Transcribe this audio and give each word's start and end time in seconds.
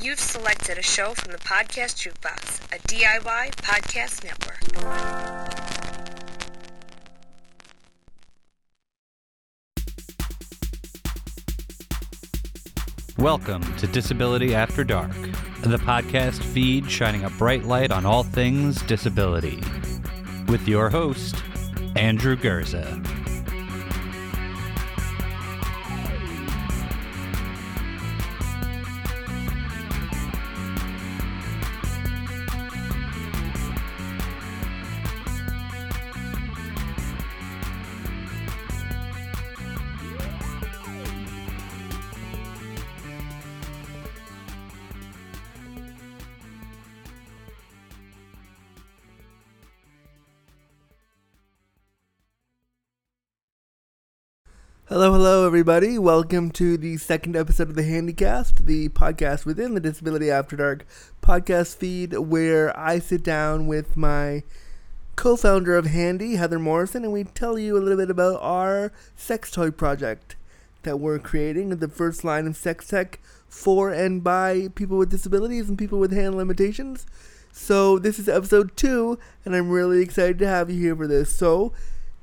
You've 0.00 0.20
selected 0.20 0.76
a 0.76 0.82
show 0.82 1.14
from 1.14 1.32
the 1.32 1.38
Podcast 1.38 1.96
Jukebox, 1.96 2.60
a 2.70 2.78
DIY 2.86 3.56
podcast 3.56 4.24
network. 4.24 4.60
Welcome 13.18 13.62
to 13.78 13.86
Disability 13.86 14.54
After 14.54 14.84
Dark, 14.84 15.12
the 15.62 15.78
podcast 15.78 16.42
feed 16.42 16.90
shining 16.90 17.24
a 17.24 17.30
bright 17.30 17.64
light 17.64 17.90
on 17.90 18.04
all 18.04 18.22
things 18.22 18.82
disability. 18.82 19.62
With 20.46 20.68
your 20.68 20.90
host, 20.90 21.42
Andrew 21.96 22.36
Gurza. 22.36 23.05
Hello, 55.18 55.46
everybody. 55.46 55.98
Welcome 55.98 56.50
to 56.50 56.76
the 56.76 56.98
second 56.98 57.36
episode 57.36 57.70
of 57.70 57.74
the 57.74 57.84
Handycast, 57.84 58.66
the 58.66 58.90
podcast 58.90 59.46
within 59.46 59.72
the 59.72 59.80
Disability 59.80 60.30
After 60.30 60.56
Dark 60.56 60.86
podcast 61.22 61.76
feed, 61.76 62.12
where 62.18 62.78
I 62.78 62.98
sit 62.98 63.22
down 63.22 63.66
with 63.66 63.96
my 63.96 64.42
co 65.16 65.34
founder 65.34 65.74
of 65.74 65.86
Handy, 65.86 66.36
Heather 66.36 66.58
Morrison, 66.58 67.02
and 67.02 67.14
we 67.14 67.24
tell 67.24 67.58
you 67.58 67.78
a 67.78 67.80
little 67.80 67.96
bit 67.96 68.10
about 68.10 68.42
our 68.42 68.92
sex 69.16 69.50
toy 69.50 69.70
project 69.70 70.36
that 70.82 71.00
we're 71.00 71.18
creating 71.18 71.70
the 71.70 71.88
first 71.88 72.22
line 72.22 72.46
of 72.46 72.54
sex 72.54 72.86
tech 72.86 73.18
for 73.48 73.90
and 73.90 74.22
by 74.22 74.68
people 74.74 74.98
with 74.98 75.08
disabilities 75.08 75.70
and 75.70 75.78
people 75.78 75.98
with 75.98 76.12
hand 76.12 76.34
limitations. 76.34 77.06
So, 77.52 77.98
this 77.98 78.18
is 78.18 78.28
episode 78.28 78.76
two, 78.76 79.18
and 79.46 79.56
I'm 79.56 79.70
really 79.70 80.02
excited 80.02 80.38
to 80.40 80.46
have 80.46 80.68
you 80.68 80.78
here 80.78 80.94
for 80.94 81.06
this. 81.06 81.34
So, 81.34 81.72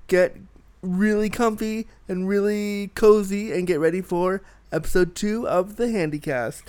get 0.05 0.37
really 0.83 1.29
comfy 1.29 1.87
and 2.07 2.27
really 2.27 2.91
cozy 2.93 3.53
and 3.53 3.65
get 3.65 3.79
ready 3.79 4.01
for 4.01 4.41
episode 4.71 5.15
two 5.15 5.47
of 5.47 5.77
the 5.77 5.85
Handycast. 5.85 6.65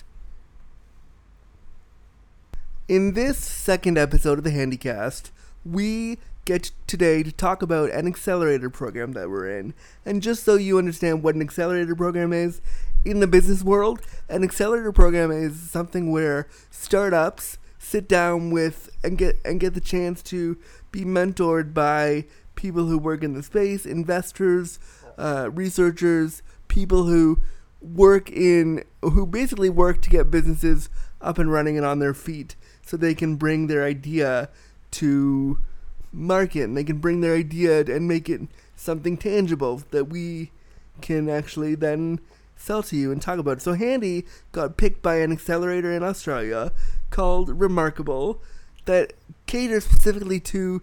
In 2.89 3.15
this 3.15 3.39
second 3.39 3.99
episode 3.99 4.39
of 4.39 4.45
the 4.45 4.51
Handycast, 4.51 5.31
we 5.65 6.19
get 6.45 6.71
today 6.87 7.23
to 7.23 7.33
talk 7.33 7.61
about 7.61 7.91
an 7.91 8.07
accelerator 8.07 8.71
program 8.71 9.13
that 9.13 9.29
we're 9.29 9.59
in. 9.59 9.75
And 10.05 10.23
just 10.23 10.45
so 10.45 10.55
you 10.55 10.79
understand 10.79 11.23
what 11.23 11.35
an 11.35 11.43
accelerator 11.43 11.97
program 11.97 12.33
is 12.33 12.61
in 13.05 13.21
the 13.21 13.27
business 13.27 13.65
world, 13.65 14.01
an 14.29 14.45
accelerator 14.45 14.93
program 14.93 15.33
is 15.33 15.71
something 15.71 16.13
where 16.13 16.47
startups 16.71 17.59
sit 17.79 18.09
down 18.09 18.51
with 18.51 18.91
and 19.03 19.19
get 19.19 19.39
and 19.45 19.61
get 19.61 19.75
the 19.75 19.81
chance 19.81 20.23
to 20.23 20.57
be 20.91 21.05
mentored 21.05 21.75
by 21.75 22.25
people 22.65 22.87
who 22.87 22.97
work 22.97 23.23
in 23.23 23.35
the 23.35 23.43
space, 23.43 23.85
investors, 23.85 24.79
uh, 25.19 25.51
researchers, 25.53 26.43
people 26.67 27.05
who 27.05 27.39
work 27.83 28.31
in, 28.31 28.83
who 29.03 29.27
basically 29.27 29.69
work 29.69 30.01
to 30.01 30.09
get 30.09 30.31
businesses 30.31 30.89
up 31.21 31.37
and 31.37 31.53
running 31.53 31.77
and 31.77 31.85
on 31.85 31.99
their 31.99 32.15
feet 32.15 32.57
so 32.81 32.97
they 32.97 33.15
can 33.15 33.37
bring 33.37 33.67
their 33.67 33.85
idea 33.85 34.49
to 34.91 35.59
market 36.11 36.63
and 36.63 36.75
they 36.75 36.85
can 36.85 36.97
bring 37.01 37.21
their 37.21 37.35
idea 37.35 37.81
and 37.81 38.09
make 38.09 38.31
it 38.31 38.41
something 38.77 39.19
tangible 39.19 39.83
that 39.91 40.07
we 40.07 40.51
can 41.03 41.29
actually 41.29 41.75
then 41.75 42.19
sell 42.57 42.83
to 42.83 42.97
you 42.97 43.13
and 43.13 43.21
talk 43.21 43.39
about. 43.39 43.61
So 43.61 43.75
Handy 43.75 44.25
got 44.53 44.79
picked 44.79 45.03
by 45.03 45.17
an 45.17 45.33
accelerator 45.33 45.93
in 45.93 46.03
Australia 46.03 46.73
called 47.11 47.51
Remarkable 47.51 48.41
that 48.87 49.13
caters 49.45 49.85
specifically 49.85 50.41
to 50.41 50.81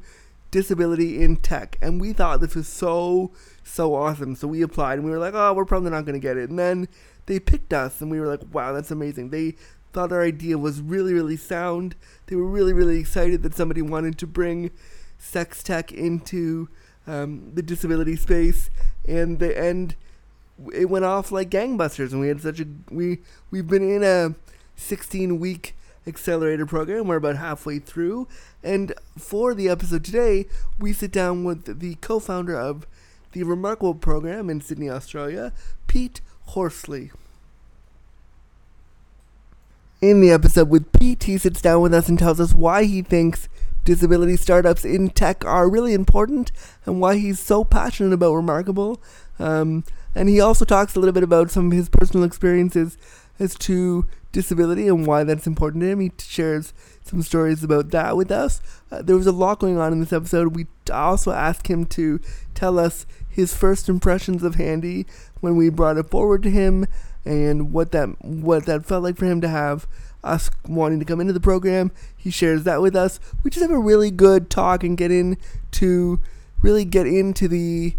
disability 0.52 1.22
in 1.22 1.38
tech. 1.38 1.78
And 1.82 2.00
we 2.00 2.14
thought 2.14 2.42
this 2.42 2.56
was 2.56 2.68
so, 2.68 3.32
so 3.64 3.96
awesome. 3.96 4.36
So 4.36 4.48
we 4.48 4.62
applied 4.62 5.00
and 5.00 5.06
we 5.06 5.12
were 5.12 5.18
like, 5.18 5.34
oh, 5.34 5.54
we're 5.54 5.66
probably 5.66 5.90
not 5.90 6.06
going 6.06 6.20
to 6.20 6.20
get 6.20 6.38
it. 6.38 6.50
And 6.50 6.60
then 6.60 6.88
they 7.26 7.40
picked 7.40 7.74
us 7.74 8.02
and 8.02 8.12
we 8.12 8.20
were 8.20 8.28
like, 8.28 8.42
wow, 8.54 8.74
that's 8.74 8.92
amazing. 8.92 9.30
They 9.30 9.56
thought 9.94 10.12
our 10.12 10.22
idea 10.22 10.58
was 10.58 10.82
really, 10.82 11.14
really 11.14 11.38
sound. 11.38 11.96
They 12.28 12.36
were 12.36 12.46
really, 12.46 12.74
really 12.74 13.00
excited 13.00 13.44
that 13.44 13.56
somebody 13.56 13.82
wanted 13.82 14.18
to 14.20 14.28
bring 14.28 14.72
sex 15.18 15.64
tech 15.64 15.92
into 15.92 16.70
um, 17.08 17.52
the 17.54 17.62
disability 17.62 18.16
space. 18.16 18.70
And 19.08 19.40
the 19.40 19.58
end, 19.58 19.96
it 20.74 20.90
went 20.90 21.06
off 21.06 21.32
like 21.32 21.50
gangbusters. 21.50 22.12
And 22.12 22.20
we 22.20 22.28
had 22.28 22.42
such 22.42 22.60
a, 22.60 22.66
we, 22.90 23.20
we've 23.50 23.68
been 23.68 23.90
in 23.90 24.04
a 24.04 24.36
16 24.76 25.40
week 25.40 25.76
accelerator 26.08 26.66
program. 26.66 27.08
We're 27.08 27.18
about 27.18 27.38
halfway 27.38 27.80
through. 27.80 28.28
And 28.64 28.94
for 29.18 29.54
the 29.54 29.70
episode 29.70 30.04
today, 30.04 30.46
we 30.80 30.94
sit 30.94 31.12
down 31.12 31.44
with 31.44 31.80
the 31.80 31.96
co 31.96 32.20
founder 32.20 32.58
of 32.58 32.86
the 33.32 33.44
Remarkable 33.44 33.96
program 33.96 34.50
in 34.50 34.62
Sydney, 34.62 34.90
Australia, 34.90 35.54
Pete 35.88 36.22
Horsley. 36.48 37.12
In 40.02 40.20
the 40.20 40.32
episode 40.32 40.70
with 40.70 40.92
Pete, 40.94 41.24
he 41.24 41.38
sits 41.38 41.62
down 41.62 41.82
with 41.82 41.94
us 41.94 42.10
and 42.10 42.18
tells 42.18 42.40
us 42.40 42.54
why 42.54 42.86
he 42.86 43.02
thinks 43.02 43.48
disability 43.86 44.36
startups 44.36 44.84
in 44.84 45.10
tech 45.10 45.46
are 45.46 45.70
really 45.70 45.94
important 45.94 46.52
and 46.86 47.00
why 47.00 47.18
he's 47.18 47.40
so 47.40 47.64
passionate 47.64 48.14
about 48.14 48.34
Remarkable. 48.34 49.00
Um, 49.40 49.84
and 50.14 50.28
he 50.28 50.40
also 50.42 50.66
talks 50.66 50.96
a 50.96 51.00
little 51.00 51.14
bit 51.14 51.24
about 51.24 51.52
some 51.52 51.68
of 51.68 51.72
his 51.72 51.90
personal 51.90 52.26
experiences 52.26 52.98
as 53.40 53.56
to 53.56 54.08
disability 54.32 54.88
and 54.88 55.06
why 55.06 55.24
that's 55.24 55.48
important 55.48 55.82
to 55.82 55.90
him. 55.90 56.00
He 56.00 56.12
shares 56.18 56.74
some 57.04 57.22
stories 57.22 57.64
about 57.64 57.92
that 57.92 58.16
with 58.16 58.32
us. 58.32 58.62
Uh, 58.92 59.02
there 59.02 59.16
was 59.16 59.28
a 59.28 59.32
lot 59.32 59.60
going 59.60 59.78
on 59.78 59.92
in 59.92 60.00
this 60.00 60.14
episode. 60.14 60.56
We 60.56 60.68
also 60.92 61.32
asked 61.32 61.68
him 61.68 61.86
to 61.88 62.20
tell 62.54 62.80
us 62.80 63.06
his 63.30 63.56
first 63.56 63.90
impressions 63.90 64.44
of 64.44 64.56
Handy 64.56 65.06
when 65.40 65.56
we 65.56 65.70
brought 65.70 65.98
it 65.98 66.10
forward 66.10 66.44
to 66.44 66.50
him 66.50 66.86
and 67.24 67.72
what 67.72 67.92
that 67.92 68.24
what 68.24 68.66
that 68.66 68.86
felt 68.86 69.04
like 69.04 69.16
for 69.16 69.26
him 69.26 69.42
to 69.42 69.48
have 69.48 69.88
us 70.24 70.50
wanting 70.68 71.00
to 71.00 71.06
come 71.06 71.20
into 71.20 71.34
the 71.34 71.40
program. 71.40 71.92
He 72.16 72.30
shares 72.30 72.64
that 72.64 72.82
with 72.82 72.96
us. 72.96 73.20
We 73.44 73.52
just 73.52 73.62
have 73.62 73.72
a 73.72 73.80
really 73.80 74.12
good 74.12 74.50
talk 74.50 74.84
and 74.84 74.98
get 74.98 75.12
into 75.12 76.22
really 76.62 76.86
get 76.86 77.08
into 77.08 77.48
the 77.48 77.96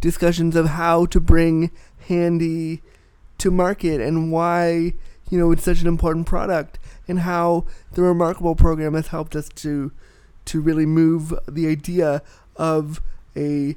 discussions 0.00 0.56
of 0.56 0.66
how 0.70 1.06
to 1.06 1.20
bring 1.20 1.70
Handy 2.08 2.82
to 3.38 3.50
market 3.50 4.00
and 4.00 4.30
why 4.30 4.94
you 5.34 5.40
know 5.40 5.50
it's 5.50 5.64
such 5.64 5.80
an 5.80 5.88
important 5.88 6.26
product 6.26 6.78
and 7.08 7.18
how 7.18 7.64
the 7.94 8.02
remarkable 8.02 8.54
program 8.54 8.94
has 8.94 9.08
helped 9.08 9.34
us 9.34 9.48
to 9.48 9.90
to 10.44 10.60
really 10.60 10.86
move 10.86 11.34
the 11.48 11.66
idea 11.66 12.22
of 12.54 13.02
a 13.36 13.74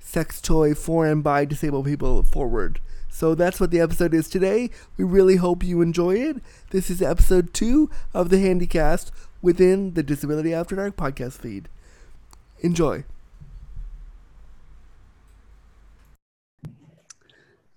sex 0.00 0.40
toy 0.40 0.74
for 0.74 1.06
and 1.06 1.22
by 1.22 1.44
disabled 1.44 1.86
people 1.86 2.24
forward. 2.24 2.80
So 3.08 3.36
that's 3.36 3.60
what 3.60 3.70
the 3.70 3.78
episode 3.78 4.14
is 4.14 4.28
today. 4.28 4.68
We 4.96 5.04
really 5.04 5.36
hope 5.36 5.62
you 5.62 5.80
enjoy 5.80 6.16
it. 6.16 6.38
This 6.70 6.90
is 6.90 7.00
episode 7.00 7.54
two 7.54 7.88
of 8.12 8.30
the 8.30 8.38
Handycast 8.38 9.12
within 9.40 9.94
the 9.94 10.02
Disability 10.02 10.52
After 10.52 10.74
Dark 10.74 10.96
podcast 10.96 11.34
feed. 11.38 11.68
Enjoy. 12.62 13.04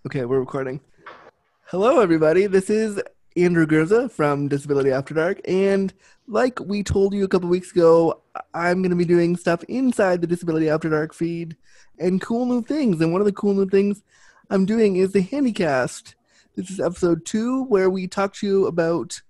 Okay, 0.04 0.26
we're 0.26 0.40
recording. 0.40 0.82
Hello, 1.68 2.00
everybody. 2.00 2.48
This 2.48 2.72
is 2.72 3.00
Andrew 3.36 3.66
Gurza 3.66 4.12
from 4.12 4.48
Disability 4.48 4.92
After 4.92 5.14
Dark. 5.14 5.40
And 5.48 5.94
like 6.28 6.60
we 6.60 6.84
told 6.84 7.14
you 7.14 7.24
a 7.24 7.28
couple 7.28 7.50
weeks 7.50 7.72
ago, 7.72 8.22
I'm 8.54 8.82
going 8.82 8.90
to 8.92 8.96
be 8.96 9.06
doing 9.06 9.36
stuff 9.36 9.64
inside 9.66 10.22
the 10.22 10.28
Disability 10.28 10.70
After 10.70 10.90
Dark 10.90 11.14
feed 11.14 11.56
and 12.00 12.22
cool 12.22 12.46
new 12.46 12.62
things. 12.62 13.02
And 13.02 13.12
one 13.12 13.22
of 13.22 13.26
the 13.26 13.34
cool 13.34 13.54
new 13.54 13.68
things 13.68 14.04
I'm 14.50 14.66
doing 14.66 14.96
is 14.96 15.12
the 15.12 15.24
Handycast. 15.24 16.16
This 16.56 16.70
is 16.72 16.80
episode 16.80 17.26
two, 17.26 17.64
where 17.66 17.90
we 17.90 18.08
talk 18.08 18.34
to 18.36 18.48
you 18.48 18.68
about 18.68 19.22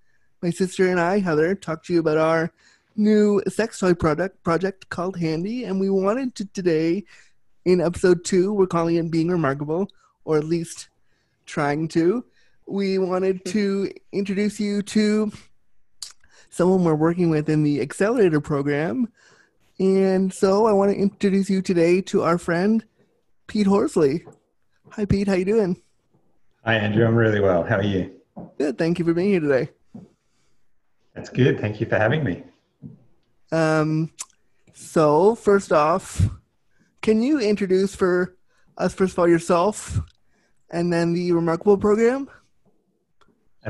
my 0.42 0.50
sister 0.50 0.88
and 0.90 1.00
I, 1.00 1.19
Heather, 1.19 1.54
talk 1.54 1.84
to 1.84 1.94
you 1.94 2.00
about 2.00 2.18
our 2.18 2.52
new 2.95 3.42
sex 3.48 3.80
toy 3.80 3.94
product 3.94 4.42
project 4.44 4.90
called 4.90 5.18
Handy. 5.18 5.66
And 5.66 5.80
we 5.80 5.90
wanted 5.90 6.36
to 6.36 6.45
today, 6.45 7.04
in 7.66 7.81
episode 7.81 8.24
two, 8.24 8.54
we're 8.54 8.68
calling 8.68 8.95
it 8.95 9.12
Being 9.12 9.30
Remarkable, 9.30 9.90
or 10.25 10.38
at 10.38 10.45
least 10.45 10.90
trying 11.45 11.88
to 11.90 12.25
we 12.69 12.98
wanted 12.98 13.44
to 13.45 13.92
introduce 14.12 14.60
you 14.60 14.81
to 14.83 15.31
someone 16.50 16.83
we're 16.83 16.95
working 16.95 17.30
with 17.30 17.50
in 17.50 17.63
the 17.63 17.81
accelerator 17.81 18.39
program. 18.39 19.12
And 19.80 20.33
so 20.33 20.68
I 20.68 20.74
want 20.74 20.92
to 20.92 20.98
introduce 20.98 21.50
you 21.50 21.62
today 21.62 22.01
to 22.01 22.24
our 22.24 22.38
friend 22.38 22.83
Pete 23.48 23.68
Horsley. 23.68 24.25
Hi 24.92 25.06
Pete, 25.06 25.27
how 25.27 25.33
you 25.33 25.45
doing? 25.45 25.81
Hi 26.66 26.75
Andrew, 26.75 27.06
I'm 27.06 27.16
really 27.16 27.39
well. 27.39 27.63
How 27.63 27.77
are 27.77 27.83
you? 27.83 28.12
Good, 28.57 28.77
thank 28.77 29.00
you 29.00 29.06
for 29.06 29.13
being 29.13 29.30
here 29.30 29.39
today. 29.39 29.69
That's 31.16 31.30
good. 31.30 31.60
Thank 31.60 31.81
you 31.81 31.86
for 31.86 31.98
having 31.98 32.24
me. 32.24 32.44
Um, 33.51 34.12
so 34.74 35.36
first 35.36 35.74
off, 35.74 36.21
can 37.01 37.21
you 37.21 37.39
introduce 37.39 37.95
for 37.95 38.38
us 38.77 38.94
first 38.94 39.13
of 39.13 39.19
all 39.19 39.27
yourself, 39.27 40.00
and 40.69 40.94
then 40.94 41.13
the 41.13 41.31
Remarkable 41.31 41.77
program? 41.77 42.30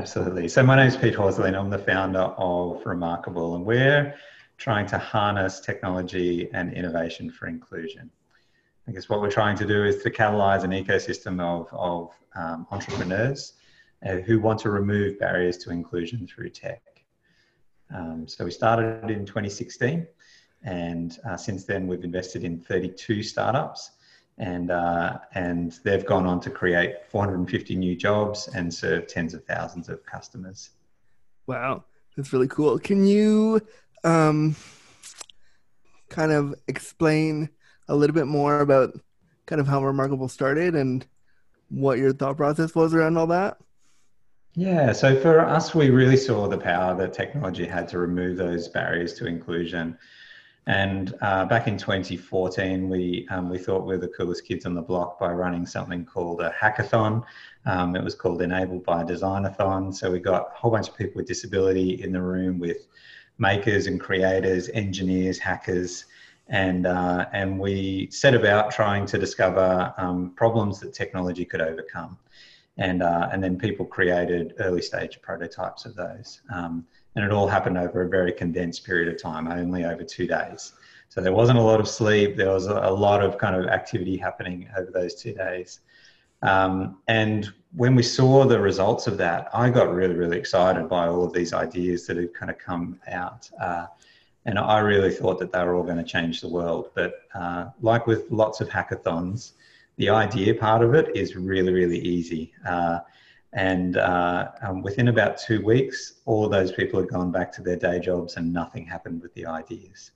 Absolutely. 0.00 0.48
So 0.48 0.62
my 0.62 0.76
name 0.76 0.86
is 0.86 0.96
Pete 0.96 1.14
Horsley, 1.14 1.54
I'm 1.54 1.68
the 1.68 1.76
founder 1.76 2.32
of 2.38 2.80
Remarkable, 2.86 3.56
and 3.56 3.66
we're 3.66 4.14
trying 4.56 4.86
to 4.86 4.96
harness 4.96 5.60
technology 5.60 6.48
and 6.54 6.72
innovation 6.72 7.30
for 7.30 7.48
inclusion. 7.48 8.10
I 8.88 8.92
guess 8.92 9.10
what 9.10 9.20
we're 9.20 9.30
trying 9.30 9.58
to 9.58 9.66
do 9.66 9.84
is 9.84 10.02
to 10.02 10.10
catalyze 10.10 10.64
an 10.64 10.70
ecosystem 10.70 11.38
of, 11.38 11.68
of 11.72 12.12
um, 12.34 12.66
entrepreneurs 12.70 13.52
uh, 14.06 14.16
who 14.16 14.40
want 14.40 14.58
to 14.60 14.70
remove 14.70 15.18
barriers 15.18 15.58
to 15.58 15.70
inclusion 15.70 16.26
through 16.26 16.48
tech. 16.48 16.80
Um, 17.94 18.26
so 18.26 18.46
we 18.46 18.52
started 18.52 19.10
in 19.10 19.26
2016, 19.26 20.06
and 20.62 21.18
uh, 21.28 21.36
since 21.36 21.64
then 21.64 21.86
we've 21.86 22.04
invested 22.04 22.42
in 22.42 22.58
32 22.58 23.22
startups, 23.22 23.90
and 24.40 24.70
uh, 24.70 25.18
and 25.34 25.78
they've 25.84 26.04
gone 26.04 26.26
on 26.26 26.40
to 26.40 26.50
create 26.50 26.94
450 27.10 27.76
new 27.76 27.94
jobs 27.94 28.48
and 28.54 28.72
serve 28.72 29.06
tens 29.06 29.34
of 29.34 29.44
thousands 29.44 29.90
of 29.90 30.04
customers. 30.06 30.70
Wow, 31.46 31.84
that's 32.16 32.32
really 32.32 32.48
cool. 32.48 32.78
Can 32.78 33.06
you 33.06 33.60
um, 34.02 34.56
kind 36.08 36.32
of 36.32 36.54
explain 36.68 37.50
a 37.88 37.94
little 37.94 38.14
bit 38.14 38.26
more 38.26 38.60
about 38.60 38.98
kind 39.44 39.60
of 39.60 39.68
how 39.68 39.84
Remarkable 39.84 40.28
started 40.28 40.74
and 40.74 41.06
what 41.68 41.98
your 41.98 42.14
thought 42.14 42.38
process 42.38 42.74
was 42.74 42.94
around 42.94 43.18
all 43.18 43.26
that? 43.26 43.58
Yeah, 44.54 44.92
so 44.92 45.20
for 45.20 45.40
us, 45.40 45.74
we 45.74 45.90
really 45.90 46.16
saw 46.16 46.48
the 46.48 46.58
power 46.58 46.96
that 46.96 47.12
technology 47.12 47.66
had 47.66 47.88
to 47.88 47.98
remove 47.98 48.38
those 48.38 48.68
barriers 48.68 49.12
to 49.14 49.26
inclusion. 49.26 49.98
And 50.66 51.14
uh, 51.22 51.46
back 51.46 51.66
in 51.66 51.76
2014, 51.76 52.88
we 52.88 53.26
um, 53.30 53.48
we 53.48 53.58
thought 53.58 53.86
we 53.86 53.94
were 53.94 54.00
the 54.00 54.08
coolest 54.08 54.44
kids 54.44 54.66
on 54.66 54.74
the 54.74 54.82
block 54.82 55.18
by 55.18 55.32
running 55.32 55.66
something 55.66 56.04
called 56.04 56.40
a 56.40 56.50
hackathon. 56.50 57.24
Um, 57.66 57.96
it 57.96 58.04
was 58.04 58.14
called 58.14 58.42
Enabled 58.42 58.84
by 58.84 59.02
Designathon. 59.02 59.94
So 59.94 60.10
we 60.10 60.20
got 60.20 60.52
a 60.52 60.58
whole 60.58 60.70
bunch 60.70 60.88
of 60.88 60.96
people 60.96 61.14
with 61.16 61.26
disability 61.26 62.02
in 62.02 62.12
the 62.12 62.22
room 62.22 62.58
with 62.58 62.88
makers 63.38 63.86
and 63.86 63.98
creators, 63.98 64.68
engineers, 64.68 65.38
hackers, 65.38 66.04
and 66.48 66.86
uh, 66.86 67.26
and 67.32 67.58
we 67.58 68.08
set 68.10 68.34
about 68.34 68.70
trying 68.70 69.06
to 69.06 69.18
discover 69.18 69.94
um, 69.96 70.32
problems 70.36 70.78
that 70.80 70.92
technology 70.92 71.44
could 71.44 71.62
overcome 71.62 72.18
and 72.80 73.02
uh, 73.02 73.28
and 73.32 73.44
then 73.44 73.58
people 73.58 73.84
created 73.84 74.54
early 74.58 74.82
stage 74.82 75.20
prototypes 75.22 75.84
of 75.84 75.94
those. 75.94 76.40
Um, 76.52 76.86
and 77.16 77.24
it 77.24 77.32
all 77.32 77.48
happened 77.48 77.76
over 77.76 78.02
a 78.02 78.08
very 78.08 78.32
condensed 78.32 78.84
period 78.84 79.12
of 79.12 79.20
time, 79.20 79.48
only 79.48 79.84
over 79.84 80.04
two 80.04 80.26
days. 80.26 80.72
So 81.08 81.20
there 81.20 81.32
wasn't 81.32 81.58
a 81.58 81.62
lot 81.62 81.80
of 81.80 81.88
sleep. 81.88 82.36
There 82.36 82.52
was 82.52 82.66
a, 82.66 82.90
lot 82.90 83.22
of 83.22 83.36
kind 83.36 83.56
of 83.56 83.66
activity 83.66 84.16
happening 84.16 84.68
over 84.78 84.92
those 84.92 85.16
two 85.16 85.34
days. 85.34 85.80
Um, 86.42 86.98
and 87.08 87.52
when 87.74 87.96
we 87.96 88.04
saw 88.04 88.44
the 88.44 88.60
results 88.60 89.08
of 89.08 89.18
that, 89.18 89.48
I 89.52 89.70
got 89.70 89.92
really, 89.92 90.14
really 90.14 90.38
excited 90.38 90.88
by 90.88 91.08
all 91.08 91.24
of 91.24 91.32
these 91.32 91.52
ideas 91.52 92.06
that 92.06 92.16
had 92.16 92.32
kind 92.32 92.50
of 92.50 92.58
come 92.58 93.00
out. 93.08 93.50
Uh, 93.60 93.86
and 94.46 94.58
I 94.58 94.78
really 94.78 95.10
thought 95.10 95.38
that 95.40 95.52
they 95.52 95.62
were 95.64 95.74
all 95.74 95.82
going 95.82 95.98
to 95.98 96.04
change 96.04 96.40
the 96.40 96.48
world. 96.48 96.90
But 96.94 97.14
uh, 97.34 97.66
like 97.80 98.06
with 98.06 98.30
lots 98.30 98.60
of 98.60 98.68
hackathons, 98.68 99.52
the 99.96 100.10
idea 100.10 100.54
part 100.54 100.82
of 100.82 100.94
it 100.94 101.14
is 101.16 101.36
really, 101.36 101.72
really 101.72 101.98
easy. 101.98 102.52
Uh, 102.66 103.00
and 103.52 103.96
uh, 103.96 104.50
um, 104.62 104.82
within 104.82 105.08
about 105.08 105.38
two 105.38 105.64
weeks, 105.64 106.14
all 106.24 106.48
those 106.48 106.70
people 106.72 107.00
had 107.00 107.08
gone 107.08 107.32
back 107.32 107.50
to 107.52 107.62
their 107.62 107.76
day 107.76 107.98
jobs 107.98 108.36
and 108.36 108.52
nothing 108.52 108.86
happened 108.86 109.20
with 109.20 109.34
the 109.34 109.46
ideas. 109.46 110.12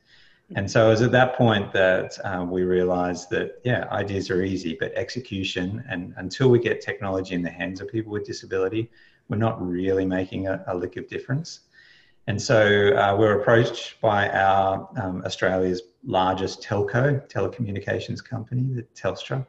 And 0.56 0.70
so 0.70 0.86
it 0.86 0.90
was 0.90 1.02
at 1.02 1.10
that 1.12 1.36
point 1.36 1.72
that 1.72 2.18
uh, 2.22 2.44
we 2.48 2.62
realized 2.62 3.30
that, 3.30 3.60
yeah, 3.64 3.88
ideas 3.90 4.30
are 4.30 4.42
easy, 4.42 4.76
but 4.78 4.92
execution, 4.94 5.82
and 5.88 6.12
until 6.18 6.48
we 6.50 6.58
get 6.58 6.80
technology 6.80 7.34
in 7.34 7.42
the 7.42 7.50
hands 7.50 7.80
of 7.80 7.88
people 7.88 8.12
with 8.12 8.26
disability, 8.26 8.90
we're 9.28 9.38
not 9.38 9.60
really 9.66 10.04
making 10.04 10.46
a, 10.48 10.62
a 10.68 10.76
lick 10.76 10.96
of 10.96 11.08
difference. 11.08 11.60
And 12.26 12.40
so 12.40 12.94
uh, 12.94 13.16
we're 13.18 13.40
approached 13.40 14.00
by 14.00 14.28
our 14.28 14.88
um, 14.96 15.22
Australia's 15.24 15.82
largest 16.04 16.62
telco, 16.62 17.26
telecommunications 17.28 18.22
company, 18.22 18.62
the 18.74 18.82
Telstra, 18.94 19.46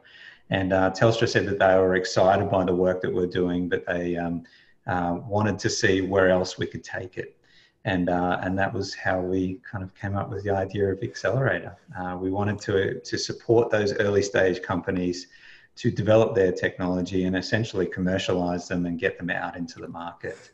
and 0.50 0.72
uh, 0.72 0.90
Telstra 0.90 1.28
said 1.28 1.46
that 1.46 1.58
they 1.58 1.76
were 1.76 1.96
excited 1.96 2.50
by 2.50 2.64
the 2.64 2.74
work 2.74 3.00
that 3.02 3.12
we're 3.12 3.26
doing, 3.26 3.68
but 3.68 3.84
they 3.86 4.16
um, 4.16 4.44
uh, 4.86 5.18
wanted 5.26 5.58
to 5.60 5.70
see 5.70 6.00
where 6.00 6.30
else 6.30 6.58
we 6.58 6.66
could 6.66 6.84
take 6.84 7.18
it. 7.18 7.36
And, 7.84 8.08
uh, 8.08 8.38
and 8.42 8.58
that 8.58 8.72
was 8.72 8.94
how 8.94 9.20
we 9.20 9.60
kind 9.70 9.84
of 9.84 9.94
came 9.94 10.16
up 10.16 10.28
with 10.30 10.44
the 10.44 10.50
idea 10.50 10.92
of 10.92 11.02
Accelerator. 11.02 11.76
Uh, 11.96 12.16
we 12.20 12.30
wanted 12.30 12.60
to, 12.62 13.00
to 13.00 13.18
support 13.18 13.70
those 13.70 13.92
early 13.94 14.22
stage 14.22 14.62
companies 14.62 15.28
to 15.76 15.90
develop 15.90 16.34
their 16.34 16.52
technology 16.52 17.24
and 17.24 17.36
essentially 17.36 17.86
commercialize 17.86 18.66
them 18.66 18.86
and 18.86 18.98
get 18.98 19.18
them 19.18 19.30
out 19.30 19.56
into 19.56 19.78
the 19.78 19.88
market. 19.88 20.50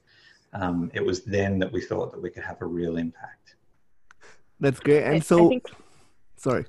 Um, 0.53 0.91
it 0.93 1.05
was 1.05 1.23
then 1.23 1.59
that 1.61 1.73
we 1.73 1.81
thought 1.81 2.13
that 2.13 2.21
we 2.21 2.29
could 2.29 2.43
have 2.43 2.61
a 2.61 2.67
real 2.67 2.97
impact. 2.97 3.57
That's 4.61 4.81
great. 4.81 5.05
And 5.05 5.25
so, 5.25 5.49
think, 5.49 5.71
sorry. 6.37 6.67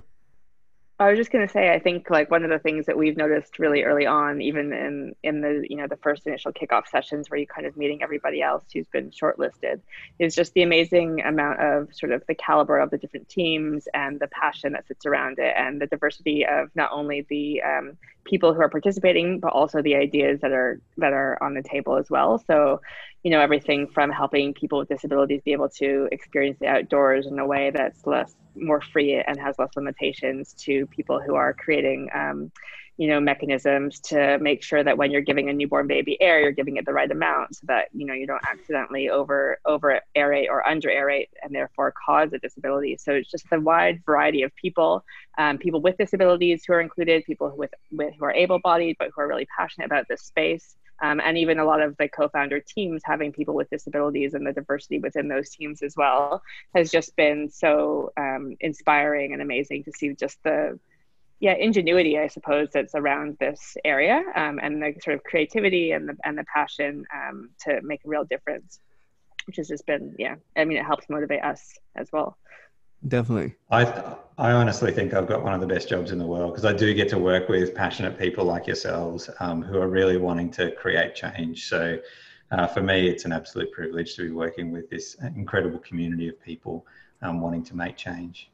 I 0.99 1.09
was 1.09 1.17
just 1.17 1.31
going 1.31 1.45
to 1.45 1.51
say, 1.51 1.73
I 1.73 1.79
think 1.79 2.09
like 2.11 2.29
one 2.29 2.43
of 2.43 2.51
the 2.51 2.59
things 2.59 2.85
that 2.85 2.97
we've 2.97 3.17
noticed 3.17 3.57
really 3.57 3.81
early 3.81 4.05
on, 4.05 4.41
even 4.41 4.71
in 4.71 5.15
in 5.23 5.41
the 5.41 5.65
you 5.67 5.75
know 5.75 5.87
the 5.87 5.97
first 5.97 6.27
initial 6.27 6.53
kickoff 6.53 6.87
sessions 6.87 7.29
where 7.29 7.39
you're 7.39 7.47
kind 7.47 7.65
of 7.65 7.75
meeting 7.75 8.03
everybody 8.03 8.43
else 8.43 8.63
who's 8.71 8.87
been 8.87 9.09
shortlisted, 9.09 9.81
is 10.19 10.35
just 10.35 10.53
the 10.53 10.61
amazing 10.61 11.21
amount 11.21 11.59
of 11.59 11.93
sort 11.95 12.11
of 12.11 12.23
the 12.27 12.35
caliber 12.35 12.77
of 12.77 12.91
the 12.91 12.99
different 12.99 13.27
teams 13.27 13.87
and 13.95 14.19
the 14.19 14.27
passion 14.27 14.73
that 14.73 14.87
sits 14.87 15.07
around 15.07 15.39
it, 15.39 15.53
and 15.57 15.81
the 15.81 15.87
diversity 15.87 16.45
of 16.45 16.69
not 16.75 16.91
only 16.91 17.25
the 17.27 17.63
um, 17.63 17.97
people 18.25 18.53
who 18.53 18.61
are 18.61 18.69
participating, 18.69 19.39
but 19.39 19.53
also 19.53 19.81
the 19.81 19.95
ideas 19.95 20.39
that 20.41 20.51
are 20.51 20.79
that 20.97 21.13
are 21.13 21.41
on 21.41 21.53
the 21.53 21.63
table 21.63 21.97
as 21.97 22.09
well. 22.09 22.43
So 22.47 22.81
you 23.23 23.31
know 23.31 23.39
everything 23.39 23.87
from 23.87 24.11
helping 24.11 24.53
people 24.53 24.79
with 24.79 24.89
disabilities 24.89 25.41
be 25.43 25.53
able 25.53 25.69
to 25.69 26.09
experience 26.11 26.57
the 26.59 26.67
outdoors 26.67 27.25
in 27.25 27.39
a 27.39 27.47
way 27.47 27.71
that's 27.73 28.05
less 28.05 28.35
more 28.55 28.81
free 28.81 29.15
and 29.15 29.39
has 29.39 29.55
less 29.57 29.69
limitations 29.75 30.53
to 30.53 30.85
people 30.87 31.19
who 31.19 31.35
are 31.35 31.53
creating 31.53 32.09
um, 32.13 32.51
you 32.97 33.07
know 33.07 33.19
mechanisms 33.19 33.99
to 33.99 34.37
make 34.39 34.61
sure 34.61 34.83
that 34.83 34.97
when 34.97 35.11
you're 35.11 35.21
giving 35.21 35.49
a 35.49 35.53
newborn 35.53 35.87
baby 35.87 36.19
air 36.21 36.39
you're 36.41 36.51
giving 36.51 36.77
it 36.77 36.85
the 36.85 36.93
right 36.93 37.09
amount 37.11 37.55
so 37.55 37.65
that 37.67 37.87
you 37.91 38.05
know 38.05 38.13
you 38.13 38.27
don't 38.27 38.43
accidentally 38.49 39.09
over 39.09 39.57
over 39.65 39.99
aerate 40.15 40.47
or 40.49 40.67
under 40.67 40.89
aerate 40.89 41.29
and 41.41 41.53
therefore 41.53 41.93
cause 42.05 42.31
a 42.33 42.39
disability. 42.39 42.97
So 42.97 43.13
it's 43.13 43.29
just 43.29 43.45
a 43.51 43.59
wide 43.59 44.03
variety 44.05 44.43
of 44.43 44.55
people 44.55 45.03
um, 45.37 45.57
people 45.57 45.81
with 45.81 45.97
disabilities 45.97 46.63
who 46.65 46.73
are 46.73 46.81
included 46.81 47.23
people 47.25 47.51
with, 47.55 47.71
with 47.91 48.13
who 48.17 48.25
are 48.25 48.33
able-bodied 48.33 48.97
but 48.99 49.09
who 49.13 49.21
are 49.21 49.27
really 49.27 49.47
passionate 49.57 49.85
about 49.85 50.07
this 50.07 50.21
space 50.21 50.75
um, 51.01 51.19
and 51.19 51.37
even 51.37 51.59
a 51.59 51.65
lot 51.65 51.81
of 51.81 51.97
the 51.97 52.07
co-founder 52.07 52.59
teams 52.61 53.01
having 53.03 53.31
people 53.31 53.55
with 53.55 53.69
disabilities 53.69 54.33
and 54.33 54.45
the 54.45 54.53
diversity 54.53 54.99
within 54.99 55.27
those 55.27 55.49
teams 55.49 55.81
as 55.81 55.95
well 55.97 56.41
has 56.75 56.91
just 56.91 57.15
been 57.15 57.49
so 57.49 58.11
um, 58.17 58.55
inspiring 58.59 59.33
and 59.33 59.41
amazing 59.41 59.83
to 59.83 59.91
see 59.91 60.13
just 60.13 60.37
the 60.43 60.79
yeah 61.43 61.55
ingenuity 61.55 62.17
i 62.17 62.27
suppose 62.27 62.69
that's 62.73 62.95
around 62.95 63.35
this 63.39 63.75
area 63.83 64.23
um, 64.35 64.59
and 64.63 64.81
the 64.81 64.93
sort 65.03 65.15
of 65.15 65.23
creativity 65.23 65.91
and 65.91 66.07
the 66.07 66.15
and 66.23 66.37
the 66.37 66.45
passion 66.45 67.03
um, 67.13 67.49
to 67.59 67.81
make 67.83 67.99
a 68.05 68.07
real 68.07 68.23
difference 68.23 68.79
which 69.45 69.57
has 69.57 69.67
just 69.67 69.85
been 69.85 70.15
yeah 70.17 70.35
i 70.55 70.63
mean 70.63 70.77
it 70.77 70.85
helps 70.85 71.05
motivate 71.09 71.43
us 71.43 71.77
as 71.95 72.09
well 72.13 72.37
Definitely. 73.05 73.53
I 73.69 73.83
I 74.37 74.53
honestly 74.53 74.89
think 74.93 75.13
I've 75.13 75.27
got 75.27 75.43
one 75.43 75.53
of 75.53 75.59
the 75.59 75.67
best 75.67 75.89
jobs 75.89 76.11
in 76.11 76.17
the 76.17 76.25
world 76.25 76.53
because 76.53 76.63
I 76.63 76.71
do 76.71 76.93
get 76.93 77.09
to 77.09 77.19
work 77.19 77.49
with 77.49 77.75
passionate 77.75 78.17
people 78.17 78.45
like 78.45 78.65
yourselves 78.65 79.29
um, 79.41 79.61
who 79.61 79.77
are 79.77 79.89
really 79.89 80.15
wanting 80.15 80.49
to 80.51 80.71
create 80.71 81.13
change. 81.13 81.67
So 81.67 81.99
uh, 82.51 82.65
for 82.65 82.81
me, 82.81 83.09
it's 83.09 83.25
an 83.25 83.33
absolute 83.33 83.73
privilege 83.73 84.15
to 84.15 84.21
be 84.21 84.31
working 84.31 84.71
with 84.71 84.89
this 84.89 85.17
incredible 85.35 85.79
community 85.79 86.29
of 86.29 86.41
people 86.41 86.85
um, 87.21 87.41
wanting 87.41 87.65
to 87.65 87.75
make 87.75 87.97
change. 87.97 88.49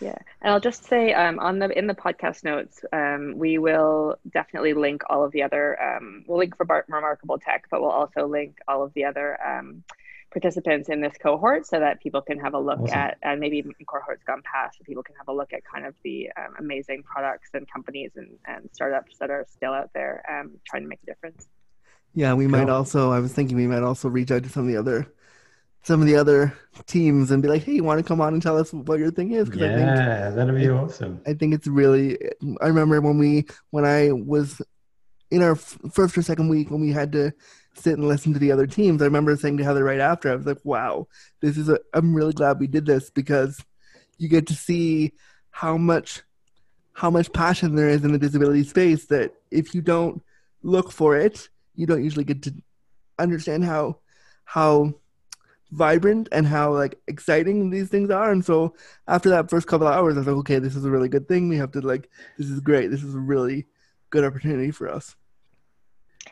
Yeah, 0.00 0.18
and 0.42 0.52
I'll 0.52 0.60
just 0.60 0.84
say 0.84 1.12
um, 1.12 1.38
on 1.38 1.58
the 1.58 1.76
in 1.76 1.86
the 1.86 1.94
podcast 1.94 2.44
notes, 2.44 2.84
um, 2.92 3.34
we 3.36 3.58
will 3.58 4.16
definitely 4.32 4.74
link 4.74 5.02
all 5.10 5.24
of 5.24 5.32
the 5.32 5.42
other. 5.42 5.80
Um, 5.82 6.24
we'll 6.26 6.38
link 6.38 6.56
for 6.56 6.64
Bar- 6.64 6.84
Remarkable 6.88 7.38
Tech, 7.38 7.66
but 7.70 7.80
we'll 7.80 7.90
also 7.90 8.26
link 8.26 8.58
all 8.68 8.84
of 8.84 8.94
the 8.94 9.04
other 9.04 9.38
um, 9.44 9.82
participants 10.30 10.88
in 10.88 11.00
this 11.00 11.14
cohort 11.20 11.66
so 11.66 11.80
that 11.80 12.00
people 12.00 12.20
can 12.20 12.38
have 12.38 12.54
a 12.54 12.58
look 12.58 12.80
awesome. 12.80 12.98
at, 12.98 13.18
and 13.22 13.40
maybe 13.40 13.64
cohorts 13.86 14.22
gone 14.24 14.42
past, 14.42 14.78
so 14.78 14.84
people 14.84 15.02
can 15.02 15.16
have 15.16 15.28
a 15.28 15.32
look 15.32 15.52
at 15.52 15.62
kind 15.64 15.86
of 15.86 15.94
the 16.04 16.30
um, 16.36 16.54
amazing 16.58 17.02
products 17.02 17.50
and 17.54 17.66
companies 17.70 18.12
and, 18.16 18.38
and 18.46 18.68
startups 18.72 19.18
that 19.18 19.30
are 19.30 19.46
still 19.50 19.72
out 19.72 19.90
there 19.94 20.22
um, 20.30 20.52
trying 20.66 20.82
to 20.82 20.88
make 20.88 21.00
a 21.02 21.06
difference. 21.06 21.48
Yeah, 22.14 22.34
we 22.34 22.44
cool. 22.44 22.52
might 22.52 22.68
also. 22.68 23.10
I 23.10 23.20
was 23.20 23.32
thinking 23.32 23.56
we 23.56 23.66
might 23.66 23.82
also 23.82 24.08
reach 24.08 24.30
out 24.30 24.42
to 24.42 24.48
some 24.48 24.62
of 24.62 24.68
the 24.68 24.76
other, 24.76 25.12
some 25.82 26.00
of 26.00 26.06
the 26.06 26.16
other 26.16 26.52
teams 26.86 27.30
and 27.30 27.42
be 27.42 27.48
like, 27.48 27.62
"Hey, 27.62 27.74
you 27.74 27.84
want 27.84 27.98
to 27.98 28.04
come 28.06 28.20
on 28.20 28.34
and 28.34 28.42
tell 28.42 28.58
us 28.58 28.72
what 28.72 28.98
your 28.98 29.10
thing 29.10 29.32
is?" 29.32 29.48
Yeah, 29.48 29.66
I 29.66 29.68
think, 29.68 30.36
that'd 30.36 30.54
be 30.54 30.68
awesome. 30.68 31.20
I 31.26 31.34
think 31.34 31.54
it's 31.54 31.66
really. 31.66 32.18
I 32.60 32.66
remember 32.66 33.00
when 33.00 33.18
we 33.18 33.46
when 33.70 33.84
I 33.84 34.12
was 34.12 34.60
in 35.30 35.42
our 35.42 35.54
first 35.54 36.16
or 36.16 36.22
second 36.22 36.48
week 36.48 36.70
when 36.70 36.80
we 36.80 36.92
had 36.92 37.12
to 37.12 37.32
sit 37.74 37.94
and 37.94 38.08
listen 38.08 38.32
to 38.32 38.38
the 38.38 38.52
other 38.52 38.66
teams, 38.66 39.02
I 39.02 39.06
remember 39.06 39.36
saying 39.36 39.58
to 39.58 39.64
Heather 39.64 39.84
right 39.84 40.00
after, 40.00 40.30
I 40.30 40.36
was 40.36 40.46
like, 40.46 40.58
wow, 40.64 41.06
this 41.40 41.56
is 41.56 41.68
a, 41.68 41.78
I'm 41.94 42.14
really 42.14 42.32
glad 42.32 42.58
we 42.58 42.66
did 42.66 42.86
this 42.86 43.10
because 43.10 43.62
you 44.16 44.28
get 44.28 44.46
to 44.48 44.54
see 44.54 45.12
how 45.50 45.76
much 45.76 46.22
how 46.92 47.10
much 47.10 47.32
passion 47.32 47.76
there 47.76 47.88
is 47.88 48.04
in 48.04 48.10
the 48.10 48.18
disability 48.18 48.64
space 48.64 49.06
that 49.06 49.32
if 49.52 49.72
you 49.72 49.80
don't 49.80 50.20
look 50.62 50.90
for 50.90 51.16
it, 51.16 51.48
you 51.76 51.86
don't 51.86 52.02
usually 52.02 52.24
get 52.24 52.42
to 52.42 52.52
understand 53.18 53.64
how 53.64 53.98
how 54.44 54.94
vibrant 55.70 56.28
and 56.32 56.46
how 56.46 56.72
like 56.72 56.98
exciting 57.08 57.70
these 57.70 57.88
things 57.88 58.10
are. 58.10 58.30
And 58.30 58.44
so 58.44 58.74
after 59.06 59.28
that 59.30 59.50
first 59.50 59.66
couple 59.66 59.86
of 59.86 59.94
hours, 59.94 60.14
I 60.16 60.20
was 60.20 60.26
like, 60.26 60.36
okay, 60.36 60.58
this 60.58 60.76
is 60.76 60.84
a 60.84 60.90
really 60.90 61.08
good 61.08 61.28
thing. 61.28 61.48
We 61.48 61.58
have 61.58 61.72
to 61.72 61.80
like, 61.80 62.08
this 62.38 62.48
is 62.48 62.60
great. 62.60 62.90
This 62.90 63.02
is 63.02 63.14
a 63.14 63.18
really 63.18 63.66
good 64.10 64.24
opportunity 64.24 64.70
for 64.70 64.88
us. 64.88 65.14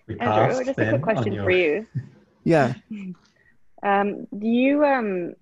We 0.06 0.18
Andrew, 0.18 0.64
just 0.64 0.78
a 0.78 0.88
quick 0.90 1.02
question 1.02 1.32
your- 1.32 1.44
for 1.44 1.50
you. 1.50 1.86
Yeah. 2.44 2.74
Um, 3.82 4.26
do 4.36 4.46
you, 4.48 4.84
um, 4.84 5.34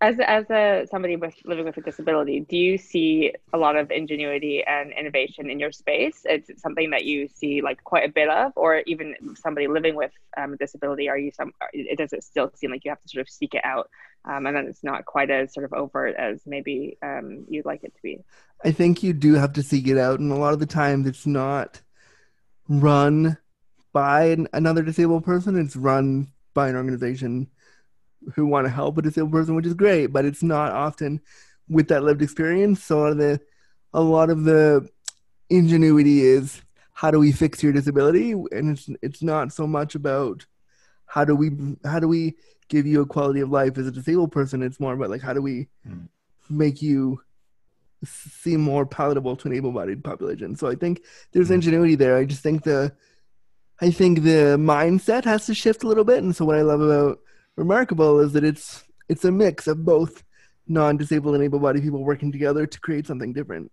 as 0.00 0.16
as 0.20 0.50
a 0.50 0.86
somebody 0.90 1.16
with 1.16 1.34
living 1.44 1.64
with 1.64 1.76
a 1.78 1.80
disability, 1.80 2.40
do 2.40 2.56
you 2.56 2.76
see 2.76 3.32
a 3.54 3.58
lot 3.58 3.76
of 3.76 3.90
ingenuity 3.90 4.62
and 4.62 4.92
innovation 4.92 5.48
in 5.48 5.58
your 5.58 5.72
space? 5.72 6.26
Is 6.28 6.50
it 6.50 6.60
something 6.60 6.90
that 6.90 7.04
you 7.04 7.28
see 7.28 7.62
like 7.62 7.82
quite 7.82 8.08
a 8.08 8.12
bit 8.12 8.28
of, 8.28 8.52
or 8.56 8.82
even 8.86 9.14
somebody 9.34 9.68
living 9.68 9.94
with 9.94 10.12
um, 10.36 10.52
a 10.52 10.56
disability? 10.58 11.08
Are 11.08 11.16
you 11.16 11.30
some? 11.32 11.52
It 11.72 11.96
does 11.96 12.12
it 12.12 12.24
still 12.24 12.50
seem 12.54 12.70
like 12.72 12.84
you 12.84 12.90
have 12.90 13.00
to 13.00 13.08
sort 13.08 13.22
of 13.22 13.30
seek 13.30 13.54
it 13.54 13.64
out, 13.64 13.88
um, 14.26 14.44
and 14.46 14.54
then 14.54 14.66
it's 14.66 14.84
not 14.84 15.06
quite 15.06 15.30
as 15.30 15.54
sort 15.54 15.64
of 15.64 15.72
overt 15.72 16.14
as 16.16 16.42
maybe 16.44 16.98
um, 17.02 17.46
you'd 17.48 17.64
like 17.64 17.82
it 17.82 17.94
to 17.94 18.02
be. 18.02 18.22
I 18.64 18.72
think 18.72 19.02
you 19.02 19.14
do 19.14 19.34
have 19.34 19.54
to 19.54 19.62
seek 19.62 19.88
it 19.88 19.96
out, 19.96 20.20
and 20.20 20.30
a 20.30 20.36
lot 20.36 20.52
of 20.52 20.60
the 20.60 20.66
times 20.66 21.06
it's 21.06 21.26
not 21.26 21.80
run 22.68 23.38
by 23.94 24.24
an, 24.24 24.46
another 24.52 24.82
disabled 24.82 25.24
person. 25.24 25.58
It's 25.58 25.74
run 25.74 26.32
by 26.52 26.68
an 26.68 26.76
organization 26.76 27.48
who 28.34 28.46
want 28.46 28.66
to 28.66 28.70
help 28.70 28.98
a 28.98 29.02
disabled 29.02 29.32
person, 29.32 29.54
which 29.54 29.66
is 29.66 29.74
great, 29.74 30.06
but 30.06 30.24
it's 30.24 30.42
not 30.42 30.72
often 30.72 31.20
with 31.68 31.88
that 31.88 32.02
lived 32.02 32.22
experience. 32.22 32.82
So 32.82 32.98
a 32.98 33.00
lot 33.00 33.10
of 33.12 33.18
the 33.18 33.40
a 33.92 34.00
lot 34.00 34.30
of 34.30 34.44
the 34.44 34.88
ingenuity 35.48 36.22
is 36.22 36.60
how 36.92 37.10
do 37.10 37.18
we 37.18 37.32
fix 37.32 37.62
your 37.62 37.72
disability, 37.72 38.32
and 38.32 38.70
it's 38.70 38.88
it's 39.02 39.22
not 39.22 39.52
so 39.52 39.66
much 39.66 39.94
about 39.94 40.46
how 41.06 41.24
do 41.24 41.34
we 41.36 41.50
how 41.84 42.00
do 42.00 42.08
we 42.08 42.34
give 42.68 42.86
you 42.86 43.00
a 43.00 43.06
quality 43.06 43.40
of 43.40 43.50
life 43.50 43.78
as 43.78 43.86
a 43.86 43.92
disabled 43.92 44.32
person. 44.32 44.62
It's 44.62 44.80
more 44.80 44.94
about 44.94 45.10
like 45.10 45.22
how 45.22 45.32
do 45.32 45.42
we 45.42 45.68
Mm. 45.88 46.08
make 46.50 46.82
you 46.82 47.20
seem 48.04 48.60
more 48.60 48.84
palatable 48.84 49.36
to 49.36 49.48
an 49.48 49.54
able-bodied 49.54 50.02
population. 50.04 50.56
So 50.56 50.68
I 50.68 50.74
think 50.74 51.02
there's 51.32 51.48
Mm. 51.48 51.54
ingenuity 51.54 51.94
there. 51.94 52.16
I 52.16 52.24
just 52.24 52.42
think 52.42 52.64
the 52.64 52.92
I 53.80 53.90
think 53.90 54.22
the 54.22 54.56
mindset 54.58 55.24
has 55.24 55.44
to 55.46 55.54
shift 55.54 55.84
a 55.84 55.86
little 55.88 56.04
bit. 56.04 56.22
And 56.22 56.34
so 56.34 56.44
what 56.46 56.56
I 56.56 56.62
love 56.62 56.80
about 56.80 57.20
Remarkable 57.56 58.20
is 58.20 58.32
that 58.34 58.44
it's 58.44 58.84
it's 59.08 59.24
a 59.24 59.32
mix 59.32 59.66
of 59.66 59.84
both 59.84 60.22
non-disabled 60.68 61.34
and 61.34 61.44
able-bodied 61.44 61.82
people 61.82 62.02
working 62.04 62.32
together 62.32 62.66
to 62.66 62.80
create 62.80 63.06
something 63.06 63.32
different. 63.32 63.70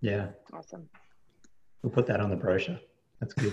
Yeah, 0.00 0.28
Awesome. 0.52 0.88
we'll 1.82 1.92
put 1.92 2.06
that 2.06 2.20
on 2.20 2.30
the 2.30 2.36
brochure. 2.36 2.78
That's 3.20 3.34
good. 3.34 3.52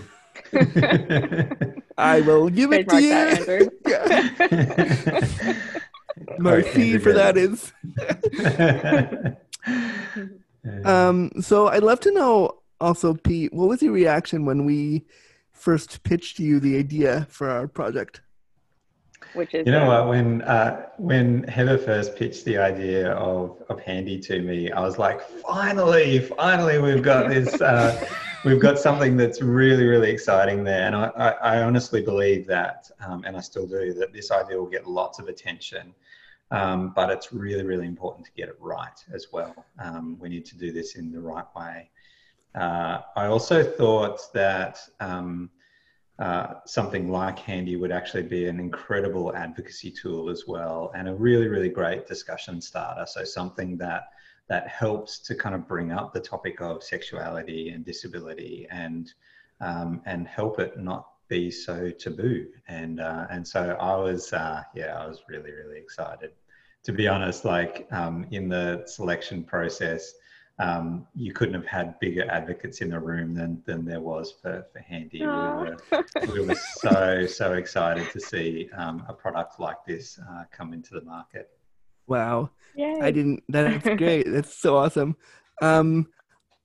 I 1.97 2.21
will 2.21 2.49
give 2.59 2.71
it 2.71 2.87
to 2.89 3.01
you. 3.01 3.09
that, 3.09 3.71
Yeah. 5.51 6.33
My 6.39 6.61
fee 6.61 6.97
for 6.97 7.13
that 7.13 7.35
is. 7.37 7.71
Um, 10.85 11.31
so 11.41 11.67
I'd 11.67 11.83
love 11.83 11.99
to 12.01 12.11
know 12.11 12.59
also, 12.81 13.13
Pete, 13.15 13.53
what 13.53 13.67
was 13.67 13.81
your 13.81 13.91
reaction 13.93 14.45
when 14.45 14.65
we 14.65 15.05
first 15.51 16.03
pitched 16.03 16.39
you 16.39 16.59
the 16.59 16.77
idea 16.77 17.27
for 17.29 17.49
our 17.49 17.67
project? 17.67 18.21
Which 19.33 19.53
is 19.53 19.65
You 19.65 19.71
know 19.71 19.85
what? 19.85 20.07
When 20.07 20.41
uh, 20.41 20.87
when 20.97 21.43
Heather 21.43 21.77
first 21.77 22.15
pitched 22.15 22.45
the 22.45 22.57
idea 22.57 23.11
of 23.11 23.61
of 23.69 23.79
Handy 23.79 24.19
to 24.21 24.41
me, 24.41 24.71
I 24.71 24.81
was 24.81 24.97
like, 24.97 25.21
finally, 25.21 26.19
finally, 26.19 26.79
we've 26.79 27.03
got 27.03 27.29
this. 27.33 27.61
Uh, 27.61 28.07
we've 28.43 28.59
got 28.59 28.79
something 28.79 29.17
that's 29.17 29.41
really, 29.41 29.85
really 29.85 30.09
exciting 30.09 30.63
there. 30.63 30.87
And 30.87 30.95
I, 30.95 31.07
I, 31.15 31.29
I 31.29 31.61
honestly 31.63 32.01
believe 32.01 32.47
that, 32.47 32.89
um, 33.05 33.23
and 33.25 33.35
I 33.35 33.41
still 33.41 33.67
do, 33.67 33.93
that 33.95 34.13
this 34.13 34.31
idea 34.31 34.57
will 34.57 34.69
get 34.69 34.87
lots 34.87 35.19
of 35.19 35.27
attention. 35.27 35.93
Um, 36.51 36.93
but 36.95 37.11
it's 37.11 37.31
really, 37.31 37.63
really 37.63 37.85
important 37.85 38.25
to 38.25 38.31
get 38.31 38.49
it 38.49 38.55
right 38.59 39.05
as 39.13 39.27
well. 39.31 39.53
Um, 39.77 40.17
we 40.19 40.29
need 40.29 40.45
to 40.45 40.57
do 40.57 40.71
this 40.71 40.95
in 40.95 41.11
the 41.11 41.19
right 41.19 41.45
way. 41.55 41.91
Uh, 42.55 43.01
I 43.15 43.27
also 43.27 43.63
thought 43.63 44.21
that. 44.33 44.79
Um, 44.99 45.51
uh, 46.19 46.55
something 46.65 47.09
like 47.09 47.39
Handy 47.39 47.77
would 47.77 47.91
actually 47.91 48.23
be 48.23 48.47
an 48.47 48.59
incredible 48.59 49.33
advocacy 49.35 49.89
tool 49.89 50.29
as 50.29 50.45
well, 50.47 50.91
and 50.93 51.07
a 51.07 51.13
really, 51.13 51.47
really 51.47 51.69
great 51.69 52.07
discussion 52.07 52.61
starter. 52.61 53.05
So 53.05 53.23
something 53.23 53.77
that 53.77 54.09
that 54.49 54.67
helps 54.67 55.19
to 55.19 55.35
kind 55.35 55.53
of 55.55 55.67
bring 55.67 55.91
up 55.91 56.11
the 56.11 56.19
topic 56.19 56.59
of 56.59 56.83
sexuality 56.83 57.69
and 57.69 57.85
disability, 57.85 58.67
and 58.69 59.13
um, 59.61 60.01
and 60.05 60.27
help 60.27 60.59
it 60.59 60.77
not 60.77 61.07
be 61.29 61.49
so 61.49 61.89
taboo. 61.91 62.47
And 62.67 62.99
uh, 62.99 63.27
and 63.29 63.47
so 63.47 63.77
I 63.79 63.95
was, 63.95 64.33
uh, 64.33 64.63
yeah, 64.75 65.01
I 65.01 65.07
was 65.07 65.23
really, 65.29 65.51
really 65.51 65.77
excited. 65.77 66.31
To 66.83 66.91
be 66.91 67.07
honest, 67.07 67.45
like 67.45 67.87
um, 67.91 68.25
in 68.31 68.49
the 68.49 68.83
selection 68.87 69.43
process, 69.43 70.13
um, 70.59 71.07
you 71.15 71.31
couldn't 71.31 71.55
have 71.55 71.65
had 71.65 71.97
bigger 71.99 72.29
advocates 72.29 72.81
in 72.81 72.89
the 72.89 72.99
room 72.99 73.33
than 73.33 73.63
than 73.65 73.85
there 73.85 74.01
was 74.01 74.33
for 74.41 74.65
for 74.71 74.79
Handy. 74.79 75.23
Aw. 75.23 75.63
We 75.63 75.69
were 75.69 76.33
we 76.33 76.45
were 76.47 76.55
so 76.55 77.25
so 77.25 77.53
excited 77.53 78.09
to 78.11 78.19
see 78.19 78.69
um, 78.75 79.03
a 79.07 79.13
product 79.13 79.59
like 79.59 79.85
this 79.87 80.19
uh, 80.29 80.43
come 80.51 80.73
into 80.73 80.93
the 80.93 81.01
market. 81.01 81.49
Wow. 82.07 82.49
Yay. 82.75 82.99
I 83.01 83.11
didn't. 83.11 83.43
That's 83.47 83.83
great. 83.97 84.29
That's 84.29 84.53
so 84.53 84.75
awesome. 84.75 85.15
Um, 85.61 86.07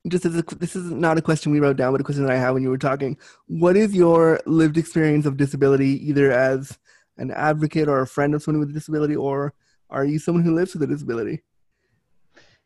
just 0.09 0.27
as 0.27 0.37
a, 0.37 0.43
this 0.57 0.75
is 0.75 0.91
not 0.91 1.17
a 1.17 1.23
question 1.23 1.53
we 1.53 1.61
wrote 1.61 1.77
down, 1.77 1.93
but 1.93 2.01
a 2.01 2.05
question 2.05 2.25
that 2.25 2.33
I 2.33 2.39
had 2.39 2.51
when 2.51 2.63
you 2.63 2.71
were 2.71 2.79
talking. 2.79 3.17
What 3.47 3.77
is 3.77 3.95
your 3.95 4.41
lived 4.45 4.77
experience 4.77 5.25
of 5.25 5.37
disability, 5.37 6.09
either 6.09 6.33
as 6.33 6.79
an 7.17 7.31
advocate 7.31 7.89
or 7.89 8.01
a 8.01 8.07
friend 8.07 8.35
of 8.35 8.43
someone 8.43 8.61
with 8.61 8.71
a 8.71 8.73
disability, 8.73 9.15
or 9.15 9.55
are 9.89 10.05
you 10.05 10.19
someone 10.19 10.43
who 10.43 10.55
lives 10.55 10.75
with 10.75 10.83
a 10.83 10.87
disability? 10.87 11.43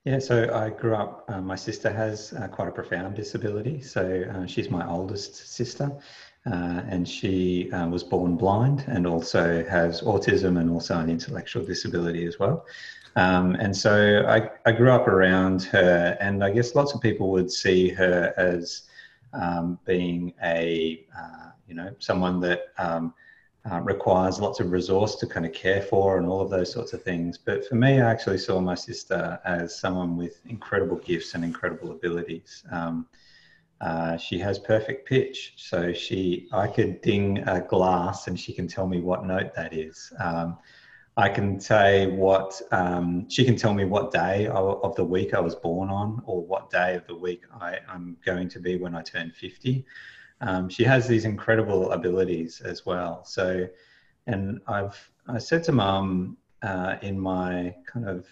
Yeah, 0.05 0.21
so 0.21 0.51
I 0.55 0.71
grew 0.71 0.95
up. 0.95 1.25
Uh, 1.29 1.41
my 1.41 1.57
sister 1.57 1.91
has 1.91 2.33
uh, 2.33 2.49
quite 2.49 2.69
a 2.69 2.71
profound 2.71 3.15
disability. 3.15 3.83
So 3.83 4.25
uh, 4.33 4.47
she's 4.47 4.71
my 4.71 4.89
oldest 4.89 5.37
sister, 5.55 5.91
uh, 6.47 6.83
and 6.89 7.07
she 7.07 7.71
uh, 7.73 7.89
was 7.89 8.05
born 8.05 8.37
blind 8.37 8.85
and 8.87 9.07
also 9.07 9.65
has 9.67 10.01
autism 10.03 10.59
and 10.61 10.71
also 10.71 10.99
an 10.99 11.11
intellectual 11.11 11.65
disability 11.65 12.25
as 12.27 12.39
well. 12.39 12.65
Um, 13.17 13.57
and 13.57 13.77
so 13.77 14.25
I, 14.29 14.49
I 14.65 14.73
grew 14.73 14.93
up 14.93 15.09
around 15.09 15.65
her, 15.65 16.17
and 16.21 16.45
I 16.45 16.51
guess 16.53 16.75
lots 16.75 16.95
of 16.95 17.01
people 17.01 17.31
would 17.33 17.51
see 17.51 17.89
her 17.91 18.33
as 18.37 18.83
um, 19.33 19.79
being 19.85 20.33
a, 20.43 21.05
uh, 21.17 21.51
you 21.67 21.75
know, 21.75 21.95
someone 21.99 22.41
that 22.41 22.69
um, 22.79 23.13
uh, 23.71 23.81
requires 23.81 24.41
lots 24.41 24.61
of 24.61 24.71
resource 24.71 25.17
to 25.17 25.27
kind 25.27 25.45
of 25.45 25.53
care 25.53 25.83
for 25.83 26.19
and 26.19 26.27
all 26.27 26.41
of 26.41 26.51
those 26.51 26.73
sorts 26.73 26.93
of 26.93 27.03
things. 27.03 27.39
But 27.39 27.67
for 27.67 27.75
me, 27.75 28.01
I 28.01 28.11
actually 28.11 28.39
saw 28.39 28.61
my 28.61 28.75
sister 28.75 29.39
as 29.45 29.79
someone 29.79 30.17
with 30.17 30.41
incredible 30.47 30.97
gifts 30.99 31.35
and 31.35 31.45
incredible 31.45 31.93
abilities. 31.93 32.65
Um, 32.71 33.07
uh, 33.81 34.17
she 34.17 34.39
has 34.39 34.59
perfect 34.59 35.09
pitch, 35.09 35.55
so 35.57 35.93
she 35.93 36.49
I 36.53 36.67
could 36.67 37.01
ding 37.01 37.39
a 37.47 37.61
glass 37.61 38.27
and 38.27 38.39
she 38.39 38.53
can 38.53 38.67
tell 38.67 38.89
me 38.89 39.01
what 39.01 39.25
note 39.25 39.55
that 39.55 39.73
is. 39.73 40.13
Um, 40.19 40.59
I 41.17 41.29
can 41.29 41.61
say 41.61 42.07
what 42.07 42.61
um, 42.71 43.29
she 43.29 43.45
can 43.45 43.57
tell 43.57 43.75
me 43.75 43.85
what 43.85 44.13
day 44.13 44.47
of 44.47 44.95
the 44.95 45.05
week 45.05 45.35
I 45.35 45.41
was 45.41 45.55
born 45.55 45.91
on, 45.91 46.23
or 46.27 46.45
what 46.45 46.71
day 46.71 46.95
of 46.95 47.07
the 47.07 47.15
week 47.15 47.43
I, 47.61 47.79
I'm 47.89 48.17
going 48.25 48.49
to 48.51 48.61
be 48.61 48.77
when 48.77 48.95
I 48.95 49.03
turn 49.03 49.33
50 49.33 49.85
um, 50.41 50.69
she 50.69 50.85
has 50.85 51.07
these 51.07 51.25
incredible 51.25 51.93
abilities 51.93 52.61
as 52.61 52.87
well. 52.87 53.25
So, 53.25 53.67
and 54.27 54.61
I've 54.67 55.11
I 55.27 55.39
said 55.39 55.65
to 55.65 55.73
mum 55.73 56.37
uh, 56.63 56.97
in 57.03 57.19
my 57.19 57.75
kind 57.93 58.09
of 58.09 58.27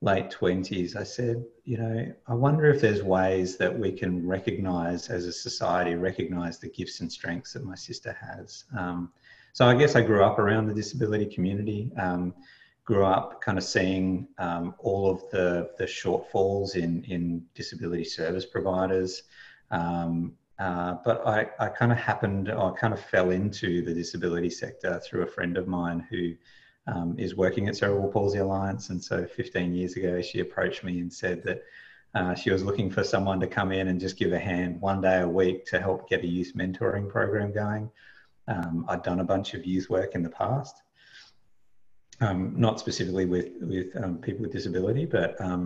late 0.00 0.30
twenties, 0.30 0.96
I 0.96 1.04
said, 1.04 1.44
you 1.64 1.78
know, 1.78 2.12
I 2.26 2.34
wonder 2.34 2.70
if 2.70 2.80
there's 2.80 3.02
ways 3.02 3.56
that 3.58 3.76
we 3.76 3.92
can 3.92 4.26
recognise 4.26 5.08
as 5.08 5.26
a 5.26 5.32
society, 5.32 5.94
recognise 5.94 6.58
the 6.58 6.68
gifts 6.70 7.00
and 7.00 7.10
strengths 7.10 7.52
that 7.52 7.64
my 7.64 7.76
sister 7.76 8.16
has. 8.20 8.64
Um, 8.76 9.12
so 9.52 9.66
I 9.66 9.74
guess 9.74 9.96
I 9.96 10.02
grew 10.02 10.24
up 10.24 10.38
around 10.38 10.66
the 10.66 10.74
disability 10.74 11.26
community. 11.26 11.90
Um, 11.98 12.34
grew 12.84 13.04
up 13.04 13.40
kind 13.40 13.58
of 13.58 13.64
seeing 13.64 14.26
um, 14.38 14.74
all 14.78 15.08
of 15.08 15.22
the 15.30 15.70
the 15.78 15.84
shortfalls 15.84 16.74
in 16.74 17.04
in 17.04 17.44
disability 17.54 18.04
service 18.04 18.46
providers. 18.46 19.22
Um, 19.70 20.34
uh, 20.62 20.92
but 21.06 21.16
I, 21.36 21.38
I 21.64 21.68
kind 21.78 21.92
of 21.92 21.98
happened, 22.10 22.44
I 22.50 22.70
kind 22.82 22.94
of 22.94 23.00
fell 23.12 23.30
into 23.40 23.68
the 23.86 23.94
disability 24.02 24.50
sector 24.62 24.92
through 25.04 25.22
a 25.22 25.32
friend 25.36 25.54
of 25.56 25.66
mine 25.66 26.00
who 26.10 26.22
um, 26.92 27.08
is 27.24 27.34
working 27.44 27.64
at 27.68 27.76
Cerebral 27.76 28.12
Palsy 28.12 28.40
Alliance. 28.46 28.84
And 28.90 29.00
so 29.08 29.16
15 29.24 29.74
years 29.78 29.96
ago, 29.98 30.22
she 30.28 30.38
approached 30.46 30.82
me 30.84 30.94
and 31.02 31.12
said 31.12 31.38
that 31.48 31.60
Uh, 32.14 32.34
she 32.34 32.50
was 32.52 32.62
looking 32.62 32.90
for 32.96 33.04
someone 33.04 33.40
to 33.40 33.46
come 33.58 33.72
in 33.78 33.88
and 33.88 33.98
just 33.98 34.18
give 34.18 34.32
a 34.34 34.38
hand 34.50 34.72
one 34.90 35.00
day 35.00 35.18
a 35.22 35.28
week 35.40 35.58
to 35.64 35.76
help 35.86 36.00
get 36.12 36.24
a 36.24 36.26
youth 36.36 36.52
mentoring 36.54 37.08
program 37.08 37.50
going. 37.52 37.84
Um, 38.54 38.84
I'd 38.90 39.02
done 39.02 39.20
a 39.20 39.24
bunch 39.34 39.54
of 39.56 39.64
youth 39.64 39.88
work 39.88 40.14
in 40.14 40.22
the 40.22 40.34
past, 40.42 40.74
um, 42.20 42.52
not 42.66 42.78
specifically 42.78 43.26
with 43.34 43.48
with 43.70 43.88
um, 44.02 44.18
people 44.18 44.42
with 44.42 44.52
disability, 44.52 45.06
but 45.06 45.30
um, 45.40 45.62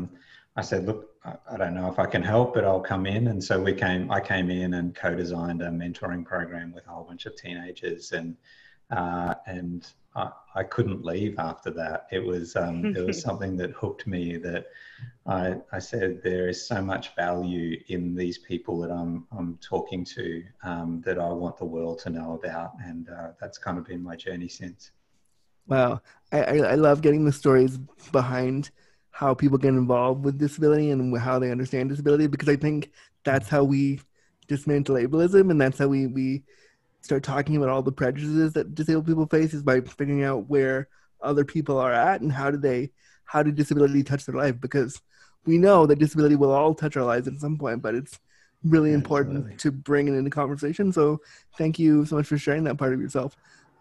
I 0.60 0.62
said, 0.62 0.86
look, 0.88 1.00
I 1.50 1.56
don't 1.56 1.74
know 1.74 1.90
if 1.90 1.98
I 1.98 2.06
can 2.06 2.22
help, 2.22 2.54
but 2.54 2.64
I'll 2.64 2.80
come 2.80 3.06
in. 3.06 3.28
And 3.28 3.42
so 3.42 3.60
we 3.60 3.72
came. 3.72 4.10
I 4.10 4.20
came 4.20 4.50
in 4.50 4.74
and 4.74 4.94
co-designed 4.94 5.62
a 5.62 5.68
mentoring 5.68 6.24
program 6.24 6.72
with 6.72 6.86
a 6.86 6.90
whole 6.90 7.04
bunch 7.04 7.26
of 7.26 7.36
teenagers, 7.36 8.12
and 8.12 8.36
uh, 8.90 9.34
and 9.46 9.86
I, 10.14 10.30
I, 10.54 10.62
couldn't 10.62 11.04
leave 11.04 11.38
after 11.38 11.70
that. 11.72 12.06
It 12.12 12.24
was 12.24 12.54
um, 12.54 12.94
it 12.96 13.04
was 13.04 13.20
something 13.28 13.56
that 13.56 13.72
hooked 13.72 14.06
me. 14.06 14.36
That 14.36 14.66
I, 15.26 15.56
I 15.72 15.80
said 15.80 16.22
there 16.22 16.48
is 16.48 16.66
so 16.66 16.80
much 16.80 17.14
value 17.16 17.80
in 17.88 18.14
these 18.14 18.38
people 18.38 18.78
that 18.80 18.90
I'm 18.92 19.26
I'm 19.36 19.58
talking 19.60 20.04
to 20.04 20.44
um, 20.62 21.02
that 21.04 21.18
I 21.18 21.28
want 21.28 21.56
the 21.56 21.64
world 21.64 21.98
to 22.00 22.10
know 22.10 22.34
about, 22.34 22.72
and 22.84 23.08
uh, 23.08 23.30
that's 23.40 23.58
kind 23.58 23.78
of 23.78 23.84
been 23.84 24.02
my 24.02 24.14
journey 24.14 24.48
since. 24.48 24.92
Wow, 25.66 26.00
I, 26.30 26.42
I 26.42 26.74
love 26.76 27.02
getting 27.02 27.24
the 27.24 27.32
stories 27.32 27.78
behind 28.12 28.70
how 29.16 29.32
people 29.32 29.56
get 29.56 29.70
involved 29.70 30.22
with 30.26 30.36
disability 30.36 30.90
and 30.90 31.16
how 31.16 31.38
they 31.38 31.50
understand 31.50 31.88
disability 31.88 32.26
because 32.26 32.50
I 32.50 32.56
think 32.56 32.90
that's 33.24 33.48
how 33.48 33.64
we 33.64 33.98
dismantle 34.46 34.96
ableism 34.96 35.50
and 35.50 35.58
that's 35.58 35.78
how 35.78 35.88
we, 35.88 36.06
we 36.06 36.42
start 37.00 37.22
talking 37.22 37.56
about 37.56 37.70
all 37.70 37.80
the 37.80 37.90
prejudices 37.90 38.52
that 38.52 38.74
disabled 38.74 39.06
people 39.06 39.24
face 39.26 39.54
is 39.54 39.62
by 39.62 39.80
figuring 39.80 40.22
out 40.22 40.50
where 40.50 40.88
other 41.22 41.46
people 41.46 41.78
are 41.78 41.94
at 41.94 42.20
and 42.20 42.30
how 42.30 42.50
do 42.50 42.58
they 42.58 42.90
how 43.24 43.42
did 43.42 43.54
disability 43.54 44.02
touch 44.02 44.26
their 44.26 44.34
life? 44.34 44.60
Because 44.60 45.00
we 45.46 45.56
know 45.56 45.86
that 45.86 45.98
disability 45.98 46.36
will 46.36 46.52
all 46.52 46.74
touch 46.74 46.98
our 46.98 47.04
lives 47.04 47.26
at 47.26 47.40
some 47.40 47.56
point 47.56 47.80
but 47.80 47.94
it's 47.94 48.18
really 48.64 48.90
yeah, 48.90 48.96
important 48.96 49.36
absolutely. 49.36 49.56
to 49.56 49.72
bring 49.72 50.08
it 50.08 50.14
into 50.14 50.28
conversation. 50.28 50.92
So 50.92 51.22
thank 51.56 51.78
you 51.78 52.04
so 52.04 52.16
much 52.16 52.26
for 52.26 52.36
sharing 52.36 52.64
that 52.64 52.76
part 52.76 52.92
of 52.92 53.00
yourself 53.00 53.34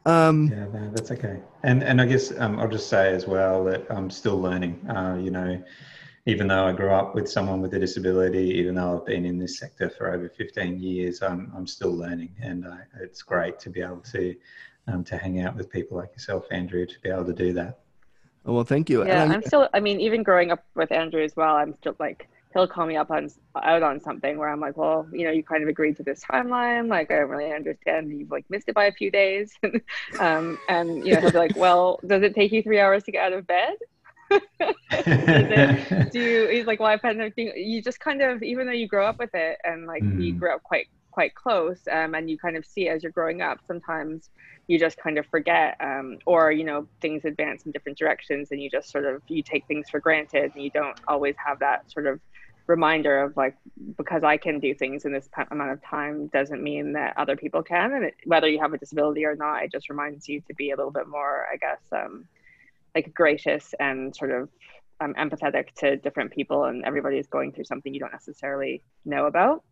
um, 0.05 0.49
yeah, 0.51 0.65
no, 0.67 0.91
that's 0.91 1.11
okay. 1.11 1.39
And 1.63 1.83
and 1.83 2.01
I 2.01 2.05
guess 2.05 2.31
um, 2.39 2.59
I'll 2.59 2.69
just 2.69 2.89
say 2.89 3.13
as 3.13 3.27
well 3.27 3.63
that 3.65 3.85
I'm 3.89 4.09
still 4.09 4.39
learning. 4.39 4.87
Uh, 4.89 5.17
you 5.19 5.31
know, 5.31 5.63
even 6.25 6.47
though 6.47 6.65
I 6.65 6.73
grew 6.73 6.91
up 6.91 7.15
with 7.15 7.29
someone 7.29 7.61
with 7.61 7.73
a 7.73 7.79
disability, 7.79 8.51
even 8.55 8.75
though 8.75 8.97
I've 8.97 9.05
been 9.05 9.25
in 9.25 9.37
this 9.37 9.57
sector 9.59 9.89
for 9.89 10.11
over 10.11 10.29
15 10.29 10.79
years, 10.79 11.21
I'm 11.21 11.51
I'm 11.55 11.67
still 11.67 11.93
learning, 11.93 12.35
and 12.41 12.65
uh, 12.65 12.77
it's 12.99 13.21
great 13.21 13.59
to 13.59 13.69
be 13.69 13.81
able 13.81 14.01
to 14.11 14.35
um, 14.87 15.03
to 15.05 15.17
hang 15.17 15.41
out 15.41 15.55
with 15.55 15.69
people 15.69 15.97
like 15.97 16.11
yourself, 16.11 16.45
Andrew, 16.51 16.85
to 16.85 16.99
be 17.01 17.09
able 17.09 17.25
to 17.25 17.33
do 17.33 17.53
that. 17.53 17.79
Oh, 18.45 18.53
well, 18.53 18.63
thank 18.63 18.89
you. 18.89 19.05
Yeah, 19.05 19.23
I'm 19.23 19.41
still. 19.41 19.69
I 19.73 19.79
mean, 19.79 19.99
even 19.99 20.21
growing 20.21 20.51
up 20.51 20.63
with 20.75 20.91
Andrew 20.91 21.23
as 21.23 21.35
well, 21.35 21.55
I'm 21.55 21.75
still 21.79 21.95
like 21.99 22.29
he'll 22.55 22.67
call 22.67 22.87
me 22.87 22.95
up 22.95 23.11
on 23.11 23.29
out 23.61 23.83
on 23.83 23.99
something 23.99 24.37
where 24.37 24.47
I'm 24.47 24.61
like, 24.61 24.77
well, 24.77 25.05
you 25.11 25.25
know, 25.25 25.31
you 25.31 25.43
kind 25.43 25.61
of 25.61 25.67
agreed 25.67 25.97
to 25.97 26.03
this 26.03 26.23
timeline. 26.23 26.87
Like, 26.87 27.11
I 27.11 27.19
don't 27.19 27.29
really 27.29 27.51
understand. 27.51 28.17
You've 28.17 28.31
like 28.31 28.45
missed 28.49 28.69
it 28.69 28.73
by 28.73 28.85
a 28.85 28.93
few 28.93 29.11
days. 29.11 29.53
um, 30.19 30.57
and 30.69 31.05
you 31.05 31.13
know, 31.13 31.19
he'll 31.19 31.31
be 31.31 31.37
like, 31.37 31.57
well, 31.57 31.99
does 32.07 32.23
it 32.23 32.33
take 32.33 32.53
you 32.53 32.63
three 32.63 32.79
hours 32.79 33.03
to 33.03 33.11
get 33.11 33.25
out 33.25 33.33
of 33.33 33.45
bed? 33.45 33.75
it, 34.89 36.11
do 36.13 36.19
you, 36.19 36.47
he's 36.47 36.65
like, 36.65 36.79
well, 36.79 36.89
I've 36.89 37.01
had 37.01 37.17
nothing. 37.17 37.51
You 37.57 37.81
just 37.81 37.99
kind 37.99 38.21
of, 38.21 38.41
even 38.41 38.65
though 38.65 38.73
you 38.73 38.87
grow 38.87 39.05
up 39.05 39.19
with 39.19 39.31
it 39.33 39.59
and 39.65 39.85
like 39.85 40.01
mm. 40.01 40.23
you 40.23 40.33
grew 40.33 40.55
up 40.55 40.63
quite 40.63 40.87
quite 41.11 41.33
close 41.33 41.79
um, 41.89 42.13
and 42.13 42.29
you 42.29 42.37
kind 42.37 42.57
of 42.57 42.65
see 42.65 42.89
as 42.89 43.01
you're 43.01 43.11
growing 43.13 43.41
up 43.41 43.59
sometimes 43.65 44.29
you 44.67 44.77
just 44.77 44.97
kind 44.97 45.17
of 45.17 45.25
forget 45.27 45.77
um, 45.79 46.17
or 46.25 46.51
you 46.51 46.65
know 46.65 46.85
things 46.99 47.23
advance 47.23 47.65
in 47.65 47.71
different 47.71 47.97
directions 47.97 48.51
and 48.51 48.61
you 48.61 48.69
just 48.69 48.91
sort 48.91 49.05
of 49.05 49.21
you 49.29 49.41
take 49.41 49.65
things 49.65 49.89
for 49.89 50.01
granted 50.01 50.51
and 50.53 50.61
you 50.61 50.69
don't 50.71 50.99
always 51.07 51.33
have 51.37 51.57
that 51.59 51.89
sort 51.89 52.05
of 52.05 52.19
reminder 52.67 53.21
of 53.21 53.37
like 53.37 53.55
because 53.97 54.23
I 54.23 54.37
can 54.37 54.59
do 54.59 54.73
things 54.73 55.05
in 55.05 55.13
this 55.13 55.29
amount 55.51 55.71
of 55.71 55.83
time 55.83 56.27
doesn't 56.27 56.63
mean 56.63 56.93
that 56.93 57.15
other 57.17 57.35
people 57.35 57.63
can, 57.63 57.93
and 57.93 58.05
it, 58.05 58.15
whether 58.25 58.47
you 58.47 58.59
have 58.59 58.73
a 58.73 58.77
disability 58.77 59.25
or 59.25 59.35
not, 59.35 59.63
it 59.63 59.71
just 59.71 59.89
reminds 59.89 60.27
you 60.27 60.41
to 60.41 60.53
be 60.53 60.71
a 60.71 60.75
little 60.75 60.91
bit 60.91 61.07
more, 61.07 61.45
I 61.51 61.57
guess, 61.57 61.81
um, 61.91 62.25
like 62.93 63.13
gracious 63.13 63.73
and 63.79 64.15
sort 64.15 64.31
of 64.31 64.49
um, 65.01 65.13
empathetic 65.15 65.73
to 65.75 65.97
different 65.97 66.31
people, 66.31 66.65
and 66.65 66.83
everybody 66.85 67.17
is 67.17 67.27
going 67.27 67.51
through 67.51 67.65
something 67.65 67.93
you 67.93 67.99
don't 67.99 68.13
necessarily 68.13 68.81
know 69.05 69.25
about. 69.25 69.63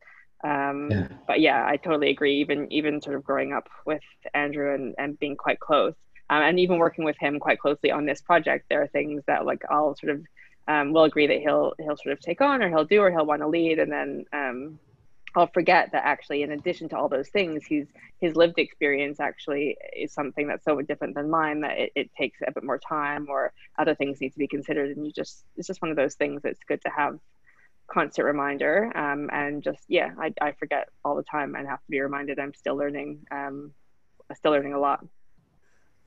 Um, 0.44 0.90
yeah. 0.92 1.08
But 1.26 1.40
yeah, 1.40 1.66
I 1.66 1.78
totally 1.78 2.10
agree. 2.10 2.42
Even 2.42 2.72
even 2.72 3.02
sort 3.02 3.16
of 3.16 3.24
growing 3.24 3.54
up 3.54 3.70
with 3.86 4.04
Andrew 4.34 4.74
and 4.74 4.94
and 4.98 5.18
being 5.20 5.38
quite 5.38 5.60
close, 5.60 5.96
um, 6.30 6.44
and 6.44 6.60
even 6.60 6.78
working 6.78 7.06
with 7.06 7.18
him 7.20 7.40
quite 7.40 7.60
closely 7.60 7.92
on 7.92 8.06
this 8.06 8.22
project, 8.22 8.66
there 8.70 8.82
are 8.82 8.88
things 8.88 9.24
that 9.28 9.46
like 9.46 9.64
I'll 9.70 9.96
sort 9.96 10.16
of 10.16 10.26
um, 10.68 10.94
we'll 10.94 11.04
agree 11.04 11.28
that 11.28 11.40
he'll 11.40 11.74
he'll 11.80 11.98
sort 11.98 12.14
of 12.14 12.20
take 12.20 12.42
on 12.42 12.62
or 12.62 12.70
he'll 12.70 12.86
do 12.86 13.02
or 13.02 13.12
he'll 13.12 13.26
want 13.26 13.42
to 13.42 13.48
lead. 13.48 13.80
And 13.80 13.92
then 13.92 14.26
um, 14.32 14.80
I'll 15.36 15.48
forget 15.48 15.92
that 15.92 16.06
actually 16.06 16.44
in 16.44 16.52
addition 16.52 16.90
to 16.90 16.98
all 16.98 17.10
those 17.10 17.30
things 17.30 17.66
he's 17.66 17.88
his 18.22 18.36
lived 18.36 18.58
experience 18.60 19.20
actually 19.20 19.78
is 19.96 20.14
something 20.14 20.48
that's 20.48 20.64
so 20.64 20.80
different 20.82 21.16
than 21.16 21.30
mine 21.30 21.62
that 21.62 21.78
it, 21.78 21.92
it 21.96 22.12
takes 22.18 22.40
a 22.46 22.52
bit 22.52 22.64
more 22.64 22.78
time 22.78 23.28
or 23.30 23.52
other 23.78 23.96
things 23.96 24.22
need 24.22 24.32
to 24.32 24.40
be 24.40 24.48
considered. 24.48 24.96
And 24.96 25.06
you 25.06 25.12
just 25.12 25.44
it's 25.58 25.68
just 25.68 25.82
one 25.82 25.92
of 25.92 25.98
those 25.98 26.16
things 26.16 26.42
that's 26.42 26.64
good 26.68 26.82
to 26.82 26.90
have 26.90 27.20
constant 27.88 28.26
reminder. 28.26 28.92
Um, 28.96 29.30
and 29.34 29.62
just 29.62 29.84
yeah 29.90 30.12
I, 30.18 30.34
I 30.40 30.52
forget 30.54 30.88
all 31.04 31.16
the 31.16 31.24
time 31.24 31.56
and 31.56 31.68
have 31.68 31.80
to 31.80 31.92
be 31.92 32.00
reminded 32.00 32.40
I'm 32.40 32.54
still 32.54 32.78
learning 32.78 33.26
um, 33.32 33.74
still 34.36 34.52
learning 34.52 34.74
a 34.74 34.80
lot 34.80 35.06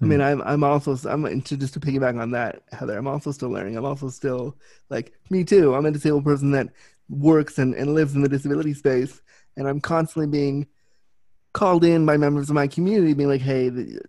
I 0.02 0.04
mean, 0.04 0.18
hmm. 0.18 0.24
I'm 0.24 0.42
I'm 0.42 0.64
also 0.64 0.96
I'm 1.08 1.40
to 1.42 1.56
just 1.56 1.74
to 1.74 1.80
piggyback 1.80 2.20
on 2.20 2.30
that, 2.32 2.62
Heather. 2.70 2.98
I'm 2.98 3.06
also 3.06 3.32
still 3.32 3.48
learning. 3.48 3.76
I'm 3.76 3.84
also 3.84 4.08
still 4.08 4.56
like 4.90 5.12
me 5.30 5.42
too. 5.42 5.74
I'm 5.74 5.86
a 5.86 5.90
disabled 5.90 6.24
person 6.24 6.50
that 6.50 6.68
works 7.08 7.58
and, 7.58 7.74
and 7.74 7.94
lives 7.94 8.14
in 8.14 8.20
the 8.20 8.28
disability 8.28 8.74
space, 8.74 9.22
and 9.56 9.66
I'm 9.66 9.80
constantly 9.80 10.26
being 10.26 10.66
called 11.54 11.84
in 11.84 12.04
by 12.04 12.18
members 12.18 12.50
of 12.50 12.54
my 12.54 12.66
community, 12.66 13.14
being 13.14 13.30
like, 13.30 13.40
"Hey, 13.40 13.70
the, 13.70 14.02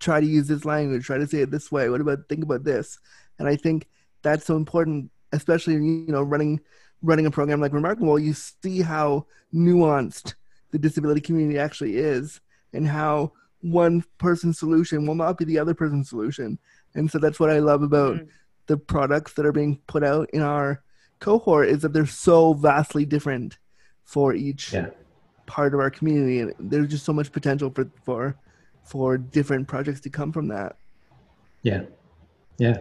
try 0.00 0.18
to 0.18 0.26
use 0.26 0.48
this 0.48 0.64
language. 0.64 1.04
Try 1.04 1.18
to 1.18 1.26
say 1.26 1.40
it 1.40 1.50
this 1.50 1.70
way. 1.70 1.90
What 1.90 2.00
about 2.00 2.28
think 2.28 2.42
about 2.42 2.64
this?" 2.64 2.98
And 3.38 3.46
I 3.46 3.56
think 3.56 3.86
that's 4.22 4.46
so 4.46 4.56
important, 4.56 5.10
especially 5.32 5.74
you 5.74 6.06
know 6.08 6.22
running 6.22 6.60
running 7.02 7.26
a 7.26 7.30
program 7.30 7.60
like 7.60 7.74
Remarkable. 7.74 8.18
You 8.18 8.32
see 8.32 8.80
how 8.80 9.26
nuanced 9.52 10.34
the 10.70 10.78
disability 10.78 11.20
community 11.20 11.58
actually 11.58 11.98
is, 11.98 12.40
and 12.72 12.88
how 12.88 13.32
one 13.64 14.04
person's 14.18 14.58
solution 14.58 15.06
will 15.06 15.14
not 15.14 15.38
be 15.38 15.44
the 15.44 15.58
other 15.58 15.74
person's 15.74 16.10
solution. 16.10 16.58
And 16.94 17.10
so 17.10 17.18
that's 17.18 17.40
what 17.40 17.50
I 17.50 17.60
love 17.60 17.82
about 17.82 18.16
mm. 18.16 18.28
the 18.66 18.76
products 18.76 19.32
that 19.34 19.46
are 19.46 19.52
being 19.52 19.80
put 19.86 20.04
out 20.04 20.28
in 20.30 20.42
our 20.42 20.82
cohort 21.18 21.68
is 21.68 21.80
that 21.82 21.94
they're 21.94 22.04
so 22.04 22.52
vastly 22.52 23.06
different 23.06 23.56
for 24.04 24.34
each 24.34 24.74
yeah. 24.74 24.90
part 25.46 25.72
of 25.72 25.80
our 25.80 25.90
community 25.90 26.40
and 26.40 26.52
there's 26.58 26.90
just 26.90 27.06
so 27.06 27.12
much 27.12 27.32
potential 27.32 27.70
for 27.70 27.90
for 28.04 28.36
for 28.84 29.16
different 29.16 29.66
projects 29.66 30.00
to 30.00 30.10
come 30.10 30.30
from 30.30 30.48
that. 30.48 30.76
Yeah. 31.62 31.84
Yeah. 32.58 32.80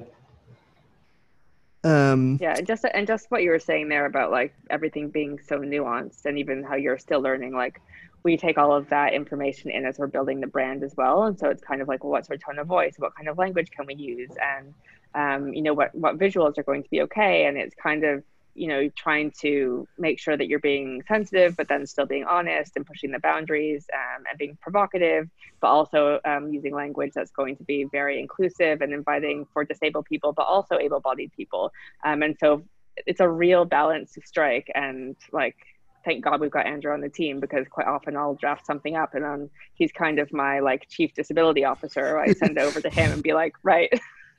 Um, 1.86 2.38
yeah, 2.42 2.56
and 2.58 2.68
just 2.68 2.86
and 2.94 3.06
just 3.06 3.30
what 3.30 3.44
you 3.44 3.50
were 3.50 3.60
saying 3.60 3.90
there 3.90 4.06
about 4.06 4.32
like 4.32 4.54
everything 4.70 5.10
being 5.10 5.38
so 5.46 5.60
nuanced, 5.60 6.26
and 6.26 6.38
even 6.40 6.64
how 6.64 6.76
you're 6.76 6.98
still 6.98 7.20
learning. 7.20 7.54
Like 7.54 7.82
we 8.24 8.38
take 8.38 8.58
all 8.58 8.74
of 8.74 8.90
that 8.90 9.14
information 9.14 9.70
in 9.70 9.86
as 9.86 10.00
we're 10.00 10.08
building 10.08 10.40
the 10.40 10.48
brand 10.48 10.84
as 10.84 10.96
well. 10.96 11.24
And 11.24 11.38
so 11.38 11.50
it's 11.50 11.62
kind 11.62 11.82
of 11.82 11.88
like, 11.88 12.04
well, 12.04 12.12
what's 12.12 12.30
our 12.30 12.38
tone 12.38 12.60
of 12.60 12.68
voice? 12.68 12.96
What 12.98 13.16
kind 13.16 13.28
of 13.28 13.38
language 13.38 13.70
can 13.72 13.86
we 13.86 13.96
use? 13.96 14.32
And, 14.42 14.74
um, 15.14 15.54
you 15.54 15.62
know, 15.62 15.74
what, 15.74 15.94
what 15.94 16.18
visuals 16.18 16.58
are 16.58 16.64
going 16.64 16.84
to 16.84 16.90
be 16.90 17.02
okay. 17.02 17.46
And 17.46 17.58
it's 17.58 17.76
kind 17.76 18.04
of, 18.06 18.24
you 18.56 18.68
know, 18.68 18.88
trying 18.90 19.32
to 19.42 19.88
make 19.98 20.20
sure 20.20 20.38
that 20.38 20.48
you're 20.48 20.60
being 20.60 21.04
sensitive, 21.08 21.58
but 21.58 21.68
then 21.68 21.86
still 21.86 22.06
being 22.06 22.24
honest 22.24 22.74
and 22.76 22.86
pushing 22.86 23.12
the 23.12 23.20
boundaries 23.20 23.88
um, 23.94 24.24
and 24.30 24.38
being 24.38 24.58
provocative, 24.62 25.28
but 25.60 25.68
also 25.68 26.20
um, 26.24 26.54
using 26.54 26.74
language 26.74 27.12
that's 27.16 27.32
going 27.32 27.58
to 27.58 27.64
be 27.64 27.86
very 27.86 28.20
inclusive 28.20 28.82
and 28.82 28.94
inviting 28.94 29.48
for 29.52 29.66
disabled 29.66 30.06
people, 30.06 30.34
but 30.34 30.44
also 30.44 30.78
able 30.78 31.00
bodied 31.00 31.32
people. 31.36 31.74
Um, 32.06 32.22
and 32.22 32.38
so 32.40 32.64
it's 32.96 33.20
a 33.20 33.28
real 33.28 33.66
balance 33.66 34.14
to 34.14 34.22
strike. 34.24 34.72
And 34.76 35.16
like, 35.32 35.58
thank 36.04 36.24
God 36.24 36.40
we've 36.42 36.52
got 36.52 36.66
Andrew 36.66 36.92
on 36.92 37.02
the 37.02 37.10
team 37.10 37.40
because 37.40 37.68
quite 37.70 37.88
often 37.88 38.18
I'll 38.18 38.36
draft 38.36 38.66
something 38.66 38.96
up 38.96 39.14
and 39.14 39.24
then 39.24 39.50
he's 39.74 39.92
kind 39.92 40.20
of 40.20 40.32
my 40.34 40.60
like 40.60 40.88
chief 40.90 41.14
disability 41.14 41.66
officer. 41.66 42.20
I 42.20 42.34
send 42.34 42.58
it 42.58 42.62
over 42.62 42.82
to 42.82 42.90
him 42.90 43.12
and 43.12 43.24
be 43.24 43.34
like, 43.34 43.54
right, 43.64 43.92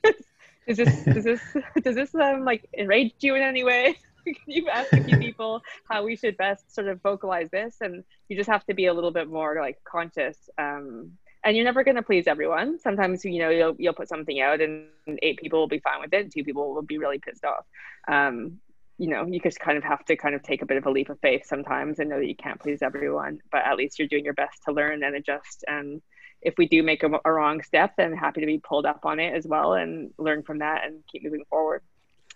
is 0.67 0.77
this 0.77 1.03
does 1.05 1.23
this 1.23 1.41
does 1.81 1.95
this 1.95 2.15
um 2.15 2.45
like 2.45 2.67
enrage 2.77 3.13
you 3.19 3.35
in 3.35 3.41
any 3.41 3.63
way? 3.63 3.95
Can 4.25 4.35
you 4.47 4.67
ask 4.69 4.91
a 4.91 5.03
few 5.03 5.17
people 5.19 5.61
how 5.87 6.03
we 6.03 6.15
should 6.15 6.35
best 6.37 6.73
sort 6.73 6.87
of 6.87 6.99
vocalize 7.03 7.49
this? 7.51 7.77
And 7.81 8.03
you 8.27 8.35
just 8.35 8.49
have 8.49 8.65
to 8.65 8.73
be 8.73 8.87
a 8.87 8.93
little 8.93 9.11
bit 9.11 9.29
more 9.29 9.57
like 9.59 9.83
conscious. 9.83 10.49
Um, 10.57 11.11
and 11.43 11.55
you're 11.55 11.63
never 11.63 11.83
going 11.83 11.95
to 11.95 12.01
please 12.01 12.25
everyone. 12.25 12.79
Sometimes 12.79 13.23
you 13.23 13.39
know 13.39 13.49
you'll 13.49 13.75
you'll 13.77 13.93
put 13.93 14.09
something 14.09 14.41
out 14.41 14.61
and 14.61 14.87
eight 15.21 15.37
people 15.37 15.59
will 15.59 15.67
be 15.67 15.79
fine 15.79 16.01
with 16.01 16.13
it, 16.13 16.31
two 16.31 16.43
people 16.43 16.73
will 16.73 16.81
be 16.81 16.97
really 16.97 17.19
pissed 17.19 17.45
off. 17.45 17.65
Um, 18.07 18.59
you 18.97 19.09
know, 19.09 19.25
you 19.25 19.39
just 19.39 19.59
kind 19.59 19.77
of 19.77 19.83
have 19.83 20.05
to 20.05 20.15
kind 20.15 20.35
of 20.35 20.43
take 20.43 20.61
a 20.61 20.65
bit 20.65 20.77
of 20.77 20.85
a 20.85 20.91
leap 20.91 21.09
of 21.09 21.19
faith 21.19 21.45
sometimes 21.45 21.99
and 21.99 22.09
know 22.09 22.19
that 22.19 22.27
you 22.27 22.35
can't 22.35 22.59
please 22.59 22.81
everyone, 22.81 23.39
but 23.51 23.65
at 23.65 23.75
least 23.75 23.99
you're 23.99 24.07
doing 24.07 24.23
your 24.23 24.33
best 24.33 24.63
to 24.63 24.71
learn 24.71 25.03
and 25.03 25.15
adjust. 25.15 25.65
And 25.67 26.01
if 26.41 26.53
we 26.57 26.67
do 26.67 26.81
make 26.81 27.03
a, 27.03 27.09
a 27.25 27.31
wrong 27.31 27.61
step, 27.61 27.93
then 27.97 28.13
happy 28.13 28.41
to 28.41 28.47
be 28.47 28.59
pulled 28.59 28.85
up 28.85 29.05
on 29.05 29.19
it 29.19 29.33
as 29.33 29.45
well 29.45 29.73
and 29.73 30.11
learn 30.17 30.43
from 30.43 30.59
that 30.59 30.85
and 30.85 31.03
keep 31.11 31.23
moving 31.23 31.43
forward. 31.49 31.81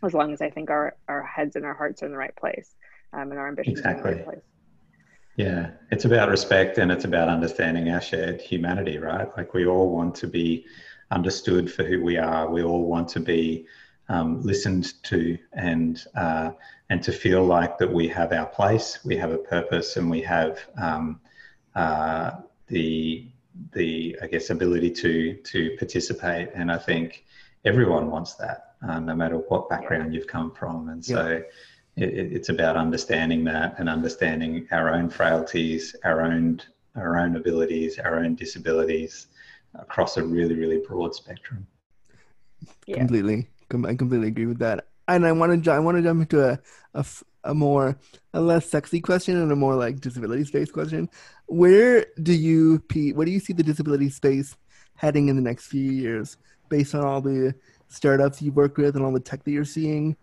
as 0.04 0.14
long 0.14 0.34
as 0.34 0.42
I 0.42 0.50
think 0.50 0.70
our 0.70 0.96
our 1.08 1.24
heads 1.24 1.56
and 1.56 1.66
our 1.66 1.74
hearts 1.74 2.02
are 2.02 2.08
in 2.08 2.12
the 2.12 2.18
right 2.18 2.36
place 2.36 2.76
um, 3.14 3.32
and 3.32 3.40
our 3.40 3.48
ambitions 3.48 3.80
exactly. 3.80 4.12
are 4.12 4.14
in 4.14 4.18
the 4.20 4.24
right 4.26 4.34
place. 4.34 4.46
Yeah, 5.38 5.72
it's 5.92 6.04
about 6.04 6.30
respect 6.30 6.78
and 6.78 6.92
it's 6.92 7.06
about 7.06 7.30
understanding 7.30 7.90
our 7.90 8.02
shared 8.02 8.42
humanity, 8.42 8.98
right? 8.98 9.30
Like 9.38 9.54
we 9.54 9.66
all 9.66 9.90
want 9.90 10.16
to 10.16 10.28
be 10.28 10.66
understood 11.12 11.72
for 11.72 11.84
who 11.84 12.04
we 12.04 12.18
are. 12.18 12.50
We 12.50 12.64
all 12.64 12.84
want 12.84 13.08
to 13.10 13.22
be 13.22 13.66
um, 14.10 14.42
listened 14.42 15.02
to 15.04 15.38
and 15.54 16.04
uh, 16.16 16.52
and 16.90 17.02
to 17.04 17.12
feel 17.12 17.44
like 17.44 17.78
that 17.78 17.92
we 17.92 18.08
have 18.10 18.34
our 18.34 18.48
place, 18.48 19.00
we 19.06 19.16
have 19.18 19.32
a 19.32 19.38
purpose, 19.38 19.98
and 19.98 20.10
we 20.10 20.22
have 20.22 20.60
um, 20.82 21.20
uh, 21.76 22.32
the 22.68 23.28
the 23.74 24.18
I 24.22 24.28
guess 24.28 24.50
ability 24.50 24.92
to 24.92 25.36
to 25.36 25.76
participate. 25.78 26.50
And 26.56 26.72
I 26.72 26.78
think 26.78 27.26
everyone 27.66 28.10
wants 28.10 28.34
that, 28.36 28.76
uh, 28.88 29.00
no 29.00 29.16
matter 29.16 29.38
what 29.38 29.70
background 29.70 30.14
you've 30.14 30.28
come 30.28 30.52
from. 30.52 30.90
And 30.90 31.04
so. 31.04 31.28
Yeah. 31.28 31.40
It, 31.96 32.32
it's 32.32 32.48
about 32.48 32.78
understanding 32.78 33.44
that 33.46 33.76
and 33.78 33.90
understanding 33.90 34.66
our 34.72 34.94
own 34.94 35.10
frailties, 35.10 35.96
our 36.06 36.22
own 36.22 36.62
our 36.96 37.18
own 37.20 37.36
abilities, 37.36 38.00
our 38.00 38.20
own 38.24 38.36
disabilities 38.36 39.28
across 39.76 40.16
a 40.16 40.24
really 40.24 40.56
really 40.56 40.78
broad 40.78 41.14
spectrum. 41.14 41.68
Yeah. 42.86 42.98
Completely, 42.98 43.50
I 43.72 43.96
completely 43.96 44.28
agree 44.28 44.46
with 44.46 44.60
that. 44.60 44.88
And 45.08 45.26
I 45.26 45.32
want 45.32 45.64
to 45.64 45.72
I 45.72 45.80
want 45.80 45.98
to 45.98 46.04
jump 46.04 46.22
into 46.22 46.48
a, 46.48 46.60
a, 46.94 47.06
a 47.44 47.54
more 47.54 47.98
a 48.34 48.42
less 48.42 48.70
sexy 48.70 49.02
question 49.02 49.38
and 49.38 49.52
a 49.52 49.56
more 49.56 49.76
like 49.76 50.00
disability 50.00 50.46
space 50.46 50.72
question. 50.72 51.10
Where 51.48 52.06
do 52.22 52.34
you 52.34 52.80
Pete? 52.80 53.16
where 53.16 53.26
do 53.26 53.32
you 53.32 53.40
see 53.40 53.54
the 53.54 53.64
disability 53.64 54.10
space 54.10 54.56
heading 54.96 55.30
in 55.30 55.36
the 55.36 55.42
next 55.42 55.68
few 55.68 55.92
years 55.92 56.38
based 56.70 56.94
on 56.94 57.04
all 57.04 57.22
the 57.22 57.56
startups 57.88 58.42
you 58.42 58.52
work 58.52 58.78
with 58.78 58.96
and 58.96 59.04
all 59.04 59.12
the 59.12 59.20
tech 59.20 59.44
that 59.44 59.52
you're 59.52 59.66
seeing? 59.66 60.16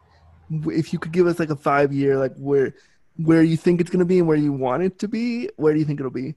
If 0.50 0.92
you 0.92 1.00
could 1.00 1.12
give 1.12 1.26
us 1.26 1.40
like 1.40 1.50
a 1.50 1.56
five 1.56 1.92
year 1.92 2.16
like 2.16 2.36
where 2.36 2.74
where 3.16 3.42
you 3.42 3.56
think 3.56 3.80
it's 3.80 3.90
going 3.90 4.00
to 4.00 4.04
be 4.04 4.18
and 4.18 4.28
where 4.28 4.36
you 4.36 4.52
want 4.52 4.82
it 4.82 4.98
to 5.00 5.08
be, 5.08 5.48
where 5.56 5.72
do 5.72 5.80
you 5.80 5.86
think 5.86 5.98
it'll 5.98 6.10
be? 6.10 6.34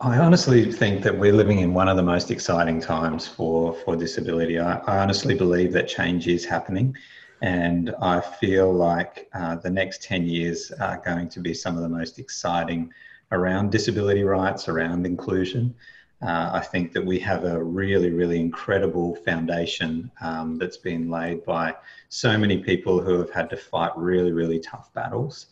I 0.00 0.16
honestly 0.18 0.72
think 0.72 1.02
that 1.02 1.18
we're 1.18 1.34
living 1.34 1.58
in 1.58 1.74
one 1.74 1.86
of 1.86 1.98
the 1.98 2.02
most 2.02 2.30
exciting 2.30 2.80
times 2.80 3.26
for, 3.26 3.74
for 3.74 3.94
disability. 3.94 4.58
I, 4.58 4.78
I 4.78 4.98
honestly 5.00 5.34
believe 5.34 5.70
that 5.74 5.86
change 5.86 6.28
is 6.28 6.46
happening, 6.46 6.96
and 7.42 7.94
I 8.00 8.22
feel 8.22 8.72
like 8.72 9.28
uh, 9.34 9.56
the 9.56 9.68
next 9.68 10.02
10 10.02 10.24
years 10.24 10.72
are 10.80 11.02
going 11.04 11.28
to 11.28 11.40
be 11.40 11.52
some 11.52 11.76
of 11.76 11.82
the 11.82 11.90
most 11.90 12.18
exciting 12.18 12.90
around 13.32 13.70
disability 13.70 14.24
rights, 14.24 14.66
around 14.66 15.04
inclusion. 15.04 15.74
Uh, 16.22 16.52
I 16.54 16.60
think 16.60 16.92
that 16.92 17.04
we 17.04 17.18
have 17.18 17.44
a 17.44 17.62
really, 17.62 18.10
really 18.10 18.40
incredible 18.40 19.16
foundation 19.26 20.10
um, 20.22 20.56
that's 20.56 20.78
been 20.78 21.10
laid 21.10 21.44
by 21.44 21.74
so 22.08 22.38
many 22.38 22.62
people 22.62 23.02
who 23.02 23.18
have 23.18 23.30
had 23.30 23.50
to 23.50 23.58
fight 23.58 23.92
really, 23.94 24.32
really 24.32 24.58
tough 24.58 24.90
battles. 24.94 25.48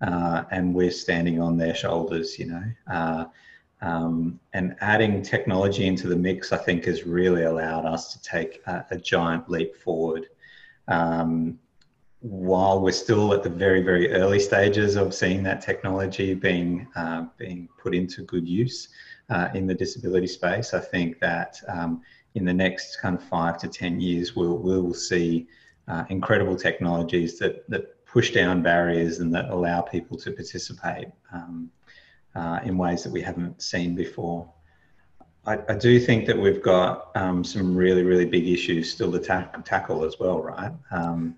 Uh, 0.00 0.44
and 0.52 0.72
we're 0.72 0.92
standing 0.92 1.40
on 1.40 1.56
their 1.56 1.74
shoulders, 1.74 2.38
you 2.38 2.46
know. 2.46 3.26
Um, 3.80 4.40
and 4.52 4.76
adding 4.80 5.22
technology 5.22 5.86
into 5.86 6.08
the 6.08 6.16
mix, 6.16 6.52
I 6.52 6.56
think, 6.56 6.84
has 6.84 7.04
really 7.04 7.42
allowed 7.42 7.84
us 7.84 8.12
to 8.14 8.22
take 8.22 8.62
a, 8.66 8.86
a 8.90 8.96
giant 8.96 9.50
leap 9.50 9.76
forward. 9.76 10.28
Um, 10.88 11.58
while 12.20 12.80
we're 12.80 12.92
still 12.92 13.34
at 13.34 13.42
the 13.42 13.50
very, 13.50 13.82
very 13.82 14.10
early 14.12 14.40
stages 14.40 14.96
of 14.96 15.12
seeing 15.12 15.42
that 15.42 15.60
technology 15.60 16.32
being 16.32 16.88
uh, 16.96 17.26
being 17.36 17.68
put 17.78 17.94
into 17.94 18.22
good 18.22 18.48
use 18.48 18.88
uh, 19.28 19.48
in 19.54 19.66
the 19.66 19.74
disability 19.74 20.26
space, 20.26 20.72
I 20.72 20.80
think 20.80 21.20
that 21.20 21.60
um, 21.68 22.00
in 22.34 22.46
the 22.46 22.54
next 22.54 22.96
kind 22.96 23.14
of 23.14 23.22
five 23.22 23.58
to 23.58 23.68
ten 23.68 24.00
years, 24.00 24.34
we'll 24.34 24.56
we'll 24.56 24.94
see 24.94 25.46
uh, 25.86 26.04
incredible 26.08 26.56
technologies 26.56 27.38
that 27.40 27.68
that 27.68 28.06
push 28.06 28.30
down 28.30 28.62
barriers 28.62 29.18
and 29.18 29.34
that 29.34 29.50
allow 29.50 29.82
people 29.82 30.16
to 30.16 30.30
participate. 30.30 31.08
Um, 31.32 31.70
uh, 32.34 32.60
in 32.64 32.76
ways 32.76 33.02
that 33.04 33.12
we 33.12 33.22
haven't 33.22 33.62
seen 33.62 33.94
before. 33.94 34.50
I, 35.46 35.58
I 35.68 35.74
do 35.74 36.00
think 36.00 36.26
that 36.26 36.38
we've 36.38 36.62
got 36.62 37.10
um, 37.14 37.44
some 37.44 37.76
really, 37.76 38.02
really 38.02 38.24
big 38.24 38.48
issues 38.48 38.90
still 38.90 39.12
to 39.12 39.18
ta- 39.18 39.50
tackle 39.64 40.04
as 40.04 40.18
well, 40.18 40.42
right? 40.42 40.72
Um, 40.90 41.36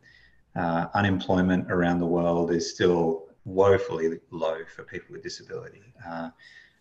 uh, 0.54 0.86
unemployment 0.94 1.70
around 1.70 2.00
the 2.00 2.06
world 2.06 2.50
is 2.50 2.70
still 2.70 3.26
woefully 3.44 4.18
low 4.30 4.58
for 4.74 4.84
people 4.84 5.12
with 5.12 5.22
disability. 5.22 5.82
Uh, 6.06 6.30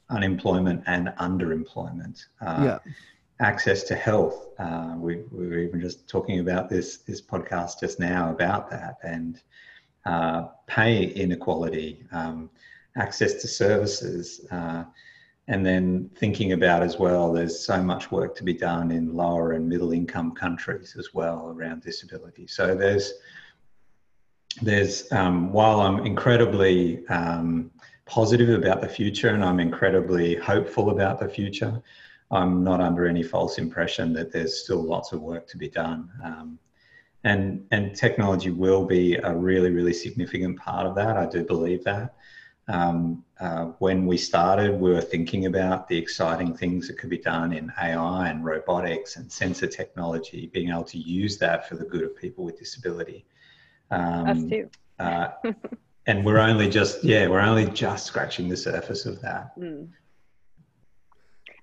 unemployment 0.09 0.83
and 0.87 1.09
underemployment. 1.19 2.25
Uh, 2.41 2.61
yeah. 2.63 2.91
Access 3.39 3.83
to 3.83 3.95
health. 3.95 4.47
Uh, 4.59 4.95
we, 4.97 5.23
we, 5.31 5.47
were 5.47 5.57
even 5.57 5.81
just 5.81 6.07
talking 6.07 6.39
about 6.39 6.69
this 6.69 6.99
this 6.99 7.21
podcast 7.21 7.81
just 7.81 7.99
now 7.99 8.31
about 8.31 8.69
that, 8.69 8.97
and 9.03 9.41
uh, 10.05 10.43
pay 10.67 11.03
inequality. 11.07 12.05
Um, 12.13 12.49
access 12.97 13.33
to 13.41 13.47
services. 13.47 14.45
Uh, 14.51 14.83
and 15.47 15.65
then 15.65 16.09
thinking 16.15 16.53
about 16.53 16.81
as 16.81 16.97
well, 16.97 17.31
there's 17.31 17.59
so 17.59 17.81
much 17.81 18.11
work 18.11 18.35
to 18.35 18.43
be 18.43 18.53
done 18.53 18.89
in 18.91 19.13
lower 19.13 19.51
and 19.51 19.69
middle 19.69 19.91
income 19.91 20.31
countries 20.31 20.95
as 20.97 21.13
well 21.13 21.49
around 21.49 21.83
disability. 21.83 22.47
So 22.47 22.73
there's, 22.73 23.13
there's 24.61 25.11
um, 25.11 25.51
while 25.51 25.81
I'm 25.81 26.05
incredibly 26.05 27.05
um, 27.09 27.69
positive 28.05 28.49
about 28.49 28.81
the 28.81 28.89
future 28.89 29.29
and 29.29 29.43
I'm 29.43 29.59
incredibly 29.59 30.35
hopeful 30.35 30.89
about 30.89 31.19
the 31.19 31.29
future, 31.29 31.81
I'm 32.31 32.63
not 32.63 32.81
under 32.81 33.05
any 33.05 33.21
false 33.21 33.59
impression 33.59 34.13
that 34.13 34.31
there's 34.31 34.63
still 34.63 34.81
lots 34.81 35.11
of 35.11 35.21
work 35.21 35.47
to 35.49 35.57
be 35.57 35.69
done. 35.69 36.09
Um, 36.23 36.57
and, 37.23 37.65
and 37.71 37.95
technology 37.95 38.51
will 38.51 38.85
be 38.85 39.15
a 39.15 39.33
really, 39.33 39.71
really 39.71 39.93
significant 39.93 40.57
part 40.57 40.87
of 40.87 40.95
that. 40.95 41.17
I 41.17 41.27
do 41.27 41.43
believe 41.43 41.83
that. 41.83 42.15
Um, 42.67 43.23
uh, 43.39 43.65
when 43.77 44.07
we 44.07 44.17
started, 44.17 44.79
we 44.79 44.91
were 44.91 45.01
thinking 45.01 45.45
about 45.45 45.87
the 45.87 45.97
exciting 45.97 46.55
things 46.55 46.87
that 46.87 46.97
could 46.97 47.11
be 47.11 47.19
done 47.19 47.53
in 47.53 47.71
AI 47.79 48.29
and 48.29 48.43
robotics 48.43 49.17
and 49.17 49.31
sensor 49.31 49.67
technology, 49.67 50.49
being 50.51 50.69
able 50.69 50.83
to 50.85 50.97
use 50.97 51.37
that 51.37 51.69
for 51.69 51.75
the 51.75 51.85
good 51.85 52.03
of 52.03 52.15
people 52.15 52.43
with 52.43 52.57
disability. 52.57 53.25
Um, 53.91 54.27
Us 54.27 54.43
too. 54.49 54.69
uh, 54.99 55.27
and 56.07 56.25
we're 56.25 56.39
only 56.39 56.69
just, 56.69 57.03
yeah, 57.03 57.27
we're 57.27 57.39
only 57.39 57.65
just 57.67 58.07
scratching 58.07 58.49
the 58.49 58.57
surface 58.57 59.05
of 59.05 59.21
that. 59.21 59.57
Mm. 59.59 59.89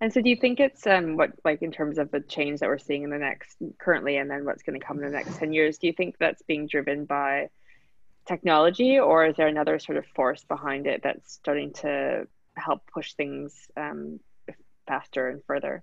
And 0.00 0.12
so, 0.12 0.20
do 0.20 0.28
you 0.30 0.36
think 0.36 0.58
it's 0.58 0.84
um, 0.86 1.16
what, 1.16 1.30
like, 1.44 1.62
in 1.62 1.70
terms 1.70 1.96
of 1.96 2.10
the 2.10 2.20
change 2.20 2.58
that 2.58 2.68
we're 2.68 2.78
seeing 2.78 3.04
in 3.04 3.10
the 3.10 3.18
next 3.18 3.56
currently, 3.78 4.16
and 4.16 4.28
then 4.28 4.44
what's 4.44 4.64
going 4.64 4.78
to 4.78 4.84
come 4.84 4.98
in 4.98 5.04
the 5.04 5.16
next 5.16 5.38
ten 5.38 5.52
years? 5.52 5.78
Do 5.78 5.86
you 5.86 5.92
think 5.92 6.16
that's 6.18 6.42
being 6.42 6.66
driven 6.66 7.04
by 7.04 7.50
technology, 8.26 8.98
or 8.98 9.26
is 9.26 9.36
there 9.36 9.48
another 9.48 9.78
sort 9.78 9.98
of 9.98 10.06
force 10.06 10.44
behind 10.44 10.86
it 10.86 11.02
that's 11.02 11.32
starting 11.32 11.72
to 11.72 12.26
help 12.56 12.82
push 12.92 13.14
things 13.14 13.68
um, 13.76 14.20
faster 14.86 15.28
and 15.28 15.42
further? 15.44 15.82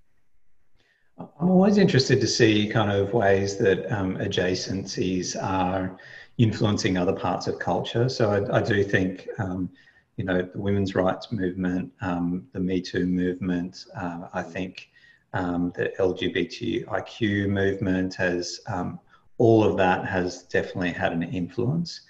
I'm 1.17 1.49
always 1.49 1.77
interested 1.77 2.21
to 2.21 2.27
see 2.27 2.69
kind 2.69 2.91
of 2.91 3.13
ways 3.13 3.57
that 3.57 3.91
um, 3.91 4.15
adjacencies 4.17 5.35
are 5.41 5.97
influencing 6.37 6.97
other 6.97 7.13
parts 7.13 7.47
of 7.47 7.59
culture. 7.59 8.07
So 8.07 8.31
I, 8.31 8.59
I 8.59 8.61
do 8.61 8.83
think, 8.83 9.27
um, 9.37 9.69
you 10.15 10.23
know, 10.23 10.41
the 10.41 10.59
women's 10.59 10.95
rights 10.95 11.31
movement, 11.31 11.91
um, 12.01 12.47
the 12.53 12.59
Me 12.59 12.79
Too 12.79 13.05
movement, 13.05 13.85
uh, 13.97 14.27
I 14.33 14.41
think 14.41 14.89
um, 15.33 15.73
the 15.75 15.91
LGBTIQ 15.99 17.49
movement 17.49 18.15
has, 18.15 18.61
um, 18.67 18.99
all 19.37 19.63
of 19.63 19.75
that 19.77 20.05
has 20.05 20.43
definitely 20.43 20.91
had 20.91 21.11
an 21.11 21.23
influence. 21.23 22.01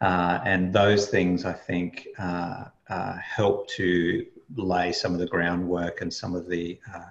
Uh, 0.00 0.40
and 0.44 0.72
those 0.72 1.08
things, 1.08 1.44
I 1.44 1.52
think, 1.52 2.08
uh, 2.18 2.64
uh, 2.88 3.16
help 3.18 3.68
to 3.70 4.26
lay 4.54 4.92
some 4.92 5.12
of 5.12 5.18
the 5.18 5.26
groundwork 5.26 6.02
and 6.02 6.12
some 6.12 6.34
of 6.34 6.48
the 6.48 6.78
uh, 6.94 7.10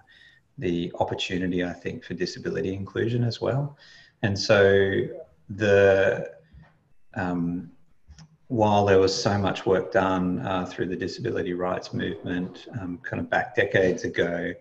the 0.58 0.89
opportunity, 1.00 1.65
I 1.65 1.74
think, 1.74 2.06
for 2.06 2.13
disability 2.13 2.74
inclusion 2.74 3.26
as 3.26 3.41
well. 3.41 3.78
And 4.21 4.38
so 4.39 5.02
the 5.50 6.32
um, 7.15 7.71
while 8.48 8.86
there 8.86 9.00
was 9.00 9.13
so 9.13 9.38
much 9.38 9.65
work 9.65 9.91
done 9.91 10.39
uh, 10.39 10.65
through 10.65 10.88
the 10.88 10.95
disability 10.95 11.54
rights 11.54 11.93
movement, 11.93 12.67
um, 12.80 13.00
kind 13.00 13.19
of 13.19 13.30
back 13.30 13.56
decades 13.56 14.04
ago, 14.04 14.54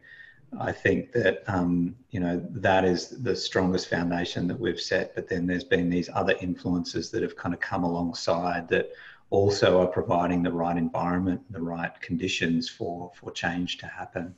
I 0.61 0.73
think 0.73 1.13
that 1.13 1.43
um, 1.47 1.95
you 2.11 2.21
know 2.21 2.45
that 2.51 2.85
is 2.85 3.09
the 3.23 3.35
strongest 3.37 3.89
foundation 3.89 4.47
that 4.49 4.59
we've 4.59 4.81
set. 4.81 5.15
But 5.15 5.29
then 5.29 5.47
there's 5.47 5.65
been 5.65 5.91
these 5.91 6.11
other 6.13 6.35
influences 6.41 7.11
that 7.11 7.23
have 7.23 7.37
kind 7.37 7.55
of 7.55 7.61
come 7.61 7.85
alongside 7.85 8.69
that 8.69 8.91
also 9.31 9.81
are 9.81 9.87
providing 9.87 10.43
the 10.43 10.53
right 10.53 10.77
environment, 10.77 11.41
the 11.51 11.61
right 11.61 12.01
conditions 12.01 12.69
for 12.69 13.11
for 13.15 13.31
change 13.31 13.79
to 13.79 13.87
happen. 13.87 14.35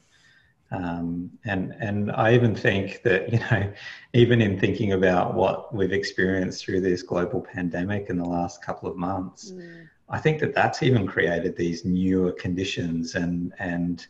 Um, 0.70 1.31
and 1.44 1.74
and 1.79 2.11
I 2.11 2.35
even 2.35 2.55
think 2.55 3.02
that 3.02 3.33
you 3.33 3.38
know, 3.38 3.72
even 4.12 4.40
in 4.40 4.59
thinking 4.59 4.92
about 4.92 5.35
what 5.35 5.74
we've 5.74 5.92
experienced 5.92 6.64
through 6.64 6.81
this 6.81 7.02
global 7.02 7.40
pandemic 7.40 8.11
in 8.11 8.18
the 8.18 8.24
last 8.24 8.62
couple 8.62 8.88
of 8.88 8.96
months, 8.96 9.52
mm. 9.52 9.88
I 10.09 10.18
think 10.18 10.40
that 10.40 10.55
that's 10.55 10.83
even 10.83 11.07
created 11.07 11.57
these 11.57 11.85
newer 11.85 12.33
conditions 12.33 13.14
and 13.14 13.52
and 13.59 14.07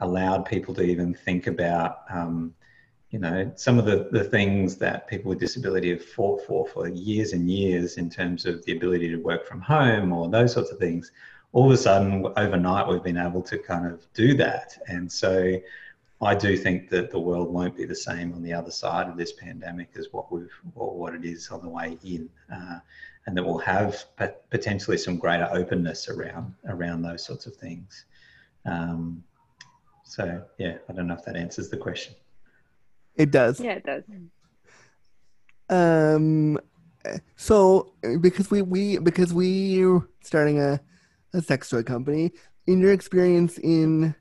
allowed 0.00 0.44
people 0.44 0.74
to 0.74 0.82
even 0.82 1.14
think 1.14 1.46
about, 1.46 2.00
um, 2.10 2.54
you 3.10 3.18
know, 3.18 3.50
some 3.54 3.78
of 3.78 3.84
the, 3.84 4.08
the 4.10 4.24
things 4.24 4.76
that 4.76 5.08
people 5.08 5.30
with 5.30 5.40
disability 5.40 5.90
have 5.90 6.04
fought 6.04 6.44
for 6.46 6.66
for 6.66 6.88
years 6.88 7.32
and 7.32 7.50
years 7.50 7.96
in 7.96 8.10
terms 8.10 8.46
of 8.46 8.64
the 8.64 8.76
ability 8.76 9.08
to 9.08 9.16
work 9.16 9.46
from 9.46 9.60
home 9.60 10.12
or 10.12 10.28
those 10.28 10.52
sorts 10.52 10.70
of 10.70 10.78
things, 10.78 11.12
all 11.52 11.66
of 11.66 11.72
a 11.72 11.76
sudden 11.76 12.26
overnight 12.36 12.86
we've 12.86 13.02
been 13.02 13.16
able 13.16 13.42
to 13.42 13.58
kind 13.58 13.86
of 13.86 14.06
do 14.12 14.34
that. 14.34 14.76
And 14.88 15.10
so 15.10 15.58
I 16.20 16.34
do 16.34 16.56
think 16.56 16.88
that 16.90 17.10
the 17.10 17.18
world 17.18 17.52
won't 17.52 17.76
be 17.76 17.84
the 17.84 17.94
same 17.94 18.32
on 18.32 18.42
the 18.42 18.52
other 18.52 18.70
side 18.70 19.08
of 19.08 19.16
this 19.16 19.32
pandemic 19.32 19.90
as 19.96 20.08
what 20.12 20.32
we've 20.32 20.52
or 20.74 20.98
what 20.98 21.14
it 21.14 21.24
is 21.24 21.50
on 21.50 21.60
the 21.62 21.68
way 21.68 21.98
in, 22.04 22.28
uh, 22.52 22.78
and 23.26 23.36
that 23.36 23.44
we'll 23.44 23.58
have 23.58 24.04
potentially 24.50 24.96
some 24.96 25.18
greater 25.18 25.48
openness 25.52 26.08
around 26.08 26.54
around 26.68 27.02
those 27.02 27.24
sorts 27.24 27.46
of 27.46 27.54
things. 27.56 28.06
Um, 28.64 29.22
so 30.06 30.42
yeah, 30.56 30.78
I 30.88 30.92
don't 30.92 31.08
know 31.08 31.14
if 31.14 31.24
that 31.24 31.36
answers 31.36 31.68
the 31.68 31.76
question. 31.76 32.14
It 33.16 33.30
does. 33.32 33.60
Yeah, 33.60 33.72
it 33.72 33.84
does. 33.84 34.04
Um, 35.68 36.58
so 37.34 37.92
because 38.20 38.50
we 38.50 38.62
we 38.62 38.98
because 38.98 39.34
we're 39.34 40.00
starting 40.22 40.60
a 40.60 40.80
a 41.34 41.42
sex 41.42 41.68
toy 41.68 41.82
company, 41.82 42.30
in 42.66 42.80
your 42.80 42.92
experience 42.92 43.58
in 43.58 44.14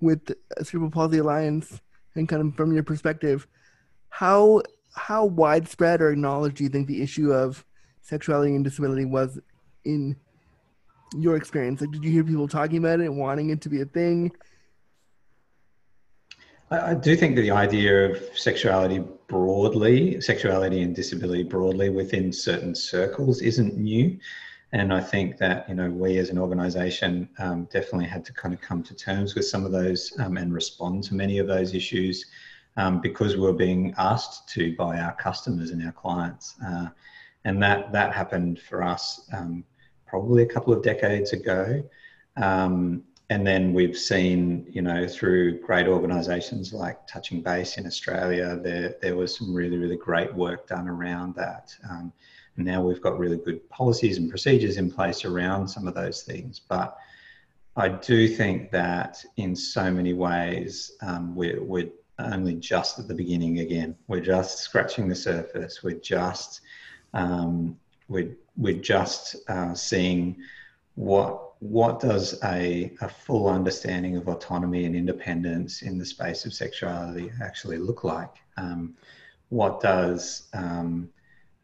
with 0.00 0.32
Cerebral 0.62 0.90
Palsy 0.90 1.18
Alliance 1.18 1.80
and 2.14 2.28
kind 2.28 2.42
of 2.42 2.54
from 2.54 2.72
your 2.72 2.82
perspective, 2.82 3.46
how 4.08 4.62
how 4.94 5.26
widespread 5.26 6.00
or 6.00 6.10
acknowledged 6.10 6.56
do 6.56 6.64
you 6.64 6.70
think 6.70 6.88
the 6.88 7.02
issue 7.02 7.32
of 7.32 7.64
sexuality 8.00 8.54
and 8.54 8.64
disability 8.64 9.04
was 9.04 9.38
in 9.84 10.16
your 11.16 11.36
experience? 11.36 11.82
Like, 11.82 11.90
did 11.90 12.02
you 12.02 12.10
hear 12.10 12.24
people 12.24 12.48
talking 12.48 12.78
about 12.78 13.00
it, 13.00 13.06
and 13.06 13.18
wanting 13.18 13.50
it 13.50 13.60
to 13.62 13.68
be 13.68 13.82
a 13.82 13.84
thing? 13.84 14.32
I, 16.70 16.94
do 16.94 17.16
think 17.16 17.36
that 17.36 17.42
the 17.42 17.50
idea 17.50 18.10
of 18.10 18.18
sexuality 18.38 19.02
broadly, 19.26 20.20
sexuality 20.20 20.82
and 20.82 20.94
disability 20.94 21.42
broadly 21.42 21.88
within 21.88 22.32
certain 22.32 22.74
circles 22.74 23.40
isn't 23.40 23.76
new. 23.76 24.18
And 24.72 24.92
I 24.92 25.00
think 25.00 25.38
that, 25.38 25.66
you 25.68 25.74
know, 25.74 25.88
we 25.88 26.18
as 26.18 26.28
an 26.28 26.38
organization 26.38 27.28
um, 27.38 27.68
definitely 27.72 28.06
had 28.06 28.24
to 28.26 28.34
kind 28.34 28.52
of 28.52 28.60
come 28.60 28.82
to 28.82 28.94
terms 28.94 29.34
with 29.34 29.46
some 29.46 29.64
of 29.64 29.72
those 29.72 30.12
um, 30.18 30.36
and 30.36 30.52
respond 30.52 31.04
to 31.04 31.14
many 31.14 31.38
of 31.38 31.46
those 31.46 31.74
issues 31.74 32.26
um, 32.76 33.00
because 33.00 33.36
we 33.36 33.46
are 33.46 33.54
being 33.54 33.94
asked 33.96 34.48
to 34.50 34.76
by 34.76 34.98
our 34.98 35.14
customers 35.14 35.70
and 35.70 35.82
our 35.84 35.92
clients. 35.92 36.56
Uh, 36.64 36.88
and 37.44 37.62
that, 37.62 37.92
that 37.92 38.12
happened 38.12 38.60
for 38.60 38.82
us 38.82 39.26
um, 39.32 39.64
probably 40.06 40.42
a 40.42 40.46
couple 40.46 40.74
of 40.74 40.82
decades 40.82 41.32
ago. 41.32 41.82
Um, 42.36 43.04
and 43.30 43.46
then 43.46 43.74
we've 43.74 43.96
seen, 43.96 44.66
you 44.70 44.80
know, 44.80 45.06
through 45.06 45.60
great 45.60 45.86
organisations 45.86 46.72
like 46.72 47.06
Touching 47.06 47.42
Base 47.42 47.76
in 47.76 47.86
Australia, 47.86 48.58
there 48.62 48.96
there 49.02 49.16
was 49.16 49.36
some 49.36 49.54
really 49.54 49.76
really 49.76 49.96
great 49.96 50.34
work 50.34 50.66
done 50.66 50.88
around 50.88 51.34
that. 51.34 51.74
Um, 51.88 52.12
and 52.56 52.66
now 52.66 52.82
we've 52.82 53.02
got 53.02 53.18
really 53.18 53.36
good 53.36 53.68
policies 53.70 54.18
and 54.18 54.28
procedures 54.28 54.78
in 54.78 54.90
place 54.90 55.24
around 55.24 55.68
some 55.68 55.86
of 55.86 55.94
those 55.94 56.22
things. 56.22 56.60
But 56.68 56.96
I 57.76 57.88
do 57.88 58.26
think 58.26 58.72
that 58.72 59.24
in 59.36 59.54
so 59.54 59.92
many 59.92 60.12
ways 60.12 60.92
um, 61.00 61.36
we're, 61.36 61.62
we're 61.62 61.90
only 62.18 62.54
just 62.54 62.98
at 62.98 63.06
the 63.06 63.14
beginning 63.14 63.60
again. 63.60 63.94
We're 64.08 64.20
just 64.20 64.58
scratching 64.58 65.08
the 65.08 65.14
surface. 65.14 65.84
We're 65.84 66.00
just 66.00 66.62
um, 67.14 67.78
we're 68.08 68.36
we're 68.56 68.80
just 68.80 69.36
uh, 69.48 69.74
seeing 69.74 70.38
what 70.96 71.47
what 71.60 71.98
does 72.00 72.38
a, 72.44 72.92
a 73.00 73.08
full 73.08 73.48
understanding 73.48 74.16
of 74.16 74.28
autonomy 74.28 74.84
and 74.84 74.94
independence 74.94 75.82
in 75.82 75.98
the 75.98 76.04
space 76.04 76.44
of 76.44 76.54
sexuality 76.54 77.32
actually 77.42 77.78
look 77.78 78.04
like? 78.04 78.34
Um, 78.56 78.94
what 79.48 79.80
does 79.80 80.48
um, 80.52 81.08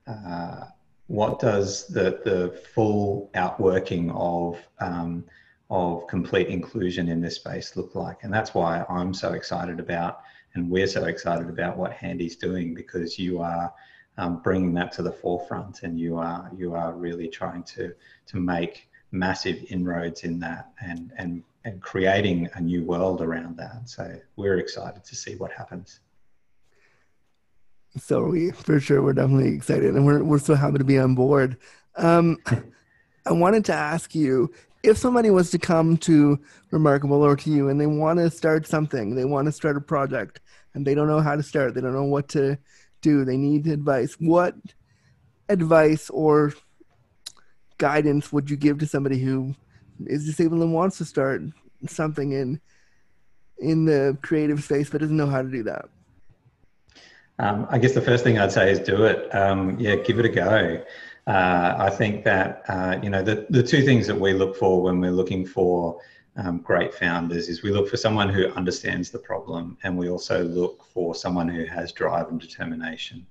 uh, 0.06 0.64
what 1.06 1.38
does 1.38 1.86
the, 1.86 2.20
the 2.24 2.60
full 2.74 3.30
outworking 3.34 4.10
of 4.12 4.58
um, 4.80 5.24
of 5.70 6.06
complete 6.06 6.48
inclusion 6.48 7.08
in 7.08 7.20
this 7.20 7.36
space 7.36 7.76
look 7.76 7.94
like? 7.94 8.24
And 8.24 8.32
that's 8.32 8.54
why 8.54 8.84
I'm 8.88 9.14
so 9.14 9.34
excited 9.34 9.78
about, 9.80 10.20
and 10.54 10.68
we're 10.68 10.86
so 10.86 11.04
excited 11.04 11.48
about 11.48 11.76
what 11.76 11.92
Handy's 11.92 12.36
doing 12.36 12.74
because 12.74 13.18
you 13.18 13.40
are 13.40 13.72
um, 14.18 14.40
bringing 14.42 14.72
that 14.74 14.92
to 14.92 15.02
the 15.02 15.12
forefront, 15.12 15.82
and 15.82 16.00
you 16.00 16.16
are 16.16 16.50
you 16.56 16.74
are 16.74 16.94
really 16.94 17.28
trying 17.28 17.62
to 17.64 17.94
to 18.26 18.36
make 18.38 18.88
massive 19.14 19.64
inroads 19.70 20.24
in 20.24 20.40
that 20.40 20.72
and 20.82 21.12
and 21.16 21.42
and 21.64 21.80
creating 21.80 22.48
a 22.54 22.60
new 22.60 22.84
world 22.84 23.22
around 23.22 23.56
that. 23.56 23.88
So 23.88 24.20
we're 24.36 24.58
excited 24.58 25.04
to 25.04 25.14
see 25.14 25.36
what 25.36 25.50
happens. 25.52 26.00
So 27.96 28.24
we 28.24 28.50
for 28.50 28.80
sure 28.80 29.02
we're 29.02 29.14
definitely 29.14 29.54
excited 29.54 29.94
and 29.94 30.04
we're 30.04 30.22
we're 30.22 30.38
so 30.38 30.54
happy 30.54 30.78
to 30.78 30.84
be 30.84 30.98
on 30.98 31.14
board. 31.14 31.56
Um, 31.96 32.38
I 33.26 33.32
wanted 33.32 33.64
to 33.66 33.72
ask 33.72 34.14
you 34.14 34.52
if 34.82 34.98
somebody 34.98 35.30
was 35.30 35.50
to 35.52 35.58
come 35.58 35.96
to 35.98 36.38
Remarkable 36.70 37.22
or 37.22 37.36
to 37.36 37.50
you 37.50 37.70
and 37.70 37.80
they 37.80 37.86
want 37.86 38.18
to 38.18 38.28
start 38.30 38.66
something, 38.66 39.14
they 39.14 39.24
want 39.24 39.46
to 39.46 39.52
start 39.52 39.78
a 39.78 39.80
project 39.80 40.40
and 40.74 40.86
they 40.86 40.94
don't 40.94 41.06
know 41.06 41.20
how 41.20 41.36
to 41.36 41.42
start, 41.42 41.74
they 41.74 41.80
don't 41.80 41.94
know 41.94 42.04
what 42.04 42.28
to 42.30 42.58
do, 43.00 43.24
they 43.24 43.38
need 43.38 43.66
advice. 43.66 44.14
What 44.18 44.56
advice 45.48 46.10
or 46.10 46.52
guidance 47.78 48.32
would 48.32 48.50
you 48.50 48.56
give 48.56 48.78
to 48.78 48.86
somebody 48.86 49.18
who 49.18 49.54
is 50.06 50.24
disabled 50.24 50.62
and 50.62 50.72
wants 50.72 50.98
to 50.98 51.04
start 51.04 51.42
something 51.86 52.32
in 52.32 52.60
in 53.58 53.84
the 53.84 54.18
creative 54.22 54.62
space 54.64 54.90
but 54.90 55.00
doesn't 55.00 55.16
know 55.16 55.26
how 55.26 55.42
to 55.42 55.48
do 55.48 55.62
that? 55.62 55.86
Um, 57.38 57.66
I 57.70 57.78
guess 57.78 57.94
the 57.94 58.00
first 58.00 58.22
thing 58.22 58.38
I'd 58.38 58.52
say 58.52 58.70
is 58.70 58.78
do 58.78 59.04
it. 59.04 59.34
Um, 59.34 59.78
yeah, 59.78 59.96
give 59.96 60.18
it 60.18 60.24
a 60.24 60.28
go. 60.28 60.82
Uh, 61.26 61.74
I 61.78 61.90
think 61.90 62.24
that 62.24 62.62
uh, 62.68 62.98
you 63.02 63.10
know 63.10 63.22
the 63.22 63.46
the 63.50 63.62
two 63.62 63.82
things 63.82 64.06
that 64.06 64.18
we 64.18 64.32
look 64.32 64.56
for 64.56 64.82
when 64.82 65.00
we're 65.00 65.10
looking 65.10 65.46
for 65.46 66.00
um, 66.36 66.58
great 66.58 66.94
founders 66.94 67.48
is 67.48 67.62
we 67.62 67.70
look 67.70 67.88
for 67.88 67.96
someone 67.96 68.28
who 68.28 68.48
understands 68.52 69.10
the 69.10 69.18
problem, 69.18 69.78
and 69.82 69.96
we 69.96 70.08
also 70.08 70.44
look 70.44 70.84
for 70.84 71.14
someone 71.14 71.48
who 71.48 71.64
has 71.64 71.92
drive 71.92 72.28
and 72.28 72.40
determination. 72.40 73.26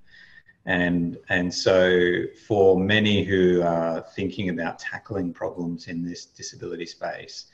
And, 0.65 1.17
and 1.29 1.53
so, 1.53 2.23
for 2.47 2.79
many 2.79 3.23
who 3.23 3.61
are 3.63 4.01
thinking 4.15 4.49
about 4.49 4.79
tackling 4.79 5.33
problems 5.33 5.87
in 5.87 6.05
this 6.05 6.25
disability 6.25 6.85
space, 6.85 7.47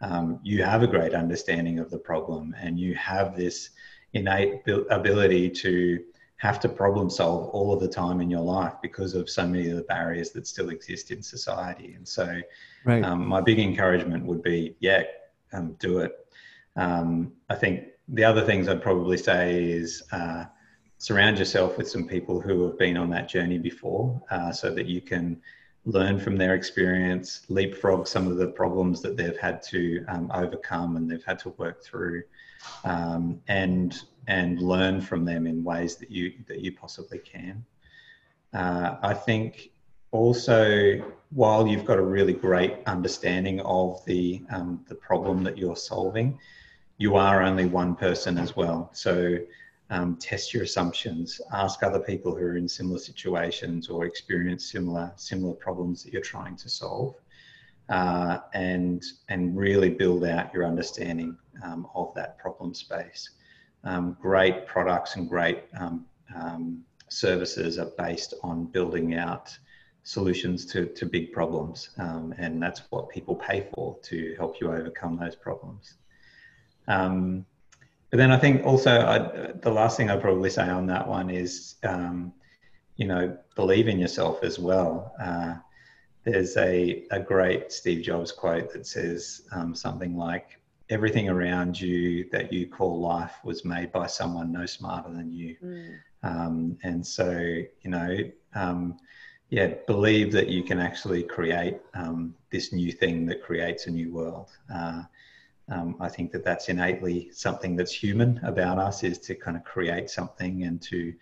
um, 0.00 0.38
you 0.42 0.62
have 0.62 0.82
a 0.82 0.86
great 0.86 1.14
understanding 1.14 1.78
of 1.78 1.90
the 1.90 1.98
problem 1.98 2.54
and 2.60 2.78
you 2.78 2.94
have 2.94 3.36
this 3.36 3.70
innate 4.12 4.60
ability 4.90 5.48
to 5.48 6.04
have 6.36 6.58
to 6.58 6.68
problem 6.68 7.08
solve 7.08 7.48
all 7.50 7.72
of 7.72 7.80
the 7.80 7.88
time 7.88 8.20
in 8.20 8.28
your 8.28 8.40
life 8.40 8.74
because 8.82 9.14
of 9.14 9.30
so 9.30 9.46
many 9.46 9.70
of 9.70 9.76
the 9.76 9.82
barriers 9.82 10.30
that 10.30 10.44
still 10.44 10.70
exist 10.70 11.12
in 11.12 11.22
society. 11.22 11.94
And 11.94 12.06
so, 12.06 12.40
right. 12.84 13.04
um, 13.04 13.26
my 13.26 13.40
big 13.40 13.60
encouragement 13.60 14.24
would 14.26 14.42
be, 14.42 14.76
yeah, 14.80 15.04
um, 15.52 15.76
do 15.78 15.98
it. 15.98 16.12
Um, 16.74 17.32
I 17.48 17.54
think 17.54 17.84
the 18.08 18.24
other 18.24 18.44
things 18.44 18.68
I'd 18.68 18.82
probably 18.82 19.18
say 19.18 19.70
is 19.70 20.02
uh, 20.10 20.46
surround 21.02 21.36
yourself 21.36 21.76
with 21.76 21.90
some 21.90 22.06
people 22.06 22.40
who 22.40 22.62
have 22.62 22.78
been 22.78 22.96
on 22.96 23.10
that 23.10 23.28
journey 23.28 23.58
before 23.58 24.22
uh, 24.30 24.52
so 24.52 24.72
that 24.72 24.86
you 24.86 25.00
can 25.00 25.36
learn 25.84 26.16
from 26.16 26.36
their 26.36 26.54
experience, 26.54 27.40
leapfrog 27.48 28.06
some 28.06 28.28
of 28.28 28.36
the 28.36 28.46
problems 28.46 29.02
that 29.02 29.16
they've 29.16 29.36
had 29.36 29.60
to 29.60 30.04
um, 30.06 30.30
overcome 30.32 30.96
and 30.96 31.10
they've 31.10 31.24
had 31.24 31.40
to 31.40 31.48
work 31.58 31.82
through, 31.82 32.22
um, 32.84 33.40
and 33.48 34.04
and 34.28 34.62
learn 34.62 35.00
from 35.00 35.24
them 35.24 35.48
in 35.48 35.64
ways 35.64 35.96
that 35.96 36.08
you 36.08 36.34
that 36.46 36.60
you 36.60 36.70
possibly 36.70 37.18
can. 37.18 37.64
Uh, 38.54 38.94
I 39.02 39.12
think 39.12 39.72
also 40.12 41.02
while 41.30 41.66
you've 41.66 41.84
got 41.84 41.98
a 41.98 42.02
really 42.16 42.32
great 42.32 42.76
understanding 42.86 43.58
of 43.62 44.04
the 44.04 44.40
um, 44.50 44.84
the 44.86 44.94
problem 44.94 45.42
that 45.42 45.58
you're 45.58 45.74
solving, 45.74 46.38
you 46.98 47.16
are 47.16 47.42
only 47.42 47.64
one 47.64 47.96
person 47.96 48.38
as 48.38 48.54
well. 48.54 48.88
So 48.92 49.38
um, 49.92 50.16
test 50.16 50.54
your 50.54 50.62
assumptions, 50.62 51.38
ask 51.52 51.82
other 51.82 52.00
people 52.00 52.34
who 52.34 52.44
are 52.44 52.56
in 52.56 52.66
similar 52.66 52.98
situations 52.98 53.90
or 53.90 54.06
experience 54.06 54.72
similar 54.72 55.12
similar 55.16 55.52
problems 55.52 56.02
that 56.02 56.14
you're 56.14 56.22
trying 56.22 56.56
to 56.56 56.68
solve, 56.70 57.14
uh, 57.90 58.38
and 58.54 59.02
and 59.28 59.54
really 59.54 59.90
build 59.90 60.24
out 60.24 60.52
your 60.54 60.64
understanding 60.64 61.36
um, 61.62 61.86
of 61.94 62.14
that 62.14 62.38
problem 62.38 62.72
space. 62.72 63.30
Um, 63.84 64.16
great 64.18 64.66
products 64.66 65.16
and 65.16 65.28
great 65.28 65.64
um, 65.78 66.06
um, 66.34 66.84
services 67.08 67.78
are 67.78 67.92
based 67.98 68.32
on 68.42 68.64
building 68.64 69.14
out 69.16 69.54
solutions 70.04 70.64
to, 70.72 70.86
to 70.86 71.04
big 71.04 71.32
problems, 71.32 71.90
um, 71.98 72.32
and 72.38 72.62
that's 72.62 72.80
what 72.90 73.10
people 73.10 73.36
pay 73.36 73.68
for 73.74 73.98
to 74.04 74.34
help 74.38 74.58
you 74.58 74.72
overcome 74.72 75.18
those 75.18 75.36
problems. 75.36 75.94
Um, 76.88 77.44
but 78.12 78.18
then 78.18 78.30
I 78.30 78.38
think 78.38 78.64
also 78.64 79.00
I, 79.00 79.52
the 79.60 79.72
last 79.72 79.96
thing 79.96 80.10
I'd 80.10 80.20
probably 80.20 80.50
say 80.50 80.68
on 80.68 80.86
that 80.86 81.08
one 81.08 81.30
is, 81.30 81.76
um, 81.82 82.32
you 82.96 83.06
know, 83.06 83.36
believe 83.56 83.88
in 83.88 83.98
yourself 83.98 84.44
as 84.44 84.60
well. 84.60 85.14
Uh, 85.20 85.54
there's 86.22 86.56
a, 86.56 87.04
a 87.10 87.18
great 87.18 87.72
Steve 87.72 88.04
Jobs 88.04 88.30
quote 88.30 88.72
that 88.74 88.86
says 88.86 89.42
um, 89.50 89.74
something 89.74 90.16
like, 90.16 90.60
everything 90.90 91.30
around 91.30 91.80
you 91.80 92.28
that 92.30 92.52
you 92.52 92.66
call 92.66 93.00
life 93.00 93.36
was 93.44 93.64
made 93.64 93.90
by 93.92 94.06
someone 94.06 94.52
no 94.52 94.66
smarter 94.66 95.10
than 95.10 95.32
you. 95.32 95.56
Mm. 95.64 95.94
Um, 96.22 96.78
and 96.82 97.06
so, 97.06 97.30
you 97.30 97.90
know, 97.90 98.18
um, 98.54 98.98
yeah, 99.48 99.68
believe 99.86 100.32
that 100.32 100.48
you 100.48 100.62
can 100.62 100.78
actually 100.78 101.22
create 101.22 101.78
um, 101.94 102.34
this 102.50 102.72
new 102.72 102.92
thing 102.92 103.24
that 103.26 103.42
creates 103.42 103.86
a 103.86 103.90
new 103.90 104.12
world. 104.12 104.50
Uh, 104.72 105.02
um, 105.72 105.96
I 106.00 106.08
think 106.08 106.32
that 106.32 106.44
that's 106.44 106.68
innately 106.68 107.30
something 107.32 107.76
that's 107.76 107.92
human 107.92 108.38
about 108.44 108.78
us 108.78 109.02
is 109.02 109.18
to 109.20 109.34
kind 109.34 109.56
of 109.56 109.64
create 109.64 110.10
something 110.10 110.64
and 110.64 110.80
to 110.82 111.14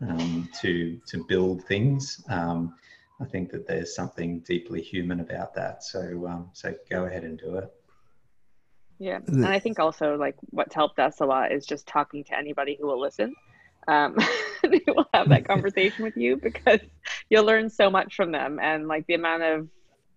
um, 0.00 0.48
to 0.60 0.98
to 1.06 1.24
build 1.28 1.64
things. 1.64 2.24
Um, 2.28 2.74
I 3.20 3.24
think 3.24 3.50
that 3.52 3.66
there's 3.66 3.94
something 3.94 4.40
deeply 4.40 4.82
human 4.82 5.20
about 5.20 5.54
that. 5.54 5.84
So 5.84 6.26
um, 6.26 6.50
so 6.52 6.74
go 6.90 7.04
ahead 7.04 7.22
and 7.22 7.38
do 7.38 7.56
it. 7.58 7.72
Yeah, 8.98 9.20
and 9.26 9.46
I 9.46 9.58
think 9.58 9.78
also 9.78 10.16
like 10.16 10.36
what's 10.50 10.74
helped 10.74 10.98
us 10.98 11.20
a 11.20 11.24
lot 11.24 11.52
is 11.52 11.64
just 11.64 11.86
talking 11.86 12.24
to 12.24 12.36
anybody 12.36 12.76
who 12.80 12.86
will 12.88 13.00
listen. 13.00 13.34
Um, 13.88 14.16
who 14.62 14.80
will 14.94 15.08
have 15.12 15.28
that 15.28 15.44
conversation 15.48 16.04
with 16.04 16.16
you 16.16 16.36
because 16.36 16.80
you'll 17.28 17.44
learn 17.44 17.68
so 17.68 17.90
much 17.90 18.14
from 18.14 18.30
them 18.30 18.60
and 18.60 18.86
like 18.86 19.06
the 19.06 19.14
amount 19.14 19.42
of 19.42 19.68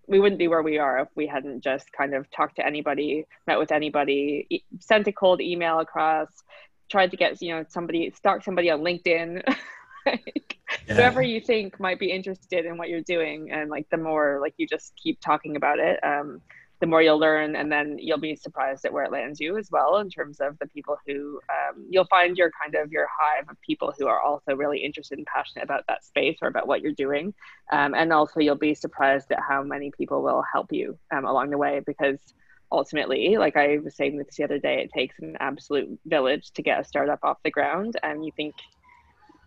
we 0.07 0.19
wouldn't 0.19 0.39
be 0.39 0.47
where 0.47 0.61
we 0.61 0.77
are 0.77 0.99
if 0.99 1.07
we 1.15 1.27
hadn't 1.27 1.61
just 1.63 1.91
kind 1.91 2.13
of 2.13 2.29
talked 2.31 2.57
to 2.57 2.65
anybody, 2.65 3.25
met 3.47 3.59
with 3.59 3.71
anybody, 3.71 4.45
e- 4.49 4.63
sent 4.79 5.07
a 5.07 5.11
cold 5.11 5.41
email 5.41 5.79
across, 5.79 6.29
tried 6.89 7.11
to 7.11 7.17
get 7.17 7.41
you 7.41 7.49
know 7.53 7.65
somebody 7.67 8.11
stalk 8.11 8.43
somebody 8.43 8.69
on 8.69 8.81
LinkedIn. 8.81 9.41
like, 10.05 10.57
Yeah. 10.87 10.95
Whoever 10.95 11.21
you 11.21 11.41
think 11.41 11.79
might 11.79 11.99
be 11.99 12.11
interested 12.11 12.65
in 12.65 12.77
what 12.77 12.89
you're 12.89 13.01
doing, 13.01 13.51
and 13.51 13.69
like 13.69 13.87
the 13.89 13.97
more 13.97 14.39
like 14.41 14.53
you 14.57 14.67
just 14.67 14.93
keep 15.01 15.19
talking 15.19 15.55
about 15.55 15.79
it, 15.79 15.99
um, 16.03 16.41
the 16.79 16.87
more 16.87 17.01
you'll 17.01 17.19
learn, 17.19 17.55
and 17.55 17.71
then 17.71 17.97
you'll 17.99 18.19
be 18.19 18.35
surprised 18.35 18.85
at 18.85 18.93
where 18.93 19.03
it 19.03 19.11
lands 19.11 19.39
you 19.39 19.57
as 19.57 19.71
well 19.71 19.97
in 19.97 20.09
terms 20.09 20.39
of 20.39 20.57
the 20.59 20.67
people 20.67 20.97
who 21.07 21.39
um, 21.49 21.85
you'll 21.89 22.05
find 22.05 22.37
your 22.37 22.51
kind 22.61 22.75
of 22.75 22.91
your 22.91 23.07
hive 23.09 23.49
of 23.49 23.59
people 23.61 23.93
who 23.97 24.07
are 24.07 24.21
also 24.21 24.55
really 24.55 24.79
interested 24.79 25.17
and 25.17 25.27
passionate 25.27 25.63
about 25.63 25.85
that 25.87 26.03
space 26.03 26.37
or 26.41 26.47
about 26.47 26.67
what 26.67 26.81
you're 26.81 26.91
doing, 26.91 27.33
um, 27.71 27.93
and 27.93 28.11
also 28.11 28.39
you'll 28.39 28.55
be 28.55 28.73
surprised 28.73 29.31
at 29.31 29.39
how 29.39 29.63
many 29.63 29.91
people 29.97 30.21
will 30.21 30.43
help 30.51 30.71
you 30.71 30.97
um, 31.11 31.25
along 31.25 31.49
the 31.49 31.57
way 31.57 31.81
because 31.85 32.19
ultimately 32.71 33.37
like 33.37 33.55
i 33.55 33.77
was 33.77 33.95
saying 33.95 34.17
this 34.17 34.35
the 34.35 34.43
other 34.43 34.57
day 34.57 34.81
it 34.81 34.91
takes 34.91 35.19
an 35.19 35.37
absolute 35.39 35.87
village 36.05 36.51
to 36.51 36.63
get 36.63 36.79
a 36.79 36.83
startup 36.83 37.19
off 37.21 37.37
the 37.43 37.51
ground 37.51 37.95
and 38.01 38.25
you 38.25 38.31
think 38.35 38.55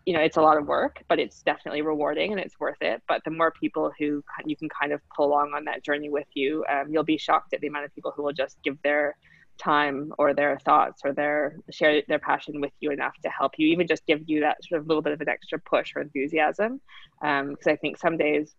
you 0.09 0.14
know 0.14 0.21
it's 0.21 0.38
a 0.38 0.40
lot 0.40 0.57
of 0.57 0.66
work 0.66 1.05
but 1.07 1.18
it's 1.18 1.42
definitely 1.42 1.83
rewarding 1.83 2.33
and 2.33 2.40
it's 2.40 2.59
worth 2.59 2.81
it. 2.81 3.03
But 3.07 3.21
the 3.27 3.31
more 3.31 3.51
people 3.51 3.92
who 3.99 4.25
you 4.47 4.57
can 4.57 4.71
kind 4.71 4.92
of 4.92 5.03
pull 5.14 5.27
along 5.27 5.53
on 5.55 5.66
that 5.66 5.85
journey 5.85 6.09
with 6.09 6.27
you 6.33 6.64
um, 6.73 6.87
you'll 6.90 7.05
be 7.05 7.18
shocked 7.18 7.53
at 7.53 7.61
the 7.61 7.66
amount 7.66 7.85
of 7.85 7.94
people 7.94 8.14
who 8.16 8.23
will 8.23 8.33
just 8.33 8.57
give 8.64 8.81
their 8.83 9.18
time 9.59 10.11
or 10.18 10.33
their 10.33 10.59
thoughts 10.64 11.03
or 11.05 11.12
their 11.12 11.59
share 11.71 12.03
their 12.09 12.18
passion 12.18 12.59
with 12.62 12.73
you 12.81 12.90
enough 12.90 13.12
to 13.23 13.29
help 13.29 13.53
you 13.59 13.66
even 13.68 13.87
just 13.87 14.07
give 14.07 14.23
you 14.27 14.40
that 14.40 14.57
sort 14.64 14.81
of 14.81 14.87
little 14.87 15.03
bit 15.03 15.12
of 15.12 15.21
an 15.21 15.29
extra 15.29 15.59
push 15.59 15.92
or 15.94 16.01
enthusiasm. 16.01 16.81
Because 17.21 17.66
i 17.66 17.77
think 17.77 17.99
some 17.99 18.16
days 18.16 18.55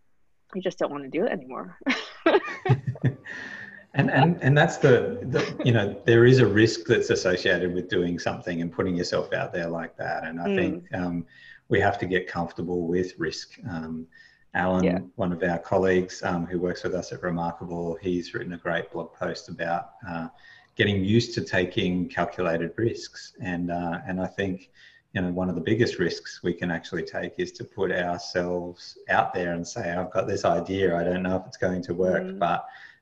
you 0.53 0.61
just 0.61 0.77
don't 0.77 0.91
want 0.91 1.03
to 1.03 1.09
do 1.09 1.25
it 1.25 1.31
anymore 1.31 1.79
and 3.99 4.11
and 4.11 4.31
and 4.41 4.57
that's 4.57 4.77
the, 4.77 5.19
the 5.33 5.41
you 5.65 5.71
know 5.71 5.85
there 6.05 6.25
is 6.25 6.39
a 6.39 6.45
risk 6.47 6.79
that's 6.87 7.09
associated 7.09 7.73
with 7.73 7.89
doing 7.89 8.17
something 8.19 8.61
and 8.61 8.71
putting 8.71 8.95
yourself 8.95 9.33
out 9.33 9.51
there 9.53 9.67
like 9.79 9.95
that 9.97 10.23
and 10.27 10.39
i 10.41 10.47
Mm. 10.47 10.55
think 10.55 10.93
um, 10.93 11.25
we 11.73 11.79
have 11.79 11.97
to 11.99 12.05
get 12.15 12.27
comfortable 12.27 12.87
with 12.87 13.09
risk 13.17 13.47
um, 13.69 14.07
alan 14.53 14.83
Yeah. 14.83 14.99
one 15.23 15.31
of 15.31 15.41
our 15.43 15.59
colleagues 15.59 16.23
um, 16.23 16.45
who 16.45 16.57
works 16.59 16.83
with 16.83 16.95
us 16.95 17.11
at 17.11 17.21
remarkable 17.23 17.97
he's 18.01 18.33
written 18.33 18.53
a 18.53 18.57
great 18.57 18.91
blog 18.91 19.13
post 19.13 19.49
about 19.49 19.83
uh, 20.11 20.27
getting 20.75 21.03
used 21.03 21.33
to 21.35 21.41
taking 21.41 22.07
calculated 22.07 22.71
risks 22.77 23.33
and 23.41 23.65
uh, 23.71 23.99
and 24.07 24.19
i 24.21 24.27
think 24.27 24.69
you 25.13 25.21
know 25.21 25.31
one 25.41 25.49
of 25.49 25.55
the 25.55 25.61
biggest 25.71 25.93
risks 25.99 26.41
we 26.43 26.53
can 26.53 26.69
actually 26.77 27.03
take 27.03 27.33
is 27.37 27.51
to 27.59 27.63
put 27.63 27.91
ourselves 27.91 28.97
out 29.09 29.33
there 29.33 29.53
and 29.53 29.65
say 29.67 29.91
i've 29.91 30.11
got 30.17 30.27
this 30.27 30.45
idea 30.45 30.95
i 30.95 31.03
don't 31.03 31.23
know 31.23 31.35
if 31.35 31.45
it's 31.47 31.57
going 31.67 31.81
to 31.89 31.93
work 31.93 32.23
Mm. 32.23 32.39
but 32.39 32.59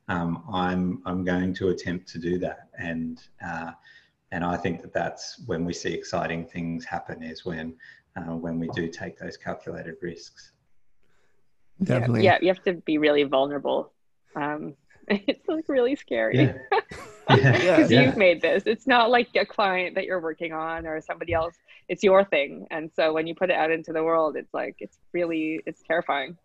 um, 0.08 0.44
I'm 0.52 1.02
I'm 1.06 1.24
going 1.24 1.54
to 1.56 1.70
attempt 1.70 2.08
to 2.10 2.20
do 2.20 2.38
that, 2.40 2.70
and 2.78 3.22
uh, 3.46 3.72
and 4.32 4.44
I 4.44 4.58
think 4.58 4.82
that 4.82 4.94
that's 4.94 5.42
when 5.46 5.66
we 5.66 5.74
see 5.74 5.94
exciting 5.94 6.46
things 6.46 6.86
happen 6.86 7.24
is 7.24 7.46
when 7.46 7.76
uh, 8.16 8.36
when 8.36 8.60
we 8.60 8.70
do 8.70 8.88
take 8.88 9.18
those 9.18 9.38
calculated 9.38 9.96
risks. 10.02 10.52
Definitely. 11.84 12.24
yeah, 12.24 12.34
yeah 12.34 12.40
you 12.42 12.48
have 12.48 12.64
to 12.64 12.74
be 12.74 12.98
really 12.98 13.22
vulnerable 13.22 13.92
um, 14.36 14.76
it's 15.08 15.48
like 15.48 15.68
really 15.68 15.96
scary 15.96 16.38
Yeah, 16.38 16.54
yeah, 17.30 17.36
Yeah. 17.38 17.52
because 17.78 17.92
yeah. 17.92 18.02
you've 18.02 18.18
made 18.18 18.42
this. 18.42 18.64
It's 18.66 18.88
not 18.88 19.10
like 19.10 19.30
a 19.36 19.46
client 19.46 19.96
that 19.96 20.06
you're 20.06 20.22
working 20.22 20.54
on 20.54 20.86
or 20.86 21.02
somebody 21.02 21.34
else. 21.34 21.56
It's 21.90 22.04
your 22.04 22.24
thing, 22.24 22.68
and 22.72 22.90
so 22.94 23.14
when 23.14 23.28
you 23.28 23.36
put 23.36 23.50
it 23.50 23.56
out 23.56 23.72
into 23.72 23.94
the 23.94 24.04
world, 24.04 24.36
it's 24.36 24.54
like 24.54 24.76
it's 24.80 24.98
really 25.14 25.62
it's 25.66 25.82
terrifying. 25.88 26.38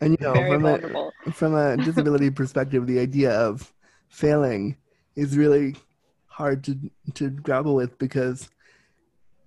And 0.00 0.12
you 0.12 0.18
know, 0.20 0.34
Very 0.34 0.50
from 0.50 0.64
a, 0.66 1.32
from 1.32 1.54
a 1.54 1.76
disability 1.84 2.30
perspective, 2.30 2.86
the 2.86 2.98
idea 2.98 3.32
of 3.32 3.72
failing 4.08 4.76
is 5.14 5.36
really 5.36 5.76
hard 6.26 6.62
to 6.64 6.78
to 7.14 7.30
grapple 7.30 7.74
with 7.74 7.98
because 7.98 8.50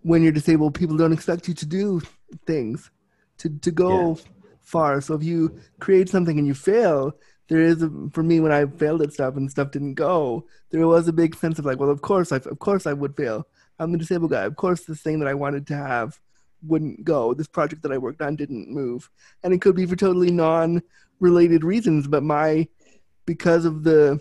when 0.01 0.23
you're 0.23 0.31
disabled, 0.31 0.73
people 0.73 0.97
don't 0.97 1.13
expect 1.13 1.47
you 1.47 1.53
to 1.53 1.65
do 1.65 2.01
things, 2.45 2.89
to 3.37 3.49
to 3.49 3.71
go 3.71 4.17
far. 4.61 5.01
So 5.01 5.15
if 5.15 5.23
you 5.23 5.59
create 5.79 6.09
something 6.09 6.37
and 6.37 6.47
you 6.47 6.53
fail, 6.53 7.13
there 7.47 7.61
is 7.61 7.81
a, 7.83 7.91
for 8.11 8.23
me 8.23 8.39
when 8.39 8.51
I 8.51 8.65
failed 8.65 9.01
at 9.01 9.13
stuff 9.13 9.35
and 9.35 9.49
stuff 9.49 9.71
didn't 9.71 9.95
go, 9.95 10.45
there 10.69 10.87
was 10.87 11.07
a 11.07 11.13
big 11.13 11.35
sense 11.35 11.59
of 11.59 11.65
like, 11.65 11.79
well, 11.79 11.89
of 11.89 12.01
course 12.01 12.31
I 12.31 12.37
of 12.37 12.59
course 12.59 12.85
I 12.87 12.93
would 12.93 13.15
fail. 13.15 13.47
I'm 13.79 13.91
the 13.91 13.97
disabled 13.97 14.31
guy. 14.31 14.43
Of 14.43 14.57
course, 14.57 14.83
this 14.83 15.01
thing 15.01 15.19
that 15.19 15.29
I 15.29 15.33
wanted 15.33 15.65
to 15.67 15.75
have 15.75 16.19
wouldn't 16.63 17.03
go. 17.03 17.33
This 17.33 17.47
project 17.47 17.83
that 17.83 17.91
I 17.91 17.97
worked 17.97 18.21
on 18.21 18.35
didn't 18.35 18.69
move, 18.69 19.09
and 19.43 19.53
it 19.53 19.61
could 19.61 19.75
be 19.75 19.85
for 19.85 19.95
totally 19.95 20.31
non-related 20.31 21.63
reasons. 21.63 22.07
But 22.07 22.23
my 22.23 22.67
because 23.25 23.65
of 23.65 23.83
the 23.83 24.19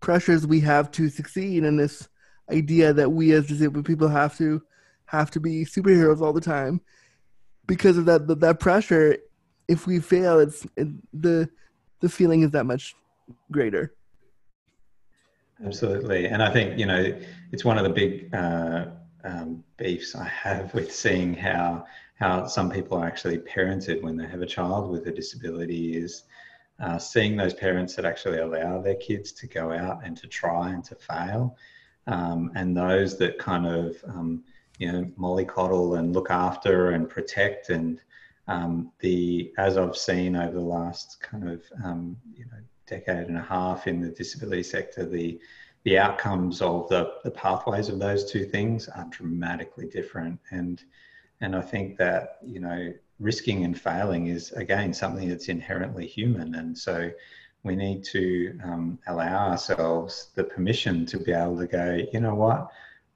pressures 0.00 0.46
we 0.46 0.60
have 0.60 0.90
to 0.92 1.08
succeed 1.08 1.64
and 1.64 1.78
this 1.78 2.08
idea 2.50 2.92
that 2.92 3.10
we 3.10 3.32
as 3.32 3.46
disabled 3.46 3.84
people 3.84 4.08
have 4.08 4.36
to 4.38 4.62
have 5.06 5.30
to 5.30 5.40
be 5.40 5.64
superheroes 5.64 6.20
all 6.20 6.32
the 6.32 6.40
time 6.40 6.80
because 7.66 7.98
of 7.98 8.04
that 8.04 8.28
that, 8.28 8.38
that 8.38 8.60
pressure 8.60 9.16
if 9.66 9.88
we 9.88 9.98
fail 9.98 10.38
it's 10.38 10.64
it, 10.76 10.86
the 11.12 11.48
the 11.98 12.08
feeling 12.08 12.42
is 12.42 12.52
that 12.52 12.64
much 12.64 12.94
greater 13.50 13.92
Absolutely, 15.64 16.26
and 16.26 16.40
I 16.40 16.52
think 16.52 16.78
you 16.78 16.86
know 16.86 17.12
it's 17.50 17.64
one 17.64 17.78
of 17.78 17.84
the 17.84 17.90
big 17.90 18.32
uh, 18.32 18.86
um, 19.24 19.62
beefs 19.76 20.14
I 20.14 20.24
have 20.24 20.72
with 20.74 20.92
seeing 20.92 21.34
how 21.34 21.86
how 22.14 22.46
some 22.46 22.68
people 22.68 22.98
are 22.98 23.06
actually 23.06 23.38
parented 23.38 24.02
when 24.02 24.16
they 24.16 24.26
have 24.26 24.42
a 24.42 24.46
child 24.46 24.90
with 24.90 25.06
a 25.06 25.12
disability 25.12 25.96
is 25.96 26.24
uh, 26.80 26.98
seeing 26.98 27.36
those 27.36 27.54
parents 27.54 27.94
that 27.94 28.04
actually 28.04 28.38
allow 28.38 28.80
their 28.80 28.96
kids 28.96 29.30
to 29.30 29.46
go 29.46 29.72
out 29.72 30.00
and 30.04 30.16
to 30.16 30.26
try 30.26 30.70
and 30.70 30.82
to 30.84 30.96
fail, 30.96 31.56
um, 32.08 32.50
and 32.56 32.76
those 32.76 33.16
that 33.18 33.38
kind 33.38 33.66
of 33.66 33.96
um, 34.08 34.42
you 34.78 34.90
know 34.90 35.04
mollycoddle 35.18 35.98
and 35.98 36.12
look 36.12 36.30
after 36.30 36.90
and 36.90 37.08
protect 37.08 37.70
and 37.70 38.00
um, 38.48 38.90
the 39.00 39.52
as 39.58 39.76
I've 39.76 39.96
seen 39.96 40.34
over 40.34 40.54
the 40.54 40.60
last 40.60 41.20
kind 41.20 41.48
of 41.48 41.62
um, 41.84 42.16
you 42.34 42.46
know 42.46 42.58
decade 42.88 43.28
and 43.28 43.36
a 43.36 43.42
half 43.42 43.86
in 43.86 44.00
the 44.00 44.08
disability 44.08 44.62
sector, 44.62 45.04
the 45.04 45.38
the 45.88 45.96
outcomes 45.96 46.60
of 46.60 46.86
the, 46.90 47.14
the 47.24 47.30
pathways 47.30 47.88
of 47.88 47.98
those 47.98 48.30
two 48.30 48.44
things 48.44 48.88
are 48.88 49.06
dramatically 49.10 49.86
different. 49.86 50.38
And 50.50 50.82
and 51.40 51.56
I 51.56 51.62
think 51.62 51.96
that, 51.96 52.38
you 52.44 52.60
know, 52.60 52.92
risking 53.20 53.64
and 53.64 53.80
failing 53.80 54.26
is 54.26 54.52
again 54.52 54.92
something 54.92 55.28
that's 55.28 55.48
inherently 55.48 56.06
human. 56.06 56.56
And 56.56 56.76
so 56.76 57.10
we 57.62 57.74
need 57.74 58.04
to 58.04 58.58
um, 58.64 58.98
allow 59.06 59.48
ourselves 59.48 60.28
the 60.34 60.44
permission 60.44 61.06
to 61.06 61.18
be 61.18 61.32
able 61.32 61.56
to 61.58 61.66
go, 61.66 61.86
you 62.12 62.20
know 62.20 62.34
what, 62.34 62.68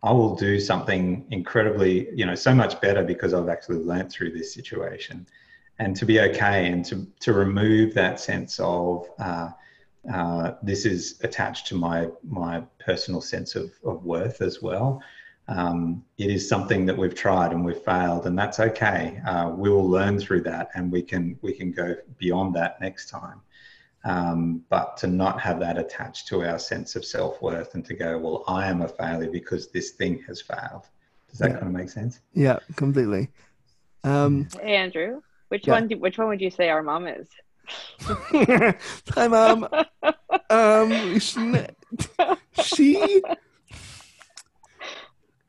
I 0.02 0.12
will 0.12 0.34
do 0.34 0.58
something 0.58 1.26
incredibly, 1.30 2.08
you 2.14 2.24
know, 2.24 2.34
so 2.34 2.54
much 2.54 2.80
better 2.80 3.04
because 3.04 3.34
I've 3.34 3.50
actually 3.50 3.80
learnt 3.84 4.10
through 4.10 4.32
this 4.32 4.54
situation. 4.54 5.26
And 5.78 5.94
to 5.96 6.06
be 6.06 6.20
okay 6.20 6.70
and 6.70 6.84
to, 6.86 7.06
to 7.20 7.32
remove 7.32 7.92
that 7.94 8.18
sense 8.18 8.58
of 8.60 9.08
uh, 9.18 9.50
uh, 10.12 10.52
this 10.62 10.84
is 10.84 11.20
attached 11.22 11.66
to 11.68 11.74
my 11.76 12.08
my 12.24 12.62
personal 12.80 13.20
sense 13.20 13.54
of, 13.54 13.72
of 13.84 14.04
worth 14.04 14.40
as 14.42 14.60
well. 14.62 15.02
Um, 15.48 16.04
it 16.18 16.30
is 16.30 16.48
something 16.48 16.86
that 16.86 16.96
we've 16.96 17.14
tried 17.14 17.52
and 17.52 17.64
we've 17.64 17.82
failed, 17.82 18.26
and 18.26 18.38
that's 18.38 18.60
okay. 18.60 19.20
Uh, 19.26 19.50
we 19.50 19.68
will 19.70 19.88
learn 19.88 20.18
through 20.18 20.42
that, 20.42 20.70
and 20.74 20.90
we 20.90 21.02
can 21.02 21.38
we 21.42 21.52
can 21.52 21.72
go 21.72 21.96
beyond 22.18 22.54
that 22.56 22.80
next 22.80 23.10
time. 23.10 23.40
Um, 24.04 24.64
but 24.68 24.96
to 24.98 25.06
not 25.06 25.40
have 25.40 25.60
that 25.60 25.78
attached 25.78 26.26
to 26.28 26.42
our 26.44 26.58
sense 26.58 26.96
of 26.96 27.04
self 27.04 27.40
worth, 27.40 27.74
and 27.74 27.84
to 27.84 27.94
go, 27.94 28.18
well, 28.18 28.44
I 28.48 28.68
am 28.68 28.82
a 28.82 28.88
failure 28.88 29.30
because 29.30 29.68
this 29.70 29.90
thing 29.92 30.22
has 30.26 30.40
failed. 30.40 30.88
Does 31.30 31.38
that 31.38 31.50
Yeah. 31.50 31.54
kind 31.54 31.66
of 31.66 31.72
make 31.72 31.90
sense? 31.90 32.20
yeah 32.34 32.58
completely 32.76 33.28
um 34.04 34.48
Hey, 34.60 34.76
Andrew, 34.76 35.20
which 35.48 35.66
Yeah. 35.66 35.74
one? 35.74 35.88
Do, 35.88 35.98
which 35.98 36.18
one 36.18 36.28
would 36.28 36.40
you 36.40 36.50
say 36.50 36.68
our 36.70 36.82
mom 36.82 37.06
is? 37.06 37.28
hi 39.14 39.28
mom 39.28 39.68
um 40.50 40.88
we 41.12 41.18
shouldn't 41.20 41.76
she. 42.64 43.22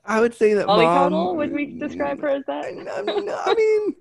I 0.06 0.20
would 0.20 0.36
say 0.36 0.54
that 0.56 0.68
Mollycoddle, 0.68 1.12
mom. 1.12 1.38
would 1.38 1.54
we 1.54 1.66
describe 1.78 2.20
her 2.22 2.28
as 2.28 2.44
that? 2.48 2.74
No, 2.76 3.02
no, 3.20 3.42
I 3.46 3.54
mean. 3.56 3.96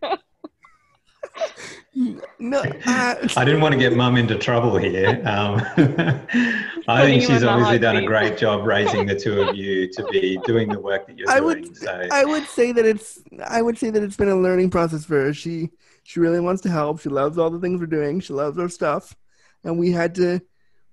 No, 2.39 2.61
uh, 2.61 3.29
I 3.37 3.45
didn't 3.45 3.61
want 3.61 3.73
to 3.73 3.79
get 3.79 3.95
mum 3.95 4.17
into 4.17 4.37
trouble 4.37 4.77
here. 4.77 5.23
Um, 5.25 5.63
I 6.89 7.05
think 7.05 7.23
she's 7.23 7.45
obviously 7.45 7.77
hot 7.77 7.81
done 7.81 7.97
a 7.99 8.07
great 8.07 8.37
job 8.37 8.67
raising 8.67 9.07
the 9.07 9.15
two 9.15 9.43
of 9.43 9.55
you 9.55 9.89
to 9.93 10.05
be 10.11 10.39
doing 10.45 10.69
the 10.69 10.81
work 10.81 11.07
that 11.07 11.17
you're 11.19 11.31
I 11.31 11.39
doing. 11.39 11.63
would, 11.63 11.77
so 11.77 12.09
I 12.11 12.25
would 12.25 12.47
say 12.47 12.73
that 12.73 12.85
it's, 12.85 13.21
I 13.47 13.63
would 13.63 13.79
say 13.79 13.91
that 13.91 14.03
it's 14.03 14.17
been 14.17 14.31
a 14.31 14.37
learning 14.37 14.71
process 14.71 15.05
for 15.05 15.23
her. 15.27 15.35
She, 15.35 15.71
she 16.03 16.20
really 16.20 16.40
wants 16.40 16.62
to 16.62 16.70
help. 16.70 17.00
She 17.00 17.09
loves 17.09 17.38
all 17.38 17.50
the 17.50 17.61
things 17.61 17.80
we're 17.80 17.86
doing. 17.86 18.20
She 18.20 18.32
loves 18.32 18.59
our 18.59 18.68
stuff, 18.68 19.16
and 19.64 19.78
we 19.78 19.92
had 19.92 20.14
to, 20.16 20.40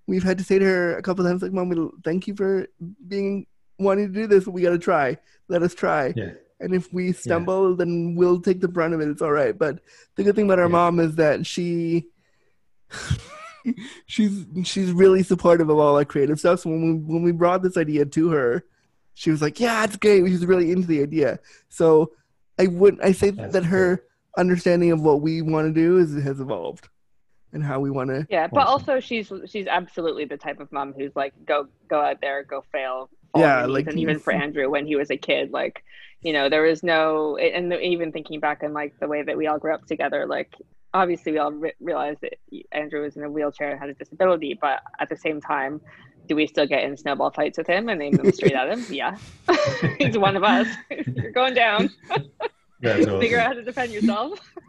we've 0.07 0.23
had 0.23 0.37
to 0.37 0.43
say 0.43 0.59
to 0.59 0.65
her 0.65 0.97
a 0.97 1.01
couple 1.01 1.25
times, 1.25 1.41
like, 1.41 1.51
"Mom, 1.53 1.69
we 1.69 1.89
thank 2.03 2.27
you 2.27 2.35
for 2.35 2.67
being 3.07 3.47
wanting 3.77 4.07
to 4.07 4.13
do 4.13 4.27
this, 4.27 4.43
but 4.45 4.51
we 4.51 4.61
got 4.61 4.71
to 4.71 4.79
try. 4.79 5.17
Let 5.47 5.63
us 5.63 5.73
try." 5.73 6.13
yeah, 6.15 6.31
And 6.59 6.73
if 6.75 6.91
we 6.93 7.11
stumble, 7.13 7.75
then 7.75 8.15
we'll 8.15 8.41
take 8.41 8.59
the 8.61 8.67
brunt 8.67 8.93
of 8.93 9.01
it. 9.01 9.07
It's 9.09 9.21
all 9.21 9.31
right. 9.31 9.57
But 9.57 9.79
the 10.15 10.23
good 10.23 10.35
thing 10.35 10.45
about 10.45 10.59
our 10.59 10.65
Yeah. 10.65 10.71
mom 10.71 10.99
is 10.99 11.15
that 11.15 11.45
she, 11.45 12.05
she's 14.05 14.45
she's 14.63 14.91
really 14.91 15.23
supportive 15.23 15.69
of 15.69 15.77
all 15.77 15.97
our 15.97 16.05
creative 16.05 16.39
stuff. 16.39 16.61
So 16.61 16.69
when 16.69 16.81
we 16.81 17.13
when 17.13 17.23
we 17.23 17.31
brought 17.31 17.61
this 17.63 17.77
idea 17.77 18.05
to 18.05 18.29
her, 18.29 18.65
she 19.13 19.31
was 19.31 19.41
like, 19.41 19.59
"Yeah, 19.59 19.83
it's 19.83 19.97
great." 19.97 20.25
She's 20.27 20.45
really 20.45 20.71
into 20.71 20.87
the 20.87 21.01
idea. 21.01 21.39
So 21.69 22.11
I 22.57 22.67
wouldn't. 22.67 23.03
I 23.03 23.11
say 23.11 23.31
That's 23.31 23.53
that 23.53 23.65
her 23.65 24.03
understanding 24.39 24.91
of 24.91 25.01
what 25.01 25.21
we 25.21 25.41
want 25.41 25.67
to 25.67 25.73
do 25.73 25.97
is 25.97 26.15
has 26.23 26.39
evolved, 26.39 26.87
and 27.53 27.63
how 27.63 27.79
we 27.79 27.89
want 27.91 28.09
to. 28.09 28.25
Yeah, 28.29 28.47
but 28.47 28.61
Awesome. 28.61 28.71
also 28.71 28.99
she's 28.99 29.31
she's 29.47 29.67
absolutely 29.67 30.25
the 30.25 30.37
type 30.37 30.59
of 30.59 30.71
mom 30.71 30.93
who's 30.97 31.15
like 31.15 31.33
go 31.45 31.67
go 31.89 31.99
out 32.01 32.21
there, 32.21 32.43
go 32.43 32.63
fail. 32.71 33.09
Yeah, 33.35 33.41
on 33.43 33.59
your 33.59 33.67
knees. 33.67 33.73
like 33.75 33.87
and 33.87 33.99
even 33.99 34.19
for 34.19 34.33
Andrew 34.33 34.69
when 34.69 34.87
he 34.87 34.95
was 34.95 35.11
a 35.11 35.17
kid, 35.17 35.51
like 35.51 35.83
you 36.21 36.33
know 36.33 36.49
there 36.49 36.63
was 36.63 36.81
no 36.83 37.37
and 37.37 37.71
even 37.73 38.11
thinking 38.11 38.39
back 38.39 38.63
on 38.63 38.73
like 38.73 38.99
the 38.99 39.07
way 39.07 39.21
that 39.21 39.37
we 39.37 39.45
all 39.47 39.59
grew 39.59 39.73
up 39.73 39.85
together, 39.85 40.25
like 40.25 40.55
obviously 40.93 41.31
we 41.33 41.37
all 41.37 41.51
re- 41.51 41.73
realized 41.79 42.21
that 42.21 42.33
Andrew 42.71 43.03
was 43.03 43.15
in 43.17 43.23
a 43.23 43.29
wheelchair 43.29 43.69
and 43.71 43.79
had 43.79 43.89
a 43.89 43.93
disability, 43.93 44.57
but 44.59 44.81
at 44.99 45.09
the 45.09 45.17
same 45.17 45.39
time. 45.41 45.81
Do 46.27 46.35
we 46.35 46.45
still 46.45 46.67
get 46.67 46.83
in 46.83 46.95
snowball 46.95 47.31
fights 47.31 47.57
with 47.57 47.65
him 47.65 47.89
and 47.89 47.99
aim 48.03 48.13
them 48.13 48.31
straight 48.31 48.53
at 48.53 48.69
him? 48.69 48.85
Yeah, 48.87 49.17
he's 49.97 50.15
one 50.15 50.35
of 50.37 50.43
us. 50.43 50.67
You're 51.15 51.31
going 51.31 51.55
down. 51.55 51.89
that's 52.81 53.01
awesome. 53.07 53.19
Figure 53.19 53.39
out 53.39 53.47
how 53.47 53.53
to 53.53 53.63
defend 53.63 53.91
yourself. 53.91 54.39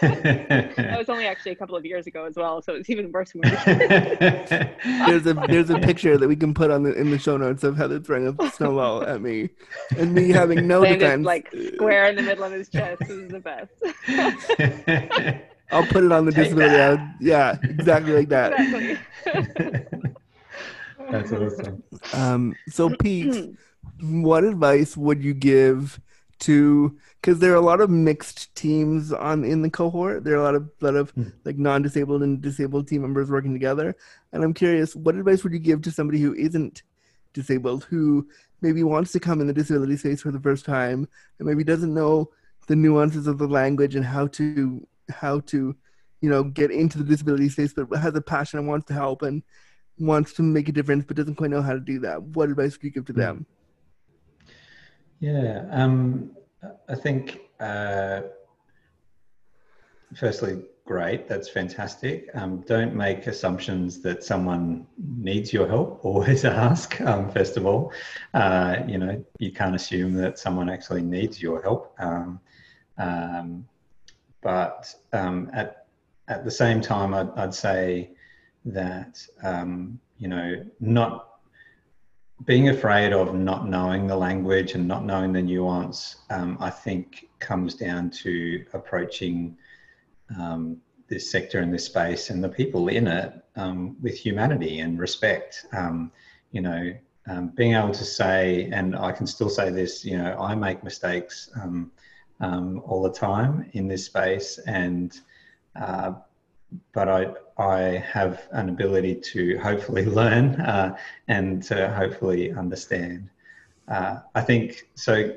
That 0.00 0.94
was 0.96 1.08
only 1.08 1.26
actually 1.26 1.50
a 1.50 1.56
couple 1.56 1.74
of 1.74 1.84
years 1.84 2.06
ago 2.06 2.24
as 2.24 2.36
well, 2.36 2.62
so 2.62 2.74
it's 2.74 2.88
even 2.90 3.10
worse. 3.10 3.34
When 3.34 3.42
we 3.42 3.50
were 3.50 4.76
There's 5.06 5.26
a 5.26 5.34
there's 5.48 5.68
a 5.70 5.78
picture 5.80 6.16
that 6.16 6.28
we 6.28 6.36
can 6.36 6.54
put 6.54 6.70
on 6.70 6.84
the 6.84 6.92
in 6.94 7.10
the 7.10 7.18
show 7.18 7.36
notes 7.36 7.64
of 7.64 7.76
Heather 7.76 7.98
throwing 7.98 8.28
a 8.38 8.50
snowball 8.52 9.02
at 9.02 9.20
me, 9.20 9.50
and 9.96 10.14
me 10.14 10.30
having 10.30 10.68
no 10.68 10.82
landed 10.82 11.00
defense. 11.00 11.26
like 11.26 11.52
square 11.74 12.06
in 12.06 12.14
the 12.14 12.22
middle 12.22 12.44
of 12.44 12.52
his 12.52 12.68
chest. 12.68 13.00
This 13.00 13.10
is 13.10 13.30
the 13.32 13.40
best. 13.40 13.72
I'll 15.72 15.86
put 15.86 16.04
it 16.04 16.12
on 16.12 16.24
the 16.24 16.30
Take 16.32 16.44
disability. 16.44 16.76
that. 16.76 17.14
Yeah, 17.20 17.56
exactly 17.64 18.12
like 18.12 18.28
that. 18.28 18.52
Exactly. 18.60 20.06
That's 21.10 21.32
awesome. 21.32 21.82
Um, 22.12 22.54
so 22.68 22.90
Pete, 22.90 23.56
what 24.00 24.44
advice 24.44 24.96
would 24.96 25.22
you 25.24 25.34
give 25.34 26.00
to? 26.40 26.96
Because 27.20 27.38
there 27.38 27.52
are 27.52 27.56
a 27.56 27.60
lot 27.60 27.80
of 27.80 27.90
mixed 27.90 28.54
teams 28.54 29.12
on 29.12 29.44
in 29.44 29.62
the 29.62 29.70
cohort. 29.70 30.24
There 30.24 30.34
are 30.34 30.40
a 30.40 30.44
lot 30.44 30.54
of 30.54 30.70
lot 30.80 30.96
of 30.96 31.10
Hmm. 31.10 31.24
like 31.44 31.58
non-disabled 31.58 32.22
and 32.22 32.40
disabled 32.40 32.88
team 32.88 33.02
members 33.02 33.30
working 33.30 33.52
together. 33.52 33.96
And 34.32 34.44
I'm 34.44 34.54
curious, 34.54 34.94
what 34.94 35.16
advice 35.16 35.42
would 35.44 35.52
you 35.52 35.58
give 35.58 35.82
to 35.82 35.90
somebody 35.90 36.20
who 36.20 36.34
isn't 36.34 36.82
disabled, 37.32 37.84
who 37.84 38.26
maybe 38.60 38.82
wants 38.82 39.12
to 39.12 39.20
come 39.20 39.40
in 39.40 39.46
the 39.46 39.52
disability 39.52 39.96
space 39.96 40.22
for 40.22 40.30
the 40.32 40.40
first 40.40 40.64
time, 40.64 41.08
and 41.38 41.48
maybe 41.48 41.64
doesn't 41.64 41.94
know 41.94 42.30
the 42.66 42.76
nuances 42.76 43.26
of 43.26 43.38
the 43.38 43.48
language 43.48 43.94
and 43.94 44.04
how 44.04 44.26
to 44.26 44.86
how 45.10 45.40
to, 45.40 45.74
you 46.20 46.28
know, 46.28 46.44
get 46.44 46.70
into 46.70 46.98
the 46.98 47.04
disability 47.04 47.48
space, 47.48 47.72
but 47.72 47.88
has 47.96 48.14
a 48.14 48.20
passion 48.20 48.58
and 48.58 48.68
wants 48.68 48.86
to 48.86 48.94
help 48.94 49.22
and 49.22 49.42
wants 49.98 50.32
to 50.34 50.42
make 50.42 50.68
a 50.68 50.72
difference 50.72 51.04
but 51.06 51.16
doesn't 51.16 51.34
quite 51.34 51.50
know 51.50 51.62
how 51.62 51.72
to 51.72 51.80
do 51.80 51.98
that. 52.00 52.22
What 52.22 52.50
advice 52.50 52.72
would 52.72 52.84
you 52.84 52.90
give 52.90 53.06
to 53.06 53.12
them? 53.12 53.46
Yeah, 55.20 55.66
um, 55.70 56.36
I 56.88 56.94
think 56.94 57.40
uh, 57.60 58.22
firstly, 60.14 60.62
great. 60.84 61.28
That's 61.28 61.48
fantastic. 61.48 62.28
Um, 62.34 62.62
don't 62.66 62.94
make 62.94 63.26
assumptions 63.26 64.00
that 64.00 64.24
someone 64.24 64.86
needs 64.96 65.52
your 65.52 65.68
help. 65.68 66.00
Always 66.04 66.44
ask. 66.44 67.00
Um, 67.00 67.30
first 67.30 67.56
of 67.56 67.66
all, 67.66 67.92
uh, 68.34 68.76
you 68.86 68.98
know, 68.98 69.24
you 69.38 69.52
can't 69.52 69.74
assume 69.74 70.14
that 70.14 70.38
someone 70.38 70.70
actually 70.70 71.02
needs 71.02 71.42
your 71.42 71.62
help. 71.62 71.94
Um, 71.98 72.40
um, 72.96 73.66
but 74.40 74.94
um, 75.12 75.50
at 75.52 75.86
at 76.28 76.44
the 76.44 76.50
same 76.50 76.80
time, 76.80 77.14
I'd, 77.14 77.30
I'd 77.36 77.54
say 77.54 78.10
that 78.66 79.26
you 80.18 80.28
know 80.28 80.64
not 80.80 81.27
being 82.44 82.68
afraid 82.68 83.12
of 83.12 83.34
not 83.34 83.68
knowing 83.68 84.06
the 84.06 84.16
language 84.16 84.74
and 84.74 84.86
not 84.86 85.04
knowing 85.04 85.32
the 85.32 85.42
nuance, 85.42 86.16
um, 86.30 86.56
I 86.60 86.70
think 86.70 87.28
comes 87.40 87.74
down 87.74 88.10
to 88.10 88.64
approaching 88.72 89.56
um, 90.38 90.78
this 91.08 91.30
sector 91.30 91.60
and 91.60 91.72
this 91.72 91.86
space 91.86 92.30
and 92.30 92.42
the 92.42 92.48
people 92.48 92.88
in 92.88 93.06
it 93.06 93.32
um, 93.56 93.96
with 94.00 94.14
humanity 94.16 94.80
and 94.80 94.98
respect. 94.98 95.66
Um, 95.72 96.12
you 96.52 96.60
know, 96.60 96.92
um, 97.28 97.48
being 97.48 97.74
able 97.74 97.92
to 97.92 98.04
say, 98.04 98.70
and 98.72 98.96
I 98.96 99.12
can 99.12 99.26
still 99.26 99.50
say 99.50 99.70
this, 99.70 100.04
you 100.04 100.16
know, 100.16 100.36
I 100.38 100.54
make 100.54 100.82
mistakes 100.84 101.50
um, 101.60 101.90
all 102.40 103.02
the 103.02 103.12
time 103.12 103.68
in 103.72 103.88
this 103.88 104.06
space, 104.06 104.58
and 104.66 105.18
uh, 105.76 106.12
but 106.92 107.08
I 107.08 107.34
I 107.58 108.04
have 108.12 108.46
an 108.52 108.68
ability 108.68 109.16
to 109.16 109.58
hopefully 109.58 110.04
learn 110.20 110.60
uh, 110.60 110.96
and 111.26 111.62
to 111.64 111.92
hopefully 111.92 112.52
understand. 112.52 113.28
Uh, 113.88 114.20
I 114.34 114.42
think 114.42 114.88
so. 114.94 115.34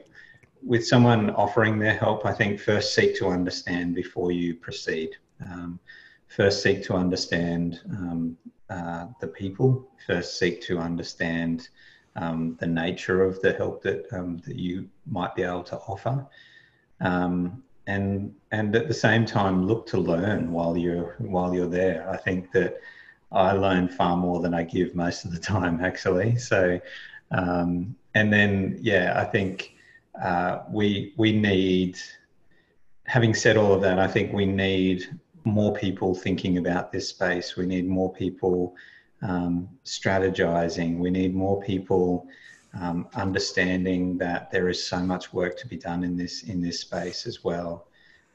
With 0.64 0.86
someone 0.86 1.32
offering 1.32 1.80
their 1.80 1.96
help, 1.96 2.24
I 2.26 2.34
think 2.34 2.60
first 2.60 2.94
seek 2.94 3.16
to 3.18 3.28
understand 3.28 3.96
before 3.96 4.32
you 4.32 4.54
proceed. 4.54 5.10
Um, 5.44 5.80
first 6.28 6.62
seek 6.62 6.84
to 6.84 6.94
understand 6.94 7.82
um, 7.90 8.38
uh, 8.70 9.08
the 9.20 9.28
people. 9.28 9.90
First 10.06 10.38
seek 10.38 10.62
to 10.64 10.78
understand 10.78 11.70
um, 12.16 12.58
the 12.60 12.68
nature 12.68 13.24
of 13.24 13.42
the 13.42 13.54
help 13.54 13.82
that 13.84 14.06
um, 14.12 14.38
that 14.46 14.58
you 14.58 14.88
might 15.08 15.34
be 15.36 15.42
able 15.42 15.64
to 15.64 15.78
offer. 15.78 16.28
Um, 17.00 17.64
and 17.92 18.34
and 18.52 18.76
at 18.76 18.88
the 18.88 18.94
same 18.94 19.26
time 19.26 19.68
look 19.68 19.86
to 19.88 19.98
learn 19.98 20.52
while 20.52 20.78
you're 20.78 21.16
while 21.20 21.54
you're 21.54 21.76
there. 21.82 22.10
I 22.10 22.18
think 22.18 22.52
that 22.54 22.80
I 23.32 23.52
learn 23.52 23.88
far 23.88 24.16
more 24.18 24.40
than 24.42 24.54
I 24.54 24.64
give 24.64 24.96
most 24.96 25.26
of 25.26 25.32
the 25.32 25.40
time, 25.40 25.84
actually. 25.84 26.38
So, 26.38 26.80
um, 27.32 27.96
and 28.14 28.32
then 28.32 28.78
yeah, 28.82 29.14
I 29.16 29.26
think 29.26 29.76
uh, 30.22 30.60
we 30.70 31.14
we 31.18 31.32
need. 31.32 31.98
Having 33.06 33.34
said 33.34 33.58
all 33.58 33.74
of 33.74 33.82
that, 33.82 34.00
I 34.00 34.08
think 34.08 34.32
we 34.32 34.46
need 34.46 35.20
more 35.44 35.74
people 35.74 36.16
thinking 36.16 36.58
about 36.60 36.92
this 36.92 37.10
space. 37.10 37.58
We 37.58 37.66
need 37.66 37.86
more 37.88 38.14
people 38.14 38.76
um, 39.22 39.68
strategizing. 39.84 40.98
We 40.98 41.10
need 41.10 41.34
more 41.36 41.62
people 41.62 42.28
um, 42.80 43.08
understanding 43.16 44.18
that 44.18 44.52
there 44.52 44.70
is 44.70 44.84
so 44.84 45.00
much 45.00 45.34
work 45.34 45.58
to 45.58 45.68
be 45.68 45.78
done 45.78 46.04
in 46.04 46.16
this 46.16 46.44
in 46.44 46.62
this 46.62 46.80
space 46.80 47.26
as 47.26 47.44
well. 47.44 47.88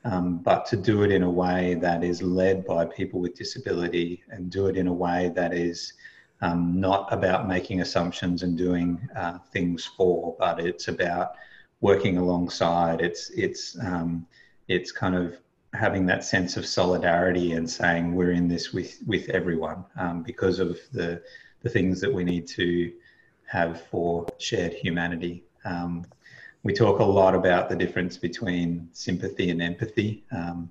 Um, 0.05 0.39
but 0.39 0.67
to 0.67 0.77
do 0.77 1.03
it 1.03 1.11
in 1.11 1.25
a 1.25 1.31
way 1.31 1.75
that 1.75 2.05
is 2.05 2.23
led 2.23 2.65
by 2.65 2.85
people 2.85 3.19
with 3.19 3.35
disability 3.35 4.23
and 4.31 4.51
do 4.51 4.69
it 4.69 4.77
in 4.77 4.87
a 4.87 4.93
way 4.93 5.33
that 5.35 5.53
is 5.53 5.95
um, 6.43 6.79
not 6.79 7.13
about 7.13 7.49
making 7.49 7.81
assumptions 7.81 8.43
and 8.43 8.57
doing 8.57 9.01
uh, 9.17 9.39
things 9.53 9.85
for, 9.85 10.37
but 10.39 10.61
it's 10.61 10.89
about 10.89 11.33
working 11.81 12.19
alongside. 12.19 13.01
It's 13.01 13.31
it's 13.31 13.77
um, 13.81 14.27
it's 14.69 14.93
kind 14.93 15.15
of 15.15 15.39
having 15.73 16.07
that 16.07 16.25
sense 16.25 16.57
of 16.57 16.67
solidarity 16.67 17.53
and 17.53 17.69
saying 17.69 18.15
we're 18.15 18.33
in 18.33 18.49
this 18.49 18.73
with 18.73 18.99
with 19.07 19.29
everyone 19.31 19.85
um, 19.99 20.23
because 20.23 20.59
of 20.59 20.79
the 20.93 21.23
the 21.63 21.69
things 21.69 22.01
that 22.01 22.13
we 22.13 22.23
need 22.23 22.47
to 22.47 22.93
have 23.47 23.83
for 23.91 24.27
shared 24.39 24.73
humanity. 24.73 25.45
Um, 25.65 26.07
we 26.63 26.73
talk 26.73 26.99
a 26.99 27.05
lot 27.05 27.35
about 27.35 27.69
the 27.69 27.77
difference 27.77 28.17
between 28.17 28.89
sympathy 28.93 29.51
and 29.51 29.63
empathy. 29.63 30.25
Um, 30.33 30.71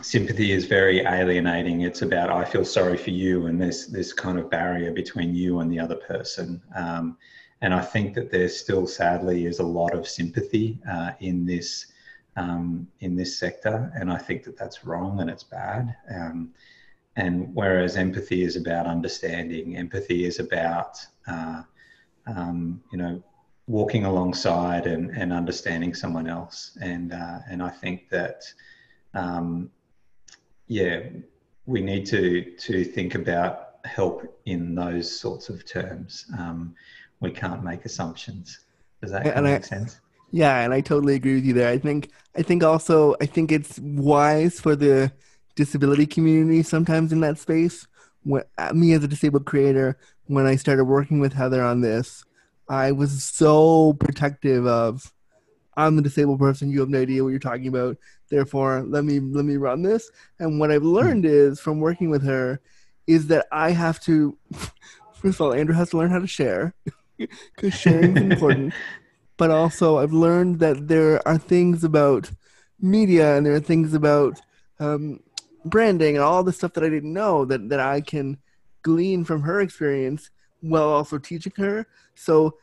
sympathy 0.00 0.52
is 0.52 0.66
very 0.66 1.00
alienating. 1.00 1.82
It's 1.82 2.02
about 2.02 2.30
I 2.30 2.44
feel 2.44 2.64
sorry 2.64 2.96
for 2.96 3.10
you, 3.10 3.46
and 3.46 3.60
there's 3.60 3.86
this 3.86 4.12
kind 4.12 4.38
of 4.38 4.50
barrier 4.50 4.92
between 4.92 5.34
you 5.34 5.60
and 5.60 5.70
the 5.70 5.80
other 5.80 5.96
person. 5.96 6.62
Um, 6.74 7.16
and 7.62 7.72
I 7.72 7.80
think 7.80 8.14
that 8.14 8.30
there 8.30 8.48
still, 8.48 8.86
sadly, 8.86 9.46
is 9.46 9.60
a 9.60 9.64
lot 9.64 9.94
of 9.94 10.08
sympathy 10.08 10.80
uh, 10.90 11.12
in 11.20 11.46
this 11.46 11.86
um, 12.36 12.88
in 13.00 13.14
this 13.14 13.38
sector, 13.38 13.92
and 13.94 14.10
I 14.10 14.18
think 14.18 14.44
that 14.44 14.56
that's 14.56 14.84
wrong 14.84 15.20
and 15.20 15.28
it's 15.28 15.44
bad. 15.44 15.94
Um, 16.14 16.52
and 17.16 17.54
whereas 17.54 17.96
empathy 17.96 18.42
is 18.44 18.56
about 18.56 18.86
understanding, 18.86 19.76
empathy 19.76 20.24
is 20.24 20.38
about 20.38 20.98
uh, 21.26 21.62
um, 22.26 22.82
you 22.92 22.98
know 22.98 23.22
walking 23.68 24.04
alongside 24.04 24.86
and, 24.86 25.10
and 25.10 25.32
understanding 25.32 25.94
someone 25.94 26.26
else. 26.26 26.76
And 26.80 27.12
uh, 27.12 27.38
and 27.48 27.62
I 27.62 27.70
think 27.70 28.08
that 28.10 28.44
um, 29.14 29.70
yeah, 30.68 31.00
we 31.66 31.80
need 31.82 32.06
to 32.06 32.52
to 32.56 32.84
think 32.84 33.14
about 33.14 33.68
help 33.84 34.40
in 34.46 34.74
those 34.74 35.10
sorts 35.20 35.48
of 35.48 35.64
terms. 35.66 36.26
Um, 36.38 36.74
we 37.20 37.30
can't 37.30 37.62
make 37.62 37.84
assumptions. 37.84 38.60
Does 39.00 39.10
that 39.12 39.26
And 39.26 39.44
make 39.44 39.62
I- 39.64 39.66
sense? 39.66 40.00
Yeah, 40.34 40.60
and 40.64 40.72
I 40.72 40.80
totally 40.80 41.14
agree 41.14 41.34
with 41.34 41.44
you 41.44 41.52
there. 41.52 41.68
I 41.68 41.76
think 41.76 42.10
I 42.34 42.42
think 42.42 42.64
also 42.64 43.14
I 43.20 43.26
think 43.26 43.52
it's 43.52 43.78
wise 43.80 44.58
for 44.58 44.74
the 44.74 45.12
disability 45.54 46.06
community 46.06 46.62
sometimes 46.62 47.12
in 47.12 47.20
that 47.20 47.38
space. 47.38 47.86
When 48.22 48.42
uh, 48.58 48.72
me 48.72 48.92
as 48.92 49.02
a 49.02 49.08
disabled 49.08 49.46
creator, 49.46 49.98
when 50.26 50.46
I 50.46 50.56
started 50.56 50.84
working 50.84 51.20
with 51.20 51.32
Heather 51.32 51.62
on 51.62 51.80
this, 51.80 52.24
I 52.68 52.92
was 52.92 53.24
so 53.24 53.94
protective 53.94 54.66
of 54.66 55.12
I'm 55.76 55.96
the 55.96 56.02
disabled 56.02 56.38
person, 56.38 56.70
you 56.70 56.80
have 56.80 56.90
no 56.90 57.00
idea 57.00 57.24
what 57.24 57.30
you're 57.30 57.38
talking 57.38 57.68
about. 57.68 57.96
Therefore, 58.28 58.82
let 58.86 59.04
me 59.04 59.20
let 59.20 59.44
me 59.44 59.56
run 59.56 59.82
this. 59.82 60.10
And 60.38 60.60
what 60.60 60.70
I've 60.70 60.82
learned 60.82 61.24
is 61.24 61.60
from 61.60 61.80
working 61.80 62.10
with 62.10 62.22
her 62.24 62.60
is 63.06 63.26
that 63.28 63.46
I 63.50 63.70
have 63.70 64.00
to 64.04 64.36
first 65.14 65.36
of 65.36 65.40
all, 65.40 65.54
Andrew 65.54 65.74
has 65.74 65.90
to 65.90 65.98
learn 65.98 66.10
how 66.10 66.18
to 66.18 66.26
share 66.26 66.74
because 67.16 67.74
sharing 67.74 68.16
is 68.16 68.22
important 68.22 68.74
but 69.36 69.50
also 69.50 69.98
I've 69.98 70.12
learned 70.12 70.60
that 70.60 70.88
there 70.88 71.26
are 71.26 71.38
things 71.38 71.84
about 71.84 72.30
media 72.80 73.36
and 73.36 73.46
there 73.46 73.54
are 73.54 73.60
things 73.60 73.94
about 73.94 74.40
um, 74.78 75.20
branding 75.64 76.16
and 76.16 76.24
all 76.24 76.42
the 76.42 76.52
stuff 76.52 76.72
that 76.74 76.84
I 76.84 76.88
didn't 76.88 77.12
know 77.12 77.44
that, 77.44 77.68
that 77.68 77.80
I 77.80 78.00
can 78.00 78.38
glean 78.82 79.24
from 79.24 79.42
her 79.42 79.60
experience 79.60 80.30
while 80.60 80.88
also 80.88 81.18
teaching 81.18 81.52
her. 81.56 81.86
So 82.14 82.56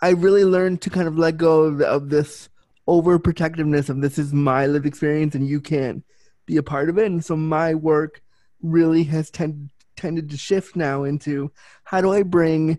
I 0.00 0.10
really 0.10 0.44
learned 0.44 0.82
to 0.82 0.90
kind 0.90 1.08
of 1.08 1.18
let 1.18 1.36
go 1.36 1.62
of, 1.62 1.80
of 1.80 2.08
this 2.10 2.48
overprotectiveness 2.88 3.88
of 3.88 4.00
this 4.00 4.18
is 4.18 4.32
my 4.32 4.66
lived 4.66 4.86
experience 4.86 5.34
and 5.34 5.46
you 5.46 5.60
can't 5.60 6.04
be 6.44 6.56
a 6.56 6.62
part 6.62 6.88
of 6.88 6.98
it. 6.98 7.06
And 7.06 7.24
so 7.24 7.36
my 7.36 7.74
work 7.74 8.22
really 8.62 9.04
has 9.04 9.30
tend, 9.30 9.70
tended 9.96 10.30
to 10.30 10.36
shift 10.36 10.76
now 10.76 11.04
into 11.04 11.50
how 11.84 12.00
do 12.00 12.12
I 12.12 12.22
bring 12.22 12.78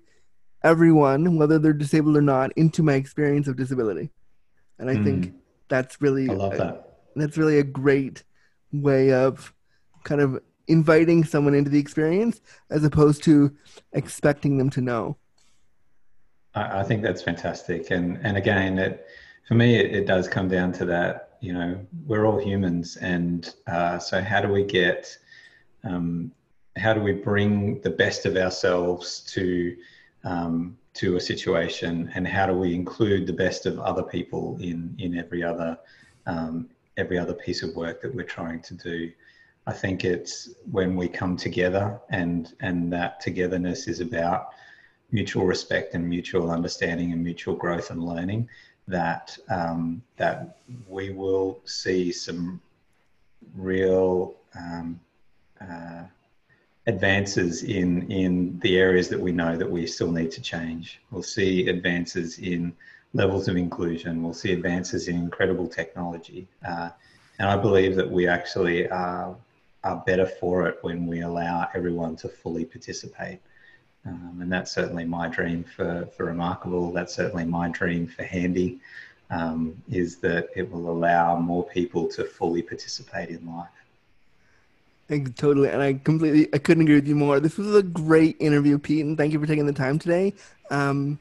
everyone, 0.64 1.38
whether 1.38 1.60
they're 1.60 1.74
disabled 1.74 2.18
or 2.18 2.22
not, 2.22 2.52
into 2.56 2.84
my 2.84 2.94
experience 2.94 3.48
of 3.48 3.58
disability. 3.58 4.12
And 4.80 4.90
I 4.90 4.96
think 5.04 5.26
mm-hmm. 5.26 5.38
that's 5.68 6.02
really 6.02 6.30
I 6.30 6.34
love 6.34 6.58
that. 6.58 6.98
that's 7.16 7.38
really 7.38 7.60
a 7.60 7.64
great 7.64 8.24
way 8.72 9.14
of 9.14 9.54
kind 10.04 10.22
of 10.22 10.42
inviting 10.68 11.24
someone 11.24 11.54
into 11.54 11.70
the 11.70 11.80
experience 11.80 12.42
as 12.70 12.84
opposed 12.84 13.24
to 13.24 13.56
expecting 13.94 14.58
them 14.58 14.70
to 14.70 14.82
know. 14.82 15.18
I, 16.56 16.80
I 16.80 16.84
think 16.84 17.02
that's 17.02 17.22
fantastic. 17.22 17.92
And 17.92 18.20
and 18.24 18.38
again, 18.38 18.78
it 18.78 19.06
for 19.48 19.56
me, 19.56 19.76
it, 19.76 19.96
it 19.96 20.06
does 20.06 20.28
come 20.28 20.48
down 20.48 20.74
to 20.74 20.86
that. 20.86 21.38
You 21.40 21.54
know, 21.54 21.88
we're 22.06 22.26
all 22.26 22.40
humans, 22.40 22.98
and 22.98 23.54
uh, 23.68 24.00
so 24.00 24.22
how 24.22 24.42
do 24.42 24.50
we 24.50 24.64
get, 24.64 25.16
um, 25.84 26.32
how 26.76 26.94
do 26.94 27.02
we 27.02 27.14
bring 27.14 27.80
the 27.82 27.92
best 27.92 28.26
of 28.26 28.36
ourselves 28.36 29.22
to 29.34 29.78
um, 30.24 30.78
to 30.96 31.16
a 31.16 31.22
situation, 31.22 32.12
and 32.16 32.28
how 32.28 32.48
do 32.48 32.54
we 32.54 32.74
include 32.74 33.28
the 33.28 33.34
best 33.34 33.66
of 33.66 33.80
other 33.80 34.04
people 34.04 34.58
in 34.60 34.96
in 34.98 35.18
every 35.18 35.44
other 35.44 35.78
um, 36.26 36.70
every 36.98 37.18
other 37.18 37.34
piece 37.34 37.64
of 37.64 37.76
work 37.76 38.02
that 38.02 38.14
we're 38.14 38.26
trying 38.26 38.62
to 38.62 38.74
do. 38.74 39.12
I 39.66 39.74
think 39.74 40.04
it's 40.04 40.50
when 40.72 40.96
we 40.96 41.08
come 41.08 41.38
together, 41.38 42.00
and 42.10 42.54
and 42.62 42.92
that 42.94 43.20
togetherness 43.20 43.88
is 43.88 44.00
about 44.00 44.50
mutual 45.12 45.46
respect 45.46 45.94
and 45.94 46.08
mutual 46.08 46.52
understanding 46.52 47.14
and 47.14 47.24
mutual 47.24 47.56
growth 47.56 47.92
and 47.92 48.04
learning 48.04 48.50
that 48.88 49.38
um, 49.50 50.02
that 50.18 50.58
we 50.88 51.12
will 51.12 51.60
see 51.66 52.12
some 52.12 52.62
real 53.56 54.36
um, 54.58 55.00
uh, 55.62 56.04
advances 56.88 57.64
in 57.64 58.10
in 58.10 58.60
the 58.60 58.78
areas 58.78 59.10
that 59.10 59.20
we 59.20 59.32
know 59.32 59.58
that 59.58 59.70
we 59.70 59.86
still 59.86 60.12
need 60.12 60.32
to 60.32 60.42
change. 60.42 61.02
We'll 61.12 61.24
see 61.24 61.68
advances 61.68 62.40
in 62.40 62.74
levels 63.18 63.48
of 63.48 63.58
inclusion. 63.58 64.22
We'll 64.24 64.34
see 64.44 64.54
advances 64.54 65.08
in 65.08 65.16
incredible 65.16 65.68
technology, 65.68 66.48
uh, 66.66 66.90
and 67.40 67.50
I 67.50 67.58
believe 67.58 67.96
that 67.96 68.10
we 68.10 68.28
actually 68.28 68.88
are 68.90 69.36
are 69.84 70.04
better 70.06 70.26
for 70.26 70.68
it 70.68 70.78
when 70.82 71.08
we 71.08 71.22
allow 71.22 71.68
everyone 71.74 72.16
to 72.18 72.28
fully 72.28 72.66
participate. 72.66 73.40
Um, 74.06 74.40
and 74.42 74.52
that's 74.52 74.72
certainly 74.72 75.06
my 75.06 75.28
dream 75.28 75.64
for, 75.64 76.08
for 76.16 76.26
Remarkable. 76.26 76.92
That's 76.92 77.14
certainly 77.14 77.46
my 77.46 77.70
dream 77.70 78.08
for 78.08 78.24
Handy, 78.24 78.80
um, 79.30 79.82
is 79.90 80.18
that 80.18 80.50
it 80.56 80.70
will 80.72 80.90
allow 80.90 81.38
more 81.40 81.64
people 81.64 82.08
to 82.10 82.24
fully 82.24 82.62
participate 82.62 83.30
in 83.30 83.46
life. 83.46 83.68
I 85.10 85.20
totally, 85.36 85.70
and 85.70 85.82
I 85.82 85.94
completely, 85.94 86.50
I 86.54 86.58
couldn't 86.58 86.84
agree 86.84 86.96
with 86.96 87.08
you 87.08 87.16
more. 87.16 87.40
This 87.40 87.58
was 87.58 87.74
a 87.76 87.84
great 87.84 88.36
interview, 88.40 88.78
Pete, 88.78 89.06
and 89.06 89.18
thank 89.18 89.32
you 89.32 89.40
for 89.40 89.46
taking 89.46 89.66
the 89.66 89.74
time 89.74 90.00
today. 90.00 90.34
Um, 90.70 91.20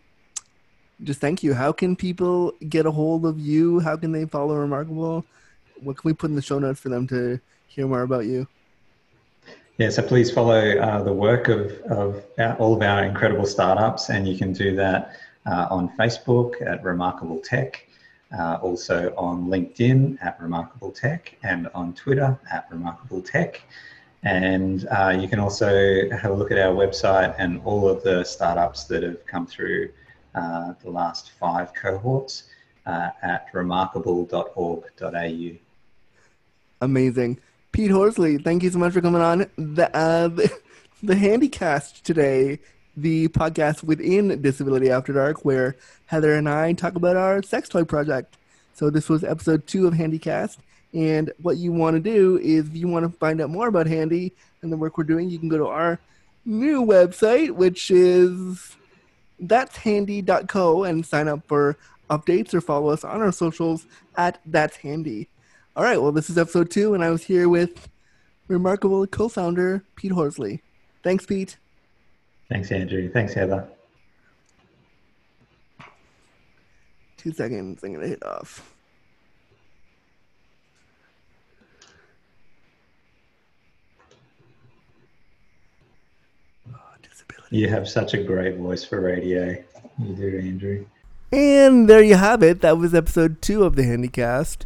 just 1.03 1.21
thank 1.21 1.43
you. 1.43 1.55
How 1.55 1.73
can 1.73 1.97
people 1.97 2.53
get 2.69 2.87
a 2.87 2.91
hold 2.91 3.27
of 3.27 3.39
you? 3.39 3.81
How 3.81 3.97
can 3.97 4.13
they 4.13 4.25
follow 4.25 4.55
Remarkable? 4.57 5.25
What 5.81 5.99
can 5.99 6.09
we 6.09 6.15
put 6.15 6.31
in 6.31 6.37
the 6.37 6.43
show 6.43 6.59
notes 6.59 6.81
for 6.81 6.89
them 6.89 7.07
to 7.09 7.39
hear 7.67 7.87
more 7.87 8.03
about 8.03 8.25
you? 8.25 8.47
Yeah, 9.79 9.91
so 9.91 10.03
please 10.03 10.31
follow 10.31 10.79
uh, 10.79 11.03
the 11.03 11.13
work 11.13 11.49
of, 11.49 11.71
of 11.83 12.25
our, 12.39 12.55
all 12.55 12.75
of 12.75 12.81
our 12.81 13.05
incredible 13.05 13.45
startups, 13.45 14.09
and 14.09 14.27
you 14.27 14.39
can 14.39 14.55
do 14.55 14.75
that 14.77 15.17
uh, 15.45 15.67
on 15.71 15.95
Facebook 15.99 16.55
at 16.67 16.83
Remarkable 16.83 17.41
Tech, 17.41 17.87
uh, 18.39 18.55
also 18.63 19.13
on 19.19 19.49
LinkedIn 19.49 20.17
at 20.25 20.41
Remarkable 20.41 20.91
Tech, 20.91 21.37
and 21.43 21.69
on 21.75 21.93
Twitter 21.93 22.39
at 22.51 22.67
Remarkable 22.71 23.21
Tech. 23.21 23.61
And 24.23 24.89
uh, 24.89 25.17
you 25.21 25.29
can 25.29 25.39
also 25.41 26.09
have 26.11 26.31
a 26.31 26.35
look 26.35 26.51
at 26.51 26.59
our 26.59 26.75
website 26.75 27.35
and 27.39 27.61
all 27.67 27.87
of 27.87 28.03
the 28.03 28.25
startups 28.25 28.85
that 28.85 29.03
have 29.03 29.27
come 29.27 29.47
through 29.47 29.91
uh, 30.37 30.74
the 30.82 30.91
last 30.91 31.32
five 31.32 31.74
cohorts 31.74 32.45
uh, 32.87 33.11
at 33.22 33.49
remarkable.org.au. 33.53 35.51
Amazing. 36.80 37.39
Pete 37.72 37.91
Horsley, 37.91 38.39
thank 38.39 38.62
you 38.62 38.70
so 38.70 38.78
much 38.78 38.93
for 38.93 39.01
coming 39.01 39.20
on 39.20 39.51
the 39.57 39.95
uh, 39.95 40.28
the, 40.28 40.51
the 41.03 41.14
Handycast 41.14 42.03
today, 42.03 42.59
the 42.97 43.28
podcast 43.28 43.82
within 43.82 44.41
Disability 44.41 44.91
After 44.91 45.12
Dark, 45.12 45.45
where 45.45 45.76
Heather 46.07 46.34
and 46.34 46.49
I 46.49 46.72
talk 46.72 46.95
about 46.95 47.16
our 47.16 47.43
sex 47.43 47.68
toy 47.68 47.84
project. 47.84 48.37
So 48.74 48.91
this 48.91 49.09
was 49.09 49.24
episode 49.24 49.66
two 49.66 49.87
of 49.87 49.95
Handycast, 49.95 50.59
and 50.95 51.32
what 51.43 51.59
you 51.59 51.72
want 51.72 51.97
to 51.97 52.01
do 52.01 52.39
is, 52.39 52.68
if 52.68 52.76
you 52.76 52.89
want 52.89 53.11
to 53.11 53.18
find 53.18 53.41
out 53.41 53.51
more 53.51 53.68
about 53.68 53.87
Handy 53.87 54.32
and 54.62 54.72
the 54.72 54.76
work 54.76 54.97
we're 54.97 55.05
doing, 55.05 55.28
you 55.28 55.39
can 55.39 55.49
go 55.49 55.59
to 55.59 55.66
our 55.66 55.99
new 56.45 56.82
website, 56.82 57.51
which 57.51 57.91
is 57.91 58.76
that's 59.41 59.76
handy.co, 59.76 60.84
and 60.84 61.05
sign 61.05 61.28
up 61.28 61.47
for 61.47 61.76
updates 62.11 62.55
or 62.55 62.61
follow 62.61 62.91
us 62.91 63.05
on 63.05 63.20
our 63.20 63.32
socials 63.32 63.87
at 64.16 64.41
that's 64.47 64.76
handy. 64.76 65.28
All 65.76 65.84
right, 65.84 66.01
well, 66.01 66.12
this 66.12 66.30
is 66.30 66.39
episode 66.39 66.70
two, 66.70 66.95
and 66.95 67.05
I 67.05 67.11
was 67.11 67.22
here 67.22 67.49
with 67.49 67.89
remarkable 68.49 69.07
co 69.07 69.28
founder 69.28 69.84
Pete 69.97 70.12
Horsley. 70.12 70.62
Thanks, 71.03 71.26
Pete. 71.26 71.57
Thanks, 72.49 72.70
Andrew. 72.70 73.11
Thanks, 73.11 73.34
Heather. 73.34 73.68
Two 77.16 77.32
seconds, 77.32 77.82
I'm 77.82 77.93
going 77.93 78.03
to 78.03 78.09
hit 78.09 78.24
off. 78.24 78.76
You 87.51 87.69
have 87.69 87.89
such 87.89 88.15
a 88.15 88.23
great 88.23 88.57
voice 88.57 88.85
for 88.85 89.01
radio. 89.01 89.57
You 89.99 90.15
do, 90.15 90.39
Andrew. 90.39 90.87
And 91.33 91.89
there 91.89 92.03
you 92.03 92.17
have 92.17 92.43
it. 92.43 92.61
That 92.61 92.79
was 92.79 92.95
episode 92.95 93.41
two 93.41 93.65
of 93.65 93.77
the 93.77 93.83
Handycast, 93.83 94.65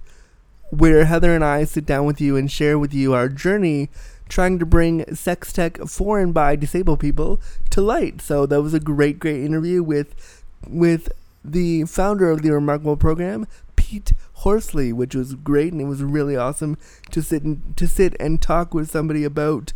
where 0.71 1.05
Heather 1.05 1.35
and 1.35 1.45
I 1.45 1.65
sit 1.65 1.85
down 1.85 2.07
with 2.07 2.21
you 2.21 2.37
and 2.37 2.51
share 2.51 2.79
with 2.79 2.95
you 2.95 3.13
our 3.15 3.29
journey 3.29 3.91
trying 4.29 4.59
to 4.61 4.67
bring 4.67 5.15
sex 5.15 5.53
tech 5.53 5.79
for 5.89 6.21
and 6.21 6.33
by 6.33 6.57
disabled 6.57 7.01
people 7.01 7.41
to 7.71 7.81
light. 7.81 8.23
So 8.23 8.47
that 8.47 8.63
was 8.63 8.73
a 8.73 8.81
great, 8.81 9.19
great 9.19 9.43
interview 9.45 9.83
with 9.83 10.43
with 10.67 11.11
the 11.45 11.85
founder 11.85 12.31
of 12.31 12.43
the 12.43 12.53
Remarkable 12.53 12.97
program, 12.97 13.47
Pete 13.77 14.13
Horsley, 14.35 14.93
which 14.93 15.15
was 15.15 15.35
great, 15.35 15.73
and 15.73 15.81
it 15.81 15.87
was 15.87 16.03
really 16.03 16.37
awesome 16.37 16.77
to 17.11 17.23
sit 17.23 17.43
and 17.43 17.77
to 17.77 17.89
sit 17.89 18.15
and 18.21 18.41
talk 18.41 18.73
with 18.73 18.91
somebody 18.91 19.25
about 19.25 19.73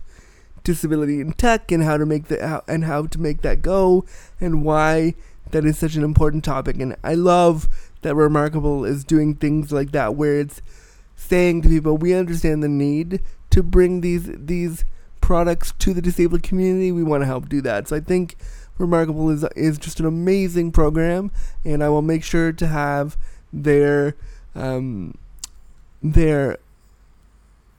disability 0.64 1.20
in 1.20 1.32
tech 1.34 1.70
and 1.70 1.84
how 1.84 1.96
to 1.96 2.06
make 2.06 2.28
the 2.28 2.46
how, 2.46 2.62
and 2.66 2.84
how 2.84 3.06
to 3.06 3.20
make 3.20 3.42
that 3.42 3.62
go 3.62 4.04
and 4.40 4.64
why 4.64 5.14
that 5.50 5.64
is 5.64 5.78
such 5.78 5.94
an 5.94 6.02
important 6.02 6.42
topic. 6.42 6.80
And 6.80 6.96
I 7.04 7.14
love 7.14 7.68
that 8.02 8.14
remarkable 8.14 8.84
is 8.84 9.04
doing 9.04 9.34
things 9.34 9.70
like 9.70 9.92
that 9.92 10.16
where 10.16 10.40
it's 10.40 10.60
saying 11.16 11.62
to 11.62 11.68
people 11.68 11.96
we 11.96 12.14
understand 12.14 12.62
the 12.62 12.68
need 12.68 13.20
to 13.50 13.62
bring 13.62 14.00
these 14.00 14.28
these 14.34 14.84
products 15.20 15.72
to 15.78 15.94
the 15.94 16.02
disabled 16.02 16.42
community, 16.42 16.92
we 16.92 17.02
want 17.02 17.22
to 17.22 17.26
help 17.26 17.48
do 17.48 17.60
that. 17.62 17.88
So 17.88 17.96
I 17.96 18.00
think 18.00 18.36
Remarkable 18.76 19.30
is 19.30 19.44
is 19.54 19.78
just 19.78 20.00
an 20.00 20.06
amazing 20.06 20.72
program, 20.72 21.30
and 21.64 21.82
I 21.82 21.88
will 21.90 22.02
make 22.02 22.24
sure 22.24 22.52
to 22.52 22.66
have 22.66 23.16
their 23.52 24.16
um, 24.56 25.14
their 26.02 26.58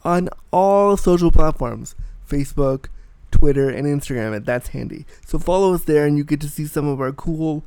on 0.03 0.29
all 0.51 0.97
social 0.97 1.31
platforms 1.31 1.95
Facebook, 2.29 2.89
Twitter, 3.31 3.69
and 3.69 3.87
Instagram 3.87 4.35
at 4.35 4.45
That's 4.45 4.67
Handy. 4.67 5.07
So 5.25 5.39
follow 5.39 5.73
us 5.73 5.85
there, 5.85 6.05
and 6.05 6.15
you 6.15 6.23
get 6.23 6.41
to 6.41 6.49
see 6.49 6.67
some 6.67 6.87
of 6.87 7.01
our 7.01 7.11
cool 7.11 7.63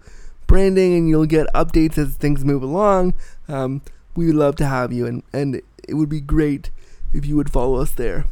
branding, 0.51 0.97
and 0.97 1.09
you'll 1.09 1.27
get 1.27 1.47
updates 1.55 1.97
as 1.97 2.17
things 2.17 2.45
move 2.45 2.63
along. 2.63 3.15
Um, 3.49 3.83
we 4.17 4.27
would 4.27 4.35
love 4.35 4.57
to 4.57 4.67
have 4.67 4.93
you, 4.93 5.07
and, 5.07 5.23
and 5.33 5.63
it 5.89 5.95
would 5.95 6.09
be 6.09 6.21
great 6.21 6.71
if 7.15 7.25
you 7.25 7.37
would 7.37 7.53
follow 7.53 7.77
us 7.77 7.93
there. 7.93 8.27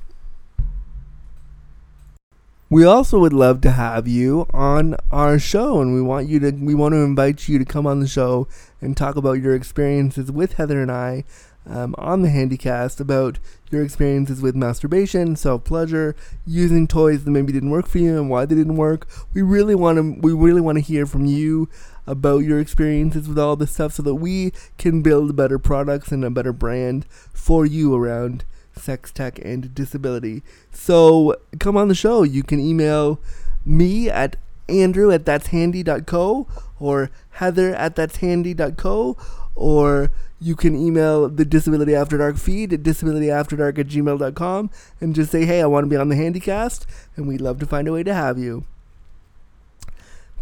We 2.68 2.84
also 2.84 3.20
would 3.20 3.32
love 3.32 3.60
to 3.62 3.70
have 3.70 4.08
you 4.08 4.46
on 4.52 4.96
our 5.12 5.38
show, 5.38 5.80
and 5.80 5.94
we 5.94 6.02
want 6.02 6.28
you 6.28 6.40
to 6.40 6.50
we 6.50 6.74
want 6.74 6.92
to 6.92 6.98
invite 6.98 7.48
you 7.48 7.58
to 7.58 7.64
come 7.64 7.86
on 7.86 8.00
the 8.00 8.08
show 8.08 8.48
and 8.80 8.96
talk 8.96 9.16
about 9.16 9.40
your 9.40 9.54
experiences 9.54 10.30
with 10.30 10.54
Heather 10.54 10.82
and 10.82 10.90
I 10.90 11.24
um, 11.68 11.94
on 11.98 12.22
the 12.22 12.28
Handycast 12.28 13.00
about 13.00 13.38
your 13.70 13.82
experiences 13.82 14.40
with 14.40 14.54
masturbation, 14.54 15.36
self 15.36 15.64
pleasure, 15.64 16.16
using 16.46 16.86
toys 16.86 17.24
that 17.24 17.30
maybe 17.30 17.52
didn't 17.52 17.70
work 17.70 17.86
for 17.86 17.98
you, 17.98 18.18
and 18.18 18.28
why 18.30 18.44
they 18.44 18.54
didn't 18.54 18.76
work. 18.76 19.08
We 19.32 19.42
really 19.42 19.74
want 19.74 19.96
to 19.96 20.20
we 20.20 20.32
really 20.32 20.60
want 20.60 20.76
to 20.76 20.82
hear 20.82 21.06
from 21.06 21.26
you 21.26 21.68
about 22.08 22.38
your 22.38 22.58
experiences 22.58 23.28
with 23.28 23.38
all 23.38 23.54
this 23.54 23.72
stuff, 23.72 23.92
so 23.92 24.02
that 24.02 24.16
we 24.16 24.52
can 24.78 25.02
build 25.02 25.36
better 25.36 25.58
products 25.58 26.10
and 26.10 26.24
a 26.24 26.30
better 26.30 26.52
brand 26.52 27.06
for 27.32 27.64
you 27.64 27.94
around 27.94 28.44
sex 28.74 29.12
tech 29.12 29.38
and 29.44 29.74
disability. 29.74 30.42
So 30.72 31.36
come 31.60 31.76
on 31.76 31.88
the 31.88 31.94
show. 31.94 32.22
You 32.22 32.42
can 32.42 32.58
email 32.58 33.20
me 33.64 34.08
at 34.08 34.36
andrew 34.68 35.10
at 35.10 35.24
that'shandy.co 35.24 36.46
or 36.78 37.10
heather 37.30 37.74
at 37.74 37.96
that'shandy.co 37.96 39.16
or 39.54 40.10
you 40.40 40.54
can 40.54 40.76
email 40.76 41.28
the 41.28 41.44
Disability 41.44 41.94
After 41.94 42.16
Dark 42.16 42.36
feed 42.36 42.72
at 42.72 42.82
disabilityafterdark 42.82 43.78
at 43.78 43.88
gmail.com 43.88 44.70
and 45.00 45.14
just 45.14 45.32
say, 45.32 45.44
hey, 45.44 45.60
I 45.60 45.66
want 45.66 45.84
to 45.84 45.90
be 45.90 45.96
on 45.96 46.08
the 46.08 46.14
Handycast, 46.14 46.86
and 47.16 47.26
we'd 47.26 47.40
love 47.40 47.58
to 47.58 47.66
find 47.66 47.88
a 47.88 47.92
way 47.92 48.04
to 48.04 48.14
have 48.14 48.38
you. 48.38 48.64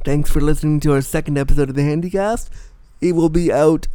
Thanks 0.06 0.30
for 0.30 0.40
listening 0.40 0.78
to 0.80 0.92
our 0.92 1.00
second 1.00 1.36
episode 1.36 1.68
of 1.68 1.74
the 1.74 1.82
Handycast. 1.82 2.48
It 3.00 3.16
will 3.16 3.28
be 3.28 3.50
out 3.50 3.88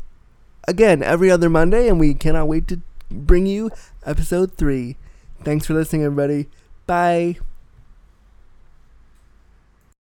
again 0.67 1.01
every 1.01 1.31
other 1.31 1.49
Monday, 1.49 1.87
and 1.87 2.01
we 2.01 2.13
cannot 2.13 2.49
wait 2.49 2.67
to 2.67 2.81
bring 3.09 3.45
you 3.45 3.71
episode 4.05 4.57
three. 4.57 4.97
Thanks 5.45 5.67
for 5.67 5.73
listening, 5.73 6.03
everybody. 6.03 6.49
Bye. 6.85 7.37